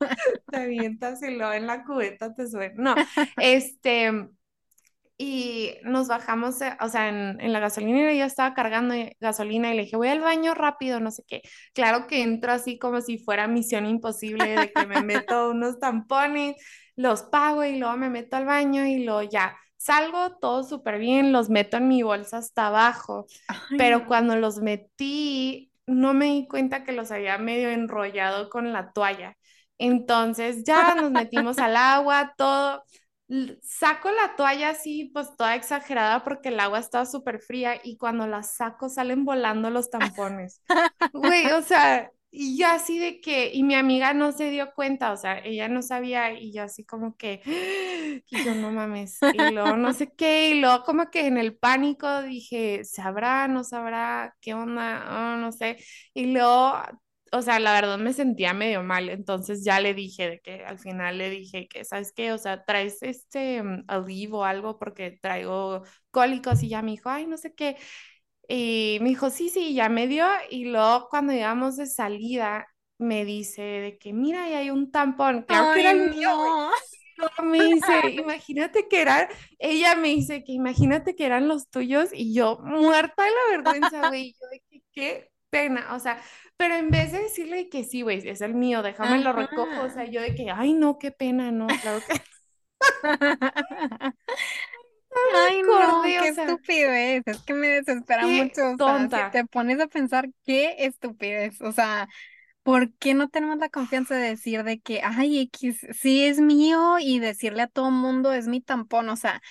Te 0.50 0.56
avientas 0.58 1.22
y 1.22 1.30
luego 1.36 1.52
en 1.52 1.66
la 1.66 1.84
cubeta 1.84 2.34
te 2.34 2.48
suena. 2.48 2.74
No, 2.76 3.00
este, 3.38 4.28
y 5.22 5.78
nos 5.84 6.08
bajamos, 6.08 6.60
eh, 6.62 6.76
o 6.80 6.88
sea, 6.88 7.08
en, 7.08 7.40
en 7.40 7.52
la 7.52 7.60
gasolinera 7.60 8.12
yo 8.12 8.24
estaba 8.24 8.54
cargando 8.54 8.96
gasolina 9.20 9.72
y 9.72 9.76
le 9.76 9.82
dije, 9.84 9.96
voy 9.96 10.08
al 10.08 10.20
baño 10.20 10.52
rápido, 10.52 10.98
no 10.98 11.12
sé 11.12 11.22
qué. 11.28 11.42
Claro 11.74 12.08
que 12.08 12.22
entro 12.22 12.50
así 12.50 12.76
como 12.76 13.00
si 13.00 13.18
fuera 13.18 13.46
misión 13.46 13.86
imposible 13.86 14.56
de 14.56 14.72
que 14.72 14.84
me 14.84 15.00
meto 15.02 15.50
unos 15.50 15.78
tampones, 15.78 16.56
los 16.96 17.22
pago 17.22 17.64
y 17.64 17.78
luego 17.78 17.96
me 17.96 18.10
meto 18.10 18.36
al 18.36 18.46
baño 18.46 18.84
y 18.84 19.04
luego 19.04 19.22
ya. 19.22 19.56
Salgo 19.76 20.38
todo 20.40 20.64
súper 20.64 20.98
bien, 20.98 21.32
los 21.32 21.50
meto 21.50 21.76
en 21.76 21.86
mi 21.86 22.02
bolsa 22.02 22.38
hasta 22.38 22.66
abajo, 22.66 23.26
Ay, 23.46 23.78
pero 23.78 24.06
cuando 24.06 24.34
los 24.34 24.58
metí, 24.58 25.70
no 25.86 26.14
me 26.14 26.26
di 26.26 26.48
cuenta 26.48 26.82
que 26.82 26.90
los 26.92 27.12
había 27.12 27.38
medio 27.38 27.70
enrollado 27.70 28.48
con 28.48 28.72
la 28.72 28.90
toalla. 28.92 29.36
Entonces 29.78 30.64
ya 30.64 30.94
nos 30.96 31.12
metimos 31.12 31.58
al 31.58 31.76
agua, 31.76 32.34
todo 32.36 32.82
saco 33.62 34.10
la 34.10 34.36
toalla 34.36 34.70
así, 34.70 35.10
pues 35.12 35.34
toda 35.36 35.54
exagerada 35.54 36.22
porque 36.24 36.50
el 36.50 36.60
agua 36.60 36.78
estaba 36.78 37.06
súper 37.06 37.40
fría 37.40 37.80
y 37.82 37.96
cuando 37.96 38.26
la 38.26 38.42
saco 38.42 38.88
salen 38.88 39.24
volando 39.24 39.70
los 39.70 39.90
tampones. 39.90 40.62
Güey, 41.12 41.50
o 41.52 41.62
sea, 41.62 42.10
y 42.30 42.58
yo 42.58 42.66
así 42.68 42.98
de 42.98 43.20
que, 43.20 43.50
y 43.52 43.62
mi 43.62 43.74
amiga 43.74 44.14
no 44.14 44.32
se 44.32 44.50
dio 44.50 44.72
cuenta, 44.74 45.12
o 45.12 45.16
sea, 45.16 45.38
ella 45.38 45.68
no 45.68 45.82
sabía 45.82 46.32
y 46.32 46.52
yo 46.52 46.62
así 46.62 46.84
como 46.84 47.16
que, 47.16 47.42
y 48.30 48.44
yo 48.44 48.54
no 48.54 48.70
mames, 48.70 49.18
y 49.34 49.52
luego 49.52 49.76
no 49.76 49.92
sé 49.92 50.10
qué, 50.16 50.50
y 50.50 50.60
luego 50.60 50.84
como 50.84 51.10
que 51.10 51.26
en 51.26 51.36
el 51.36 51.56
pánico 51.56 52.22
dije, 52.22 52.84
¿sabrá, 52.84 53.48
no 53.48 53.64
sabrá, 53.64 54.34
qué 54.40 54.54
onda? 54.54 55.02
Ah, 55.04 55.36
no 55.38 55.52
sé, 55.52 55.76
y 56.14 56.32
luego 56.32 56.74
o 57.32 57.40
sea, 57.42 57.58
la 57.58 57.72
verdad 57.72 57.98
me 57.98 58.12
sentía 58.12 58.52
medio 58.52 58.82
mal, 58.82 59.08
entonces 59.08 59.64
ya 59.64 59.80
le 59.80 59.94
dije 59.94 60.28
de 60.28 60.40
que 60.40 60.64
al 60.64 60.78
final 60.78 61.16
le 61.18 61.30
dije 61.30 61.66
que, 61.66 61.84
¿sabes 61.84 62.12
qué? 62.12 62.32
O 62.32 62.38
sea, 62.38 62.64
traes 62.64 63.02
este 63.02 63.62
um, 63.62 63.84
o 64.32 64.44
algo 64.44 64.78
porque 64.78 65.18
traigo 65.20 65.82
cólicos 66.10 66.62
y 66.62 66.68
ya 66.68 66.82
me 66.82 66.92
dijo, 66.92 67.08
ay, 67.08 67.26
no 67.26 67.38
sé 67.38 67.54
qué. 67.54 67.76
Y 68.48 68.98
me 69.00 69.10
dijo, 69.10 69.30
sí, 69.30 69.48
sí, 69.48 69.74
ya 69.74 69.88
me 69.88 70.06
dio. 70.08 70.26
Y 70.50 70.66
luego 70.66 71.08
cuando 71.08 71.32
íbamos 71.32 71.76
de 71.76 71.86
salida, 71.86 72.66
me 72.98 73.24
dice 73.24 73.62
de 73.62 73.98
que, 73.98 74.12
mira, 74.12 74.44
ahí 74.44 74.54
hay 74.54 74.70
un 74.70 74.90
tampón. 74.90 75.42
Claro 75.44 75.72
que 75.74 75.80
era 75.80 75.90
Ay, 75.90 75.98
el 75.98 76.10
mío, 76.10 76.36
güey. 76.36 76.50
no. 77.38 77.44
me 77.44 77.64
dice, 77.64 77.92
imagínate 78.20 78.88
que 78.88 79.00
eran, 79.00 79.28
ella 79.58 79.94
me 79.96 80.08
dice 80.08 80.44
que 80.44 80.52
imagínate 80.52 81.16
que 81.16 81.24
eran 81.26 81.48
los 81.48 81.68
tuyos 81.70 82.10
y 82.12 82.34
yo 82.34 82.58
muerta 82.62 83.24
de 83.24 83.30
la 83.30 83.56
vergüenza, 83.56 84.08
güey, 84.08 84.28
y 84.28 84.32
yo 84.34 84.48
de 84.50 84.62
que 84.68 84.82
qué 84.92 85.31
pena, 85.52 85.94
o 85.94 85.98
sea, 86.00 86.18
pero 86.56 86.74
en 86.74 86.90
vez 86.90 87.12
de 87.12 87.20
decirle 87.20 87.68
que 87.68 87.84
sí, 87.84 88.00
güey, 88.00 88.26
es 88.26 88.40
el 88.40 88.54
mío, 88.54 88.82
déjame 88.82 89.22
lo 89.22 89.32
recojo, 89.34 89.82
o 89.82 89.90
sea, 89.90 90.04
yo 90.06 90.22
de 90.22 90.34
que, 90.34 90.50
ay, 90.50 90.72
no, 90.72 90.98
qué 90.98 91.12
pena, 91.12 91.52
no, 91.52 91.66
claro 91.82 92.00
que 92.08 92.20
Ay, 95.34 95.62
no, 95.62 95.76
acordé, 95.78 96.18
o 96.20 96.22
qué 96.22 96.34
sea, 96.34 96.44
estupidez. 96.44 97.22
Es 97.26 97.42
que 97.42 97.52
me 97.52 97.68
desespera 97.68 98.22
qué 98.22 98.44
mucho. 98.44 98.62
O 98.72 98.76
sea, 98.78 98.98
si 99.10 99.10
tonta. 99.10 99.30
te 99.30 99.44
pones 99.44 99.78
a 99.78 99.86
pensar, 99.86 100.30
qué 100.44 100.74
estupidez. 100.78 101.60
O 101.60 101.70
sea, 101.70 102.08
¿por 102.62 102.94
qué 102.94 103.12
no 103.12 103.28
tenemos 103.28 103.58
la 103.58 103.68
confianza 103.68 104.16
de 104.16 104.30
decir 104.30 104.64
de 104.64 104.80
que, 104.80 105.02
ay, 105.02 105.40
X, 105.40 105.86
sí 105.92 106.24
es 106.24 106.40
mío 106.40 106.96
y 106.98 107.18
decirle 107.20 107.62
a 107.62 107.66
todo 107.66 107.90
mundo 107.90 108.32
es 108.32 108.48
mi 108.48 108.62
tampón? 108.62 109.10
O 109.10 109.16
sea, 109.16 109.42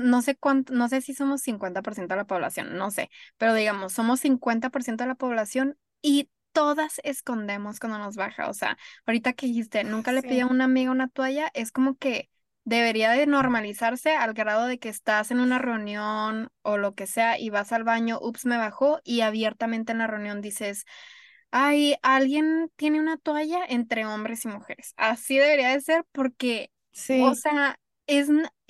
no 0.00 0.22
sé 0.22 0.36
cuánto, 0.36 0.72
no 0.74 0.88
sé 0.88 1.00
si 1.00 1.14
somos 1.14 1.42
50% 1.42 2.14
de 2.14 2.18
la 2.20 2.26
población, 2.26 2.76
no 2.76 2.90
sé, 2.90 3.10
pero 3.38 3.54
digamos, 3.54 3.92
somos 3.92 4.20
50% 4.20 5.04
de 5.04 5.08
la 5.08 5.14
población 5.16 5.78
y 6.02 6.30
todas 6.52 7.00
escondemos 7.04 7.80
cuando 7.80 7.98
nos 7.98 8.16
baja. 8.16 8.48
O 8.48 8.54
sea, 8.54 8.78
ahorita 9.06 9.32
que 9.32 9.46
dijiste, 9.46 9.84
nunca 9.84 10.12
le 10.12 10.22
pedí 10.22 10.40
a 10.40 10.46
Sí, 10.46 10.48
una 10.48 10.64
amiga 10.64 10.90
una 10.90 11.08
toalla, 11.08 11.50
es 11.54 11.72
como 11.72 11.96
que 11.96 12.30
debería 12.64 13.10
de 13.10 13.26
normalizarse 13.26 14.14
al 14.14 14.34
grado 14.34 14.66
de 14.66 14.78
que 14.78 14.88
estás 14.88 15.30
en 15.32 15.40
una 15.40 15.58
reunión 15.58 16.50
o 16.62 16.76
lo 16.78 16.94
que 16.94 17.06
sea 17.06 17.38
y 17.38 17.50
vas 17.50 17.72
al 17.72 17.84
baño, 17.84 18.18
ups, 18.22 18.46
me 18.46 18.56
bajó 18.58 19.00
y 19.04 19.22
abiertamente 19.22 19.92
en 19.92 19.98
la 19.98 20.06
reunión 20.06 20.40
dices, 20.40 20.84
ay, 21.50 21.96
alguien 22.02 22.70
tiene 22.76 23.00
una 23.00 23.16
toalla 23.18 23.64
entre 23.68 24.06
hombres 24.06 24.44
y 24.44 24.48
mujeres. 24.48 24.94
Así 24.96 25.38
debería 25.38 25.70
de 25.70 25.80
ser 25.80 26.04
porque, 26.12 26.72
o 27.16 27.34
sí, 27.34 27.34
sea, 27.34 27.78
es, 28.06 28.28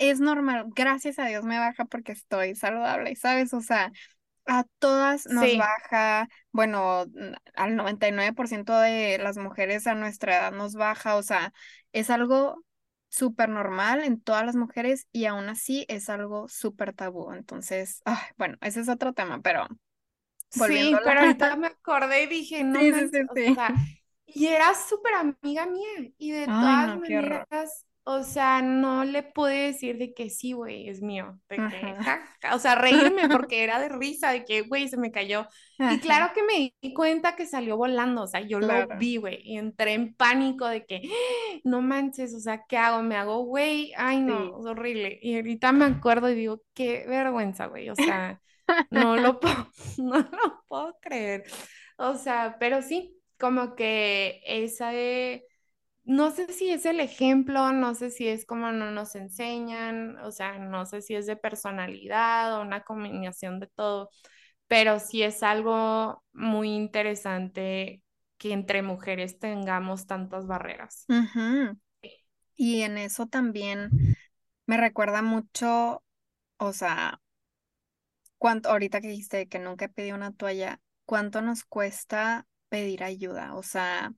es 0.09 0.19
normal. 0.19 0.65
Gracias 0.75 1.19
a 1.19 1.25
Dios 1.27 1.45
me 1.45 1.59
baja 1.59 1.85
porque 1.85 2.11
estoy 2.11 2.55
saludable, 2.55 3.15
¿sabes? 3.15 3.53
O 3.53 3.61
sea, 3.61 3.91
a 4.45 4.65
todas 4.79 5.27
nos 5.27 5.43
sí. 5.43 5.57
baja, 5.57 6.29
bueno, 6.51 7.05
al 7.55 7.75
99% 7.75 8.77
de 8.79 9.17
las 9.19 9.37
mujeres 9.37 9.87
a 9.87 9.95
nuestra 9.95 10.37
edad 10.37 10.51
nos 10.53 10.75
baja, 10.75 11.15
o 11.17 11.23
sea, 11.23 11.53
es 11.93 12.09
algo 12.09 12.63
súper 13.09 13.49
normal 13.49 14.03
en 14.03 14.19
todas 14.21 14.45
las 14.45 14.55
mujeres 14.55 15.07
y 15.11 15.25
aún 15.25 15.49
así 15.49 15.85
es 15.89 16.09
algo 16.09 16.47
súper 16.49 16.93
tabú. 16.93 17.31
Entonces, 17.33 18.01
ay, 18.05 18.17
bueno, 18.37 18.57
ese 18.61 18.81
es 18.81 18.89
otro 18.89 19.13
tema, 19.13 19.41
pero 19.41 19.67
Sí, 20.49 21.01
pero 21.03 21.21
ahorita 21.21 21.55
me 21.55 21.67
acordé 21.67 22.23
y 22.23 22.27
dije, 22.27 22.63
no 22.63 22.83
Sí, 22.83 22.93
sí, 22.93 23.07
manches, 23.07 23.11
sí, 23.11 23.27
o 23.27 23.37
sea, 23.53 23.75
y 24.25 24.47
era 24.47 24.73
súper 24.75 25.13
amiga 25.15 25.65
mía 25.65 26.11
y 26.17 26.31
de 26.31 26.47
Ay, 26.47 26.49
todas 26.49 26.87
no, 26.87 26.99
maneras. 26.99 27.85
O 28.05 28.23
sea, 28.23 28.61
no 28.61 29.05
le 29.05 29.23
pude 29.23 29.67
decir 29.67 29.97
de 29.97 30.13
que 30.13 30.29
sí, 30.29 30.51
güey, 30.51 30.89
es 30.89 31.01
mío, 31.01 31.39
de 31.47 31.55
que, 31.55 31.61
Ajá, 31.61 32.03
ja, 32.03 32.21
ja, 32.41 32.55
o 32.55 32.59
sea, 32.59 32.75
reírme 32.75 33.29
porque 33.45 33.63
era 33.63 33.79
de 33.79 33.89
risa, 33.89 34.31
de 34.31 34.43
que, 34.43 34.61
güey, 34.61 34.89
se 34.89 34.97
me 34.97 35.11
cayó. 35.11 35.47
Y 35.79 35.99
claro 35.99 36.33
que 36.33 36.43
me 36.43 36.73
di 36.81 36.93
cuenta 36.93 37.35
que 37.35 37.45
salió 37.45 37.77
volando, 37.77 38.23
o 38.23 38.27
sea, 38.27 38.41
yo 38.41 38.59
lo 38.59 38.87
vi, 38.99 39.17
güey, 39.17 39.39
y 39.43 39.57
entré 39.57 39.93
en 39.93 40.13
pánico 40.15 40.67
de 40.67 40.85
que, 40.85 41.01
no 41.63 41.81
manches, 41.81 42.33
o 42.33 42.39
sea, 42.39 42.65
¿qué 42.67 42.77
hago? 42.77 43.01
¿Me 43.03 43.15
hago, 43.15 43.43
güey? 43.45 43.93
Ay, 43.95 44.19
no, 44.19 44.37
sí. 44.37 44.51
es 44.59 44.65
horrible. 44.65 45.19
Y 45.21 45.35
ahorita 45.35 45.71
me 45.71 45.85
acuerdo 45.85 46.29
y 46.29 46.35
digo, 46.35 46.61
qué 46.73 47.05
vergüenza, 47.07 47.67
güey, 47.67 47.89
o 47.89 47.95
sea, 47.95 48.41
no 48.91 49.15
lo 49.15 49.39
puedo, 49.39 49.69
no 49.97 50.17
lo 50.17 50.63
puedo 50.67 50.97
creer. 51.01 51.43
O 51.97 52.15
sea, 52.15 52.57
pero 52.59 52.81
sí, 52.81 53.17
como 53.39 53.75
que 53.75 54.41
esa 54.45 54.89
de, 54.89 55.45
no 56.05 56.31
sé 56.31 56.51
si 56.51 56.69
es 56.69 56.85
el 56.85 56.99
ejemplo, 56.99 57.71
no 57.71 57.95
sé 57.95 58.09
si 58.09 58.27
es 58.27 58.45
como 58.45 58.71
no 58.71 58.91
nos 58.91 59.15
enseñan, 59.15 60.17
o 60.19 60.31
sea, 60.31 60.57
no 60.59 60.85
sé 60.85 61.01
si 61.01 61.15
es 61.15 61.25
de 61.25 61.35
personalidad 61.35 62.57
o 62.57 62.61
una 62.61 62.83
combinación 62.83 63.59
de 63.59 63.67
todo, 63.67 64.09
pero 64.67 64.99
sí 64.99 65.23
es 65.23 65.43
algo 65.43 66.23
muy 66.33 66.73
interesante 66.73 68.01
que 68.37 68.53
entre 68.53 68.81
mujeres 68.81 69.39
tengamos 69.39 70.05
tantas 70.05 70.47
barreras. 70.47 71.05
Y 72.55 72.81
en 72.81 72.97
eso 72.97 73.27
también 73.27 74.15
me 74.65 74.77
recuerda 74.77 75.21
mucho, 75.21 76.03
o 76.57 76.73
sea, 76.73 77.21
cuánto, 78.37 78.69
ahorita 78.69 79.01
que 79.01 79.07
dijiste 79.07 79.47
que 79.47 79.59
nunca 79.59 79.87
pedido 79.87 80.15
una 80.15 80.33
toalla, 80.33 80.81
¿cuánto 81.05 81.41
nos 81.41 81.63
cuesta 81.63 82.47
pedir 82.69 83.03
ayuda? 83.03 83.55
O 83.55 83.63
sea, 83.63 84.13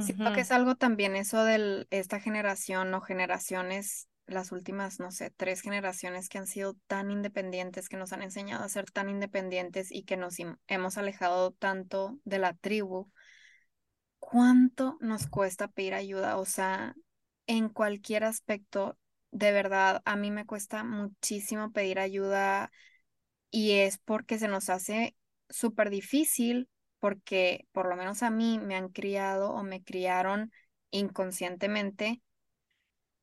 siento 0.00 0.32
que 0.32 0.40
es 0.40 0.52
algo 0.52 0.74
también 0.74 1.16
eso 1.16 1.44
de 1.44 1.86
esta 1.90 2.20
generación 2.20 2.92
o 2.94 3.00
generaciones, 3.00 4.08
las 4.26 4.52
últimas, 4.52 5.00
no 5.00 5.10
sé, 5.10 5.30
tres 5.36 5.60
generaciones 5.60 6.28
que 6.28 6.38
han 6.38 6.46
sido 6.46 6.74
tan 6.86 7.10
independientes, 7.10 7.88
que 7.88 7.96
nos 7.96 8.12
han 8.12 8.22
enseñado 8.22 8.64
a 8.64 8.68
ser 8.68 8.90
tan 8.90 9.08
independientes 9.08 9.92
y 9.92 10.02
que 10.04 10.16
nos 10.16 10.36
hemos 10.66 10.98
alejado 10.98 11.52
tanto 11.52 12.18
de 12.24 12.38
la 12.38 12.54
tribu. 12.54 13.10
¿Cuánto 14.18 14.98
nos 15.00 15.28
cuesta 15.28 15.68
pedir 15.68 15.94
ayuda? 15.94 16.38
O 16.38 16.44
sea, 16.44 16.94
en 17.46 17.68
cualquier 17.68 18.24
aspecto, 18.24 18.98
de 19.30 19.52
verdad, 19.52 20.02
a 20.04 20.16
mí 20.16 20.30
me 20.30 20.46
cuesta 20.46 20.82
muchísimo 20.82 21.70
pedir 21.70 21.98
ayuda 22.00 22.72
y 23.50 23.72
es 23.72 23.98
porque 23.98 24.38
se 24.38 24.48
nos 24.48 24.68
hace 24.68 25.16
súper 25.48 25.90
difícil, 25.90 26.68
porque 27.00 27.66
por 27.72 27.88
lo 27.88 27.96
menos 27.96 28.22
a 28.22 28.30
mí 28.30 28.58
me 28.58 28.76
han 28.76 28.88
criado 28.90 29.50
o 29.52 29.62
me 29.62 29.82
criaron 29.82 30.52
inconscientemente 30.90 32.22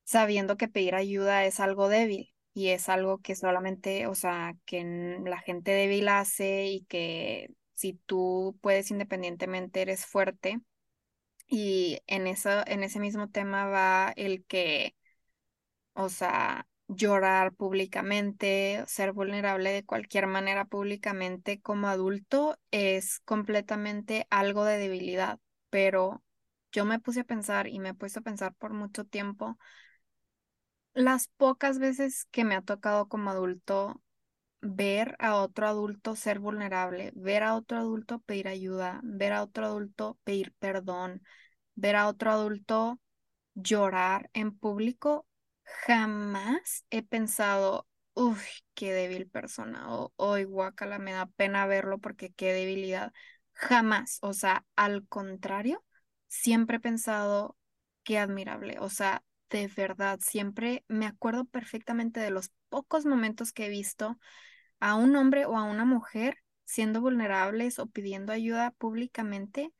sabiendo 0.04 0.58
que 0.58 0.68
pedir 0.68 0.96
ayuda 0.96 1.46
es 1.46 1.60
algo 1.60 1.90
débil 1.90 2.34
y 2.54 2.70
es 2.70 2.90
algo 2.90 3.20
que 3.20 3.36
solamente, 3.36 4.08
o 4.08 4.16
sea, 4.16 4.56
que 4.66 4.84
la 5.26 5.40
gente 5.40 5.72
débil 5.72 6.08
hace 6.10 6.68
y 6.68 6.86
que 6.86 7.50
si 7.74 7.94
tú 8.06 8.58
puedes 8.62 8.92
independientemente 8.92 9.82
eres 9.82 10.06
fuerte. 10.06 10.60
Y 11.48 12.02
en 12.08 12.28
eso, 12.28 12.50
en 12.68 12.84
ese 12.84 13.00
mismo 13.00 13.30
tema 13.30 13.68
va 13.68 14.14
el 14.18 14.46
que, 14.46 14.96
o 15.94 16.10
sea, 16.10 16.68
llorar 16.88 17.54
públicamente, 17.54 18.84
ser 18.88 19.14
vulnerable 19.14 19.72
de 19.72 19.86
cualquier 19.86 20.28
manera 20.28 20.66
públicamente 20.66 21.62
como 21.62 21.88
adulto 21.88 22.58
es 22.72 23.20
completamente 23.22 24.28
algo 24.30 24.66
de 24.66 24.78
debilidad. 24.78 25.40
Pero 25.70 26.24
yo 26.72 26.86
me 26.86 27.00
puse 27.00 27.22
a 27.22 27.24
pensar 27.26 27.68
y 27.68 27.80
me 27.80 27.90
he 27.90 27.94
puesto 27.94 28.20
a 28.20 28.24
pensar 28.24 28.54
por 28.56 28.74
mucho 28.74 29.06
tiempo, 29.06 29.58
las 30.94 31.28
pocas 31.38 31.80
veces 31.80 32.26
que 32.32 32.44
me 32.44 32.56
ha 32.56 32.62
tocado 32.62 33.08
como 33.08 33.30
adulto 33.32 34.02
ver 34.62 35.16
a 35.20 35.38
otro 35.38 35.68
adulto 35.68 36.16
ser 36.18 36.40
vulnerable, 36.40 37.12
ver 37.16 37.44
a 37.44 37.56
otro 37.56 37.80
adulto 37.80 38.20
pedir 38.22 38.48
ayuda, 38.50 39.02
ver 39.04 39.34
a 39.34 39.44
otro 39.44 39.66
adulto 39.68 40.18
pedir 40.24 40.54
perdón, 40.60 41.24
ver 41.76 41.96
a 41.98 42.08
otro 42.08 42.32
adulto 42.32 43.00
llorar 43.56 44.30
en 44.34 44.58
público, 44.58 45.28
jamás 45.64 46.86
he 46.90 47.04
pensado, 47.04 47.88
uff, 48.14 48.44
qué 48.74 48.94
débil 48.94 49.30
persona, 49.30 49.94
o 49.96 50.14
hoy 50.16 50.44
guácala, 50.46 51.00
me 51.00 51.14
da 51.14 51.26
pena 51.28 51.66
verlo 51.68 52.00
porque 52.00 52.32
qué 52.34 52.54
debilidad. 52.54 53.14
Jamás, 53.54 54.20
o 54.22 54.34
sea, 54.34 54.66
al 54.76 55.08
contrario, 55.08 55.84
siempre 56.28 56.78
he 56.78 56.80
pensado, 56.80 57.58
qué 58.04 58.18
admirable, 58.20 58.78
o 58.80 58.90
sea, 58.90 59.24
de 59.50 59.68
verdad, 59.68 60.20
siempre 60.22 60.84
me 60.88 61.06
acuerdo 61.06 61.46
perfectamente 61.46 62.20
de 62.20 62.32
los 62.32 62.52
pocos 62.70 63.06
momentos 63.06 63.54
que 63.54 63.68
he 63.68 63.70
visto 63.70 64.18
a 64.80 64.96
un 64.96 65.16
hombre 65.16 65.46
o 65.46 65.58
a 65.58 65.64
una 65.64 65.86
mujer 65.86 66.38
siendo 66.66 67.02
vulnerables 67.02 67.80
o 67.80 67.88
pidiendo 67.88 68.34
ayuda 68.34 68.72
públicamente 68.72 69.72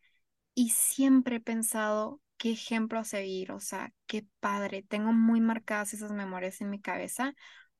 y 0.56 0.72
siempre 0.72 1.38
he 1.38 1.42
pensado 1.42 2.22
qué 2.44 2.52
ejemplo 2.54 3.00
a 3.00 3.06
seguir, 3.06 3.54
o 3.54 3.62
sea, 3.62 3.94
qué 4.08 4.28
padre. 4.42 4.84
Tengo 4.84 5.14
muy 5.14 5.42
marcadas 5.42 5.94
esas 5.96 6.12
memorias 6.14 6.62
en 6.62 6.70
mi 6.72 6.82
cabeza 6.82 7.34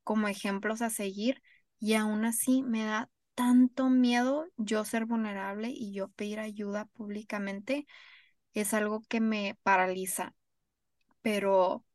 como 0.06 0.30
ejemplos 0.30 0.82
a 0.84 0.90
seguir 0.92 1.44
y 1.80 1.96
aún 1.96 2.26
así 2.26 2.64
me 2.64 2.86
da 2.86 3.12
tanto 3.36 3.90
miedo 3.90 4.48
yo 4.58 4.86
ser 4.86 5.06
vulnerable 5.06 5.70
y 5.72 5.94
yo 5.94 6.10
pedir 6.12 6.40
ayuda 6.42 6.86
públicamente. 6.88 7.88
Es 8.54 8.74
algo 8.76 9.04
que 9.10 9.22
me 9.22 9.58
paraliza, 9.64 10.36
pero 11.22 11.86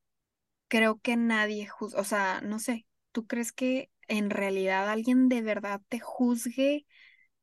creo 0.69 1.01
que 1.01 1.17
nadie 1.17 1.69
o 1.81 2.05
sea, 2.05 2.41
no 2.43 2.59
sé, 2.59 2.87
¿tú 3.13 3.27
crees 3.27 3.53
que 3.53 3.91
en 4.09 4.31
realidad 4.31 4.91
alguien 4.91 5.29
de 5.29 5.43
verdad 5.43 5.83
te 5.89 6.01
juzgue? 6.01 6.87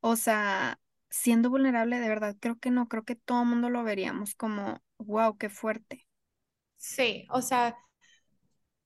O 0.02 0.18
sea, 0.18 0.80
siendo 1.10 1.50
vulnerable, 1.52 2.00
de 2.00 2.10
verdad, 2.10 2.38
creo 2.42 2.60
que 2.60 2.72
no, 2.72 2.90
creo 2.90 3.04
que 3.06 3.16
todo 3.18 3.44
el 3.44 3.50
mundo 3.50 3.70
lo 3.72 3.84
veríamos 3.84 4.36
como, 4.36 4.82
wow, 5.00 5.38
qué 5.38 5.50
fuerte. 5.50 6.06
Sí, 6.78 7.28
o 7.32 7.42
sea, 7.42 7.76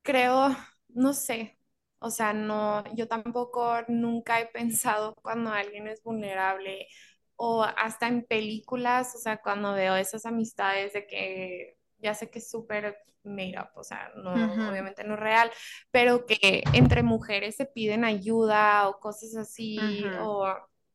creo, 0.02 0.56
no 0.90 1.14
sé, 1.14 1.60
o 2.00 2.10
sea, 2.12 2.34
no, 2.34 2.84
yo 2.96 3.08
tampoco 3.08 3.78
nunca 3.88 4.40
he 4.42 4.48
pensado 4.48 5.16
cuando 5.22 5.52
alguien 5.52 5.88
es 5.88 6.02
vulnerable 6.04 6.88
o 7.36 7.64
hasta 7.64 8.08
en 8.08 8.26
películas, 8.26 9.16
o 9.16 9.20
sea, 9.20 9.38
cuando 9.42 9.74
veo 9.74 9.96
esas 9.96 10.26
amistades 10.26 10.94
de 10.94 11.08
que 11.08 11.78
ya 12.00 12.14
sé 12.14 12.30
que 12.30 12.40
es 12.40 12.50
súper 12.50 12.98
made 13.24 13.56
up, 13.60 13.70
o 13.76 13.84
sea, 13.84 14.12
no, 14.16 14.54
obviamente 14.66 15.04
no 15.04 15.14
es 15.16 15.20
real, 15.20 15.52
pero 15.92 16.26
que 16.26 16.64
entre 16.74 17.04
mujeres 17.04 17.56
se 17.56 17.66
piden 17.66 18.04
ayuda 18.06 18.88
o 18.90 19.00
cosas 19.00 19.36
así, 19.36 20.12
o 20.18 20.48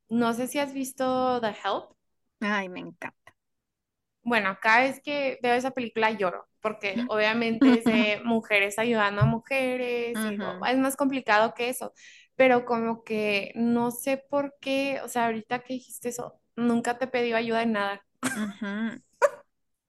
no 0.09 0.33
sé 0.33 0.47
si 0.47 0.59
has 0.59 0.73
visto 0.73 1.39
The 1.41 1.49
Help. 1.63 1.95
Ay, 2.39 2.69
me 2.69 2.79
encanta. 2.79 3.34
Bueno, 4.25 4.57
cada 4.61 4.81
vez 4.83 5.01
que 5.03 5.39
veo 5.43 5.55
esa 5.55 5.71
película 5.71 6.11
lloro, 6.11 6.47
porque 6.61 7.03
obviamente 7.07 7.79
es 7.79 7.85
de 7.85 8.21
mujeres 8.25 8.79
ayudando 8.79 9.21
a 9.23 9.25
mujeres 9.25 10.25
y 10.25 10.39
es 10.67 10.77
más 10.79 10.97
complicado 10.97 11.53
que 11.55 11.69
eso, 11.69 11.93
pero 12.35 12.65
como 12.65 13.03
que 13.05 13.53
no 13.55 13.91
sé 13.91 14.17
por 14.29 14.55
qué, 14.61 15.01
o 15.05 15.09
sea, 15.09 15.27
ahorita 15.27 15.59
que 15.61 15.75
dijiste 15.75 16.09
eso, 16.09 16.41
nunca 16.57 16.99
te 16.99 17.07
pedí 17.07 17.33
ayuda 17.33 17.63
en 17.63 17.73
nada. 17.73 18.03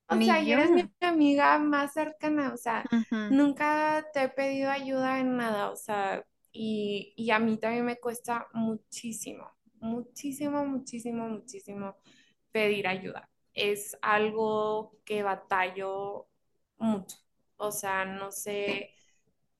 O 0.09 0.21
Ni 0.21 0.23
sea, 0.23 0.41
yo. 0.45 0.53
eres 0.53 0.71
mi 0.71 0.91
amiga 1.01 1.59
más 1.59 1.93
cercana, 1.95 2.53
o 2.55 2.57
sea, 2.57 2.89
nunca 3.29 4.07
te 4.13 4.25
he 4.25 4.29
pedido 4.29 4.71
ayuda 4.71 5.19
en 5.21 5.37
nada, 5.37 5.71
o 5.71 5.77
sea, 5.77 6.25
y, 6.53 7.13
y 7.17 7.31
a 7.33 7.39
mí 7.41 7.59
también 7.59 7.85
me 7.85 7.97
cuesta 7.99 8.47
muchísimo, 8.53 9.51
muchísimo, 9.81 10.65
muchísimo, 10.65 11.29
muchísimo 11.29 11.97
pedir 12.53 12.87
ayuda. 12.89 13.29
Es 13.57 13.99
algo 14.03 14.97
que 15.07 15.25
batallo 15.25 16.29
mucho, 16.79 17.19
o 17.59 17.73
sea, 17.73 18.07
no 18.07 18.33
sé, 18.33 18.93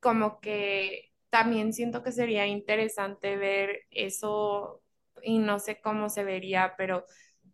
como 0.01 0.41
que 0.41 1.13
también 1.31 1.73
siento 1.73 2.03
que 2.03 2.13
sería 2.13 2.47
interesante 2.47 3.37
ver 3.37 3.83
eso 3.91 4.83
y 5.23 5.39
no 5.39 5.59
sé 5.61 5.81
cómo 5.81 6.09
se 6.11 6.25
vería, 6.25 6.75
pero 6.79 7.05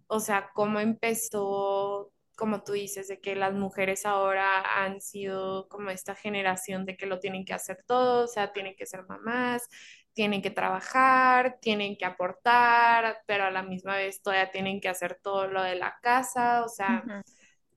o 0.09 0.21
sea, 0.21 0.51
cómo 0.55 0.81
empezó, 0.81 2.13
como 2.37 2.63
tú 2.65 2.73
dices, 2.73 3.09
de 3.09 3.21
que 3.21 3.37
las 3.37 3.55
mujeres 3.55 4.07
ahora 4.07 4.85
han 4.85 5.01
sido 5.01 5.69
como 5.69 5.91
esta 5.91 6.15
generación 6.15 6.85
de 6.87 6.97
que 6.97 7.07
lo 7.07 7.19
tienen 7.21 7.45
que 7.45 7.55
hacer 7.55 7.83
todo, 7.87 8.25
o 8.25 8.29
sea, 8.29 8.53
tienen 8.53 8.77
que 8.77 8.87
ser 8.87 9.05
mamás, 9.07 9.69
tienen 10.15 10.43
que 10.43 10.51
trabajar, 10.51 11.59
tienen 11.61 11.97
que 11.97 12.05
aportar, 12.05 13.19
pero 13.27 13.45
a 13.45 13.51
la 13.51 13.63
misma 13.63 13.97
vez 13.97 14.23
todavía 14.23 14.51
tienen 14.51 14.81
que 14.81 14.89
hacer 14.89 15.19
todo 15.23 15.47
lo 15.49 15.63
de 15.63 15.77
la 15.77 15.99
casa, 16.03 16.65
o 16.65 16.69
sea, 16.69 17.09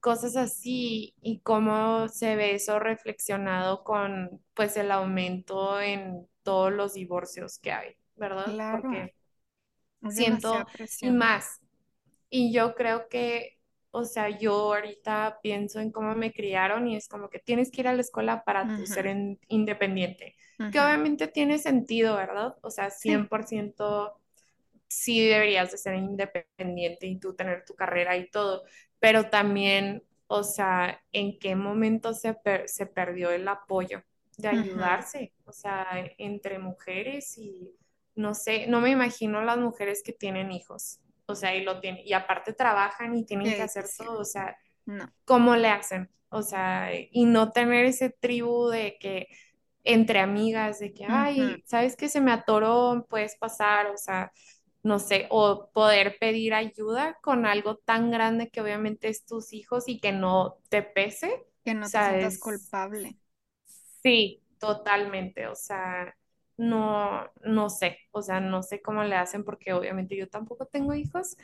cosas 0.00 0.36
así, 0.36 1.14
y 1.22 1.40
cómo 1.40 2.08
se 2.08 2.36
ve 2.36 2.54
eso 2.54 2.78
reflexionado 2.78 3.84
con 3.84 4.42
pues 4.54 4.76
el 4.76 4.90
aumento 4.92 5.80
en 5.80 6.28
todos 6.42 6.72
los 6.72 6.94
divorcios 6.94 7.58
que 7.58 7.72
hay, 7.72 7.96
¿verdad? 8.16 8.54
Claro, 8.54 8.82
Porque 8.82 9.14
siento, 10.08 10.66
y 11.00 11.10
más, 11.10 11.60
y 12.30 12.52
yo 12.52 12.74
creo 12.74 13.08
que, 13.08 13.55
o 13.96 14.04
sea, 14.04 14.28
yo 14.38 14.52
ahorita 14.74 15.40
pienso 15.42 15.80
en 15.80 15.90
cómo 15.92 16.14
me 16.14 16.32
criaron 16.32 16.88
y 16.88 16.96
es 16.96 17.08
como 17.08 17.30
que 17.30 17.38
tienes 17.38 17.70
que 17.70 17.80
ir 17.82 17.88
a 17.88 17.94
la 17.94 18.02
escuela 18.02 18.44
para 18.44 18.72
Ujú, 18.72 18.84
ser 18.84 19.06
en- 19.06 19.38
independiente, 19.48 20.36
que 20.70 20.80
obviamente 20.80 21.28
tiene 21.28 21.58
sentido, 21.58 22.16
¿verdad? 22.16 22.56
O 22.62 22.70
sea, 22.70 22.90
Sí. 23.02 23.28
100% 23.28 24.20
sí 24.88 25.26
deberías 25.28 25.70
de 25.72 25.78
ser 25.78 25.94
independiente 25.96 27.06
y 27.06 27.18
tú 27.18 27.34
tener 27.34 27.64
tu 27.64 27.74
carrera 27.74 28.16
y 28.16 28.30
todo, 28.30 28.64
pero 28.98 29.30
también, 29.30 30.02
o 30.26 30.42
sea, 30.44 31.00
¿en 31.12 31.38
qué 31.38 31.56
momento 31.56 32.14
se, 32.14 32.34
per- 32.34 32.68
se 32.68 32.86
perdió 32.86 33.30
el 33.30 33.46
apoyo 33.48 34.02
de 34.38 34.48
ayudarse? 34.48 35.32
O 35.44 35.52
sea, 35.52 35.86
entre 36.18 36.58
mujeres 36.58 37.36
y 37.38 37.74
no 38.14 38.34
sé, 38.34 38.66
no 38.68 38.80
me 38.80 38.90
imagino 38.90 39.42
las 39.42 39.58
mujeres 39.58 40.02
que 40.04 40.12
tienen 40.12 40.52
hijos, 40.52 41.00
o 41.26 41.34
sea, 41.34 41.54
y 41.56 41.64
lo 41.64 41.80
tienen, 41.80 42.02
y 42.06 42.12
aparte 42.12 42.52
trabajan 42.52 43.16
y 43.16 43.24
tienen 43.24 43.54
que 43.54 43.62
hacer 43.62 43.90
todo, 43.96 44.20
o 44.20 44.24
sea, 44.24 44.56
No. 44.86 45.10
¿cómo 45.24 45.56
le 45.56 45.68
hacen? 45.68 46.10
O 46.30 46.42
sea, 46.42 46.90
y 46.94 47.24
no 47.26 47.52
tener 47.52 47.86
ese 47.86 48.10
tribu 48.10 48.68
de 48.68 48.96
que 49.00 49.28
entre 49.84 50.20
amigas, 50.20 50.78
de 50.80 50.92
que, 50.94 51.04
ay, 51.06 51.62
¿sabes 51.66 51.96
que 51.96 52.08
se 52.08 52.20
me 52.20 52.32
atoró? 52.32 53.06
Puedes 53.08 53.36
pasar, 53.36 53.86
o 53.88 53.96
sea, 53.96 54.32
no 54.82 54.98
sé, 54.98 55.26
o 55.30 55.70
poder 55.72 56.18
pedir 56.20 56.54
ayuda 56.54 57.18
con 57.22 57.46
algo 57.46 57.76
tan 57.76 58.10
grande 58.10 58.50
que 58.50 58.60
obviamente 58.60 59.08
es 59.08 59.24
tus 59.24 59.52
hijos 59.52 59.88
y 59.88 60.00
que 60.00 60.12
no 60.12 60.58
te 60.68 60.82
pese. 60.82 61.46
Que 61.64 61.74
no 61.74 61.90
te 61.90 62.00
sientas 62.02 62.38
culpable. 62.38 63.18
sí, 64.02 64.42
totalmente, 64.58 65.46
o 65.48 65.54
sea, 65.54 66.14
no, 66.56 67.24
no 67.42 67.70
sé, 67.70 67.98
o 68.12 68.22
sea, 68.22 68.40
no 68.40 68.62
sé 68.62 68.80
cómo 68.82 69.04
le 69.04 69.16
hacen 69.16 69.44
porque 69.44 69.72
obviamente 69.72 70.16
yo 70.16 70.28
tampoco 70.28 70.66
tengo 70.66 70.94
hijos, 70.94 71.36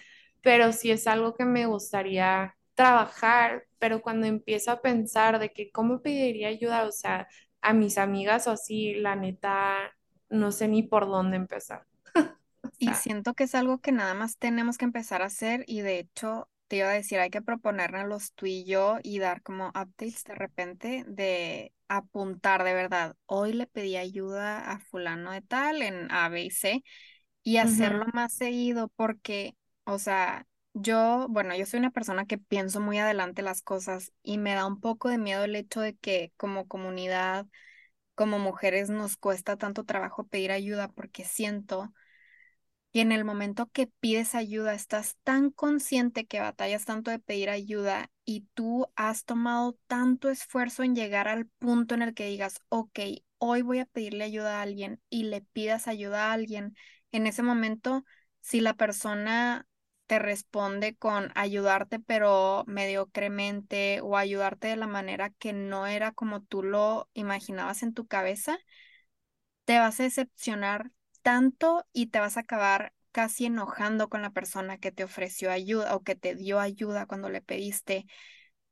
pero 0.43 0.73
sí 0.73 0.91
es 0.91 1.07
algo 1.07 1.35
que 1.35 1.45
me 1.45 1.67
gustaría 1.67 2.57
trabajar, 2.75 3.65
pero 3.79 4.03
cuando 4.03 4.27
empiezo 4.27 4.71
a 4.73 4.81
pensar 4.83 5.39
de 5.39 5.53
que 5.53 5.71
cómo 5.71 6.03
pediría 6.03 6.49
ayuda, 6.49 6.85
o 6.87 6.93
sea, 6.93 7.29
a 7.61 7.73
mis 7.75 7.99
amigas 7.99 8.47
o 8.47 8.53
así, 8.53 8.95
la 8.95 9.17
neta, 9.17 9.93
no 10.31 10.53
sé 10.53 10.69
ni 10.69 10.83
por 10.83 11.07
dónde 11.07 11.37
empezar. 11.37 11.87
O 12.65 12.71
Y 12.79 12.95
siento 12.95 13.35
que 13.35 13.45
es 13.45 13.55
algo 13.55 13.81
que 13.81 13.93
nada 13.93 14.15
más 14.15 14.39
tenemos 14.39 14.77
que 14.77 14.85
empezar 14.85 15.23
a 15.23 15.27
hacer 15.27 15.65
y 15.69 15.83
de 15.83 15.99
hecho 16.01 16.49
te 16.73 16.79
iba 16.79 16.89
a 16.91 16.95
decir, 16.95 17.19
hay 17.21 17.29
que 17.29 17.43
proponernos 17.43 18.33
tú 18.33 18.47
y 18.47 18.65
yo 18.65 18.97
y 19.03 19.19
dar 19.19 19.43
como 19.43 19.69
updates 19.69 20.25
de 20.25 20.35
repente 20.35 21.05
de 21.07 21.75
apuntar 21.89 22.65
de 22.65 22.73
verdad. 22.73 23.15
Hoy 23.27 23.53
le 23.53 23.67
pedí 23.67 23.97
ayuda 23.99 24.71
a 24.73 24.79
fulano 24.81 25.33
de 25.33 25.43
tal 25.43 25.83
en 25.83 26.11
A, 26.11 26.31
B 26.31 26.45
y 26.45 26.51
C 26.51 26.83
y 27.43 27.59
hacerlo 27.59 28.07
más 28.15 28.33
seguido 28.35 28.89
porque, 28.97 29.57
o 29.85 29.99
sea, 29.99 30.47
yo, 30.75 31.27
bueno, 31.31 31.55
yo 31.57 31.67
soy 31.67 31.81
una 31.81 31.91
persona 31.91 32.27
que 32.27 32.39
pienso 32.39 32.81
muy 32.81 32.99
adelante 32.99 33.43
las 33.43 33.63
cosas 33.63 34.13
y 34.23 34.39
me 34.39 34.55
da 34.55 34.67
un 34.67 34.81
poco 34.81 35.09
de 35.11 35.19
miedo 35.19 35.45
el 35.45 35.57
hecho 35.57 35.81
de 35.83 35.97
que 35.97 36.33
como 36.39 36.67
comunidad, 36.69 37.47
como 38.15 38.39
mujeres 38.39 38.91
nos 38.91 39.17
cuesta 39.17 39.57
tanto 39.57 39.85
trabajo 39.85 40.25
pedir 40.27 40.53
ayuda 40.53 40.89
porque 40.89 41.25
siento 41.25 41.93
y 42.93 43.01
en 43.01 43.13
el 43.13 43.25
momento 43.25 43.67
que 43.73 43.87
pides 43.87 44.35
ayuda, 44.35 44.75
estás 44.75 45.17
tan 45.23 45.51
consciente 45.51 46.27
que 46.27 46.41
batallas 46.41 46.85
tanto 46.85 47.11
de 47.11 47.19
pedir 47.19 47.49
ayuda 47.51 48.11
y 48.25 48.47
tú 48.55 48.87
has 48.97 49.25
tomado 49.25 49.79
tanto 49.87 50.29
esfuerzo 50.31 50.83
en 50.83 50.95
llegar 50.95 51.27
al 51.29 51.47
punto 51.47 51.95
en 51.95 52.03
el 52.03 52.15
que 52.15 52.27
digas, 52.27 52.61
ok, 52.69 52.99
hoy 53.39 53.63
voy 53.63 53.79
a 53.81 53.87
pedirle 53.87 54.25
ayuda 54.25 54.59
a 54.59 54.63
alguien 54.63 55.01
y 55.09 55.25
le 55.25 55.41
pidas 55.41 55.89
ayuda 55.89 56.31
a 56.31 56.33
alguien. 56.35 56.77
En 57.13 57.27
ese 57.27 57.43
momento, 57.43 58.05
si 58.41 58.61
la 58.61 58.75
persona 58.75 59.67
te 60.07 60.19
responde 60.19 60.95
con 60.97 61.31
ayudarte, 61.35 61.99
pero 61.99 62.65
mediocremente 62.67 64.01
o 64.03 64.17
ayudarte 64.19 64.69
de 64.69 64.77
la 64.77 64.87
manera 64.87 65.31
que 65.31 65.53
no 65.55 65.87
era 65.87 66.13
como 66.13 66.43
tú 66.43 66.63
lo 66.63 67.09
imaginabas 67.15 67.83
en 67.83 67.95
tu 67.95 68.07
cabeza, 68.07 68.59
te 69.65 69.79
vas 69.79 69.99
a 70.01 70.05
decepcionar 70.05 70.91
tanto 71.23 71.87
y 71.93 72.07
te 72.09 72.21
vas 72.21 72.37
a 72.37 72.41
acabar 72.41 72.93
casi 73.13 73.47
enojando 73.47 74.09
con 74.09 74.23
la 74.23 74.31
persona 74.31 74.79
que 74.79 74.93
te 74.93 75.05
ofreció 75.05 75.51
ayuda 75.51 75.95
o 75.97 76.03
que 76.03 76.15
te 76.17 76.35
dio 76.35 76.61
ayuda 76.61 77.07
cuando 77.07 77.29
le 77.29 77.43
pediste, 77.43 78.07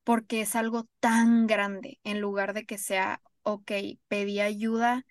porque 0.04 0.42
es 0.42 0.56
algo 0.56 0.88
tan 1.00 1.46
grande 1.46 2.00
en 2.04 2.20
lugar 2.20 2.52
de 2.54 2.64
que 2.66 2.78
sea, 2.78 3.22
ok, 3.42 3.72
pedí 4.08 4.40
ayuda 4.40 5.04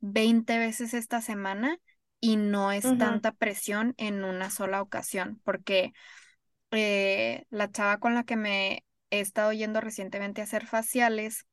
20 0.00 0.58
veces 0.58 0.94
esta 0.94 1.20
semana 1.20 1.78
y 2.20 2.36
no 2.36 2.72
es 2.72 2.94
tanta 2.96 3.32
presión 3.32 3.94
en 3.98 4.24
una 4.24 4.50
sola 4.50 4.82
ocasión, 4.82 5.40
porque 5.44 5.92
eh, 6.70 7.44
la 7.50 7.70
chava 7.70 7.98
con 7.98 8.14
la 8.14 8.24
que 8.24 8.36
me 8.36 8.84
he 9.10 9.20
estado 9.20 9.52
yendo 9.52 9.80
recientemente 9.80 10.40
a 10.40 10.44
hacer 10.44 10.66
faciales 10.66 11.46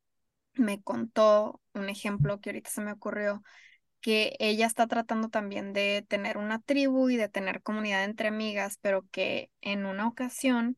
me 0.53 0.81
contó 0.81 1.61
un 1.73 1.89
ejemplo 1.89 2.39
que 2.41 2.49
ahorita 2.51 2.69
se 2.69 2.81
me 2.81 2.91
ocurrió 2.93 3.43
que 4.01 4.35
ella 4.39 4.65
está 4.67 4.87
tratando 4.87 5.29
también 5.29 5.73
de 5.73 6.05
tener 6.07 6.37
una 6.37 6.59
tribu 6.61 7.09
y 7.09 7.17
de 7.17 7.29
tener 7.29 7.61
comunidad 7.61 8.03
entre 8.05 8.29
amigas, 8.29 8.77
pero 8.81 9.05
que 9.11 9.51
en 9.61 9.85
una 9.85 10.07
ocasión 10.07 10.77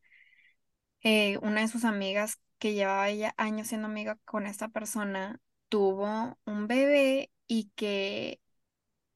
eh, 1.02 1.38
una 1.42 1.60
de 1.62 1.68
sus 1.68 1.84
amigas 1.84 2.40
que 2.58 2.74
llevaba 2.74 3.08
ella 3.08 3.34
años 3.36 3.68
siendo 3.68 3.88
amiga 3.88 4.18
con 4.24 4.46
esta 4.46 4.68
persona 4.68 5.40
tuvo 5.68 6.38
un 6.44 6.66
bebé 6.68 7.30
y 7.46 7.70
que 7.74 8.40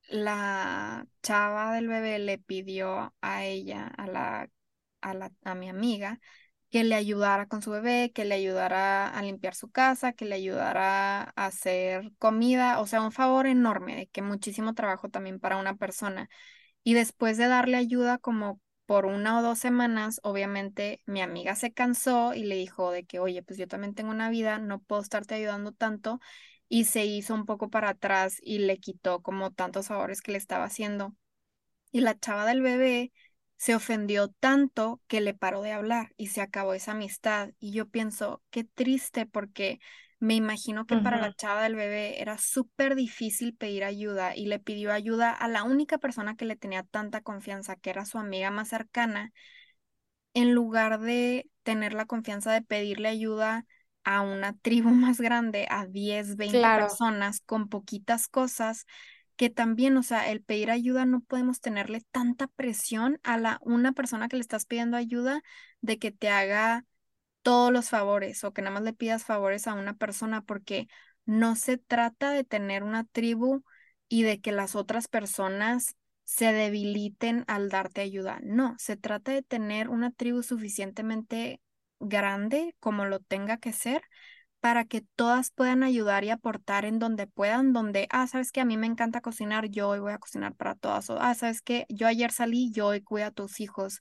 la 0.08 1.06
chava 1.22 1.74
del 1.74 1.88
bebé 1.88 2.18
le 2.18 2.38
pidió 2.38 3.14
a 3.20 3.44
ella, 3.44 3.88
a 3.88 4.06
la, 4.06 4.50
a 5.02 5.14
la, 5.14 5.32
a 5.44 5.54
mi 5.54 5.68
amiga, 5.68 6.20
que 6.76 6.84
le 6.84 6.94
ayudara 6.94 7.46
con 7.46 7.62
su 7.62 7.70
bebé, 7.70 8.12
que 8.14 8.26
le 8.26 8.34
ayudara 8.34 9.08
a 9.08 9.22
limpiar 9.22 9.54
su 9.54 9.70
casa, 9.70 10.12
que 10.12 10.26
le 10.26 10.34
ayudara 10.34 11.22
a 11.34 11.46
hacer 11.46 12.12
comida, 12.18 12.80
o 12.80 12.86
sea, 12.86 13.00
un 13.00 13.12
favor 13.12 13.46
enorme, 13.46 13.96
de 13.96 14.06
que 14.08 14.20
muchísimo 14.20 14.74
trabajo 14.74 15.08
también 15.08 15.40
para 15.40 15.56
una 15.56 15.76
persona. 15.76 16.28
Y 16.84 16.92
después 16.94 17.38
de 17.38 17.48
darle 17.48 17.78
ayuda 17.78 18.18
como 18.18 18.60
por 18.86 19.06
una 19.06 19.38
o 19.38 19.42
dos 19.42 19.58
semanas, 19.58 20.20
obviamente 20.22 21.00
mi 21.06 21.22
amiga 21.22 21.56
se 21.56 21.72
cansó 21.72 22.34
y 22.34 22.44
le 22.44 22.56
dijo 22.56 22.90
de 22.90 23.06
que, 23.06 23.20
oye, 23.20 23.42
pues 23.42 23.58
yo 23.58 23.66
también 23.68 23.94
tengo 23.94 24.10
una 24.10 24.28
vida, 24.28 24.58
no 24.58 24.80
puedo 24.80 25.00
estarte 25.02 25.34
ayudando 25.34 25.72
tanto. 25.72 26.20
Y 26.68 26.84
se 26.84 27.06
hizo 27.06 27.34
un 27.34 27.46
poco 27.46 27.70
para 27.70 27.90
atrás 27.90 28.36
y 28.42 28.58
le 28.58 28.78
quitó 28.80 29.22
como 29.22 29.50
tantos 29.52 29.88
favores 29.88 30.20
que 30.20 30.32
le 30.32 30.38
estaba 30.38 30.64
haciendo. 30.64 31.14
Y 31.92 32.00
la 32.02 32.18
chava 32.18 32.46
del 32.46 32.60
bebé 32.62 33.12
se 33.56 33.74
ofendió 33.74 34.28
tanto 34.28 35.00
que 35.06 35.20
le 35.20 35.34
paró 35.34 35.62
de 35.62 35.72
hablar 35.72 36.12
y 36.16 36.28
se 36.28 36.40
acabó 36.42 36.74
esa 36.74 36.92
amistad. 36.92 37.50
Y 37.58 37.72
yo 37.72 37.88
pienso, 37.88 38.42
qué 38.50 38.64
triste 38.64 39.26
porque 39.26 39.80
me 40.18 40.34
imagino 40.34 40.86
que 40.86 40.96
para 40.98 41.18
la 41.18 41.32
chava 41.34 41.62
del 41.62 41.76
bebé 41.76 42.20
era 42.22 42.38
súper 42.38 42.94
difícil 42.94 43.54
pedir 43.54 43.84
ayuda 43.84 44.34
y 44.34 44.46
le 44.46 44.58
pidió 44.58 44.92
ayuda 44.92 45.30
a 45.32 45.48
la 45.48 45.62
única 45.64 45.98
persona 45.98 46.36
que 46.36 46.44
le 46.46 46.56
tenía 46.56 46.82
tanta 46.84 47.20
confianza, 47.20 47.76
que 47.76 47.90
era 47.90 48.04
su 48.06 48.18
amiga 48.18 48.50
más 48.50 48.68
cercana, 48.68 49.32
en 50.34 50.54
lugar 50.54 51.00
de 51.00 51.50
tener 51.62 51.94
la 51.94 52.06
confianza 52.06 52.52
de 52.52 52.62
pedirle 52.62 53.08
ayuda 53.08 53.66
a 54.04 54.20
una 54.22 54.54
tribu 54.62 54.90
más 54.90 55.20
grande, 55.20 55.66
a 55.70 55.86
10, 55.86 56.36
20 56.36 56.70
personas 56.70 57.40
con 57.40 57.68
poquitas 57.68 58.28
cosas, 58.28 58.86
que 59.36 59.50
también, 59.50 59.96
o 59.96 60.02
sea, 60.02 60.30
el 60.30 60.42
pedir 60.42 60.70
ayuda 60.70 61.04
no 61.06 61.20
podemos 61.20 61.60
tenerle 61.60 62.02
tanta 62.10 62.46
presión 62.48 63.20
a 63.22 63.38
la 63.38 63.58
una 63.62 63.92
persona 63.92 64.28
que 64.28 64.36
le 64.36 64.42
estás 64.42 64.66
pidiendo 64.66 64.96
ayuda 64.96 65.42
de 65.80 65.98
que 65.98 66.10
te 66.10 66.28
haga 66.30 66.84
todos 67.42 67.72
los 67.72 67.90
favores 67.90 68.42
o 68.44 68.52
que 68.52 68.62
nada 68.62 68.74
más 68.74 68.82
le 68.82 68.92
pidas 68.92 69.24
favores 69.24 69.66
a 69.66 69.74
una 69.74 69.94
persona 69.94 70.42
porque 70.42 70.88
no 71.24 71.56
se 71.56 71.78
trata 71.78 72.30
de 72.30 72.44
tener 72.44 72.82
una 72.82 73.04
tribu 73.04 73.62
y 74.08 74.22
de 74.22 74.40
que 74.40 74.52
las 74.52 74.74
otras 74.74 75.08
personas 75.08 75.96
se 76.24 76.52
debiliten 76.52 77.44
al 77.46 77.68
darte 77.68 78.00
ayuda. 78.00 78.40
No, 78.42 78.74
se 78.78 78.96
trata 78.96 79.32
de 79.32 79.42
tener 79.42 79.88
una 79.88 80.10
tribu 80.10 80.42
suficientemente 80.42 81.60
grande 82.00 82.74
como 82.80 83.04
lo 83.04 83.20
tenga 83.20 83.58
que 83.58 83.72
ser 83.72 84.02
para 84.60 84.84
que 84.84 85.02
todas 85.16 85.50
puedan 85.50 85.82
ayudar 85.82 86.24
y 86.24 86.30
aportar 86.30 86.84
en 86.84 86.98
donde 86.98 87.26
puedan, 87.26 87.72
donde, 87.72 88.08
ah, 88.10 88.26
sabes 88.26 88.52
que 88.52 88.60
a 88.60 88.64
mí 88.64 88.76
me 88.76 88.86
encanta 88.86 89.20
cocinar, 89.20 89.68
yo 89.68 89.88
hoy 89.88 90.00
voy 90.00 90.12
a 90.12 90.18
cocinar 90.18 90.54
para 90.54 90.74
todas, 90.74 91.08
o 91.10 91.18
ah, 91.20 91.34
sabes 91.34 91.62
que 91.62 91.86
yo 91.88 92.06
ayer 92.08 92.32
salí, 92.32 92.70
yo 92.72 92.86
hoy 92.88 93.02
cuido 93.02 93.28
a 93.28 93.30
tus 93.30 93.60
hijos, 93.60 94.00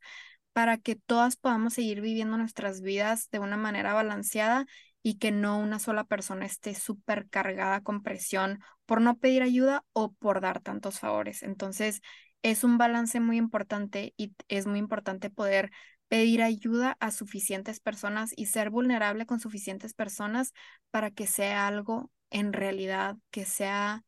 para 0.54 0.78
que 0.78 0.96
todas 0.96 1.36
podamos 1.36 1.74
seguir 1.74 2.02
viviendo 2.02 2.38
nuestras 2.38 2.82
vidas 2.82 3.30
de 3.32 3.40
una 3.40 3.58
manera 3.58 3.94
balanceada 3.94 4.66
y 5.04 5.18
que 5.20 5.32
no 5.32 5.60
una 5.60 5.80
sola 5.80 6.06
persona 6.06 6.46
esté 6.46 6.74
súper 6.76 7.28
cargada 7.30 7.82
con 7.82 8.02
presión 8.02 8.60
por 8.86 9.02
no 9.02 9.18
pedir 9.18 9.44
ayuda 9.44 9.84
o 9.94 10.14
por 10.14 10.42
dar 10.42 10.62
tantos 10.62 11.00
favores. 11.00 11.44
Entonces, 11.44 12.02
es 12.42 12.64
un 12.64 12.78
balance 12.78 13.20
muy 13.20 13.38
importante 13.38 14.14
y 14.18 14.34
es 14.48 14.66
muy 14.66 14.80
importante 14.80 15.30
poder 15.30 15.72
pedir 16.08 16.42
ayuda 16.44 16.98
a 17.00 17.12
suficientes 17.12 17.80
personas 17.80 18.32
y 18.36 18.48
ser 18.48 18.70
vulnerable 18.70 19.26
con 19.26 19.40
suficientes 19.40 19.94
personas 19.94 20.54
para 20.92 21.12
que 21.12 21.28
sea 21.28 21.68
algo 21.68 22.12
en 22.30 22.54
realidad 22.54 23.18
que 23.32 23.46
sea 23.46 24.04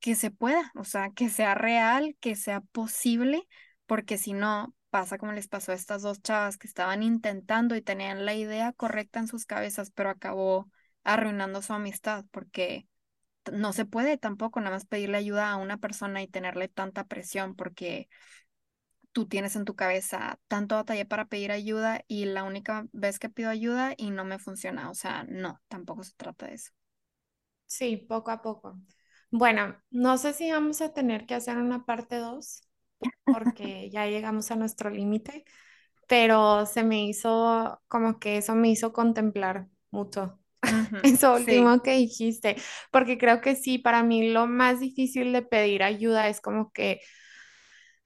que 0.00 0.14
se 0.14 0.30
pueda, 0.30 0.72
o 0.74 0.84
sea, 0.84 1.10
que 1.10 1.28
sea 1.28 1.54
real, 1.54 2.16
que 2.20 2.34
sea 2.36 2.60
posible, 2.60 3.46
porque 3.86 4.18
si 4.18 4.32
no, 4.32 4.74
pasa 4.90 5.18
como 5.18 5.32
les 5.32 5.48
pasó 5.48 5.72
a 5.72 5.74
estas 5.74 6.02
dos 6.02 6.22
chavas 6.22 6.58
que 6.58 6.66
estaban 6.66 7.02
intentando 7.02 7.76
y 7.76 7.82
tenían 7.82 8.24
la 8.26 8.34
idea 8.34 8.72
correcta 8.72 9.20
en 9.20 9.28
sus 9.28 9.46
cabezas, 9.46 9.90
pero 9.90 10.10
acabó 10.10 10.70
arruinando 11.04 11.62
su 11.62 11.72
amistad 11.72 12.24
porque 12.30 12.86
no 13.52 13.72
se 13.72 13.84
puede 13.84 14.18
tampoco 14.18 14.60
nada 14.60 14.76
más 14.76 14.86
pedirle 14.86 15.18
ayuda 15.18 15.50
a 15.50 15.56
una 15.56 15.78
persona 15.78 16.22
y 16.22 16.28
tenerle 16.28 16.68
tanta 16.68 17.04
presión 17.04 17.54
porque 17.54 18.08
tú 19.12 19.26
tienes 19.26 19.56
en 19.56 19.64
tu 19.64 19.74
cabeza 19.76 20.38
tanto 20.48 20.76
batalla 20.76 21.04
para 21.06 21.26
pedir 21.26 21.52
ayuda 21.52 22.04
y 22.08 22.26
la 22.26 22.44
única 22.44 22.86
vez 22.92 23.18
que 23.18 23.28
pido 23.30 23.50
ayuda 23.50 23.94
y 23.96 24.10
no 24.10 24.24
me 24.24 24.38
funciona. 24.38 24.90
O 24.90 24.94
sea, 24.94 25.24
no, 25.28 25.60
tampoco 25.68 26.04
se 26.04 26.12
trata 26.16 26.46
de 26.46 26.54
eso. 26.54 26.72
Sí, 27.66 27.96
poco 27.96 28.30
a 28.30 28.42
poco. 28.42 28.78
Bueno, 29.30 29.76
no 29.90 30.18
sé 30.18 30.32
si 30.32 30.50
vamos 30.50 30.80
a 30.80 30.92
tener 30.92 31.26
que 31.26 31.34
hacer 31.34 31.56
una 31.56 31.84
parte 31.84 32.16
2 32.16 32.62
porque 33.28 33.90
ya 33.90 34.06
llegamos 34.06 34.50
a 34.50 34.56
nuestro 34.56 34.90
límite, 34.90 35.44
pero 36.08 36.66
se 36.66 36.82
me 36.84 37.04
hizo 37.06 37.80
como 37.88 38.18
que 38.18 38.38
eso 38.38 38.54
me 38.54 38.70
hizo 38.70 38.92
contemplar 38.92 39.68
mucho. 39.90 40.38
Eso 41.02 41.34
último 41.34 41.80
que 41.82 41.92
dijiste, 41.96 42.56
porque 42.92 43.18
creo 43.18 43.40
que 43.40 43.56
sí, 43.56 43.78
para 43.78 44.02
mí 44.02 44.30
lo 44.32 44.46
más 44.46 44.80
difícil 44.80 45.32
de 45.32 45.42
pedir 45.42 45.82
ayuda 45.82 46.28
es 46.28 46.40
como 46.40 46.72
que 46.72 47.00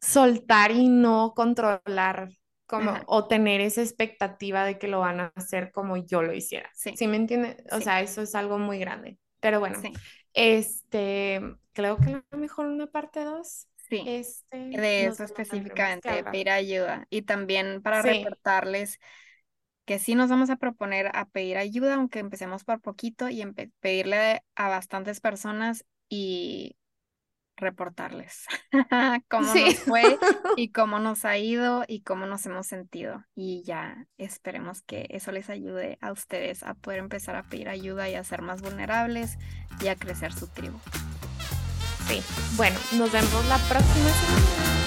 soltar 0.04 0.70
y 0.70 0.88
no 0.88 1.32
controlar 1.34 2.28
como 2.66 2.94
o 3.06 3.26
tener 3.26 3.60
esa 3.60 3.82
expectativa 3.82 4.64
de 4.64 4.78
que 4.78 4.88
lo 4.88 5.00
van 5.00 5.20
a 5.20 5.32
hacer 5.34 5.70
como 5.70 5.96
yo 5.96 6.22
lo 6.22 6.32
hiciera. 6.32 6.70
Sí, 6.74 6.96
¿Sí 6.96 7.06
me 7.06 7.16
entiendes? 7.16 7.56
O 7.72 7.80
sea, 7.80 8.00
eso 8.00 8.22
es 8.22 8.34
algo 8.34 8.58
muy 8.58 8.78
grande. 8.78 9.18
Pero 9.40 9.60
bueno, 9.60 9.78
este, 10.32 11.40
creo 11.72 11.98
que 11.98 12.14
a 12.14 12.24
lo 12.30 12.38
mejor 12.38 12.66
una 12.66 12.86
parte 12.86 13.24
2 13.24 13.68
Sí, 13.88 14.02
este, 14.06 14.56
de 14.56 15.06
eso 15.06 15.24
específicamente, 15.24 16.10
de 16.10 16.24
pedir 16.24 16.50
ayuda. 16.50 17.06
Y 17.10 17.22
también 17.22 17.82
para 17.82 18.02
reportarles 18.02 18.98
que 19.84 19.98
sí 19.98 20.14
nos 20.14 20.30
vamos 20.30 20.48
a 20.48 20.56
proponer 20.56 21.10
a 21.14 21.26
pedir 21.26 21.58
ayuda, 21.58 21.94
aunque 21.94 22.18
empecemos 22.18 22.64
por 22.64 22.80
poquito 22.80 23.28
y 23.28 23.44
pedirle 23.80 24.42
a 24.54 24.68
bastantes 24.68 25.20
personas 25.20 25.84
y 26.08 26.76
reportarles 27.56 28.46
cómo 29.30 29.54
nos 29.54 29.78
fue 29.80 30.18
y 30.56 30.70
cómo 30.70 30.98
nos 30.98 31.24
ha 31.24 31.38
ido 31.38 31.84
y 31.86 32.02
cómo 32.02 32.26
nos 32.26 32.44
hemos 32.46 32.66
sentido. 32.66 33.24
Y 33.34 33.62
ya 33.64 34.06
esperemos 34.18 34.82
que 34.82 35.06
eso 35.10 35.32
les 35.32 35.50
ayude 35.50 35.98
a 36.00 36.12
ustedes 36.12 36.62
a 36.62 36.74
poder 36.74 37.00
empezar 37.00 37.36
a 37.36 37.42
pedir 37.42 37.68
ayuda 37.68 38.08
y 38.08 38.14
a 38.14 38.24
ser 38.24 38.42
más 38.42 38.62
vulnerables 38.62 39.38
y 39.80 39.88
a 39.88 39.96
crecer 39.96 40.32
su 40.32 40.48
tribu. 40.48 40.78
Sí, 42.06 42.22
bueno, 42.56 42.78
nos 42.92 43.10
vemos 43.10 43.48
la 43.48 43.58
próxima 43.58 44.10
semana. 44.10 44.83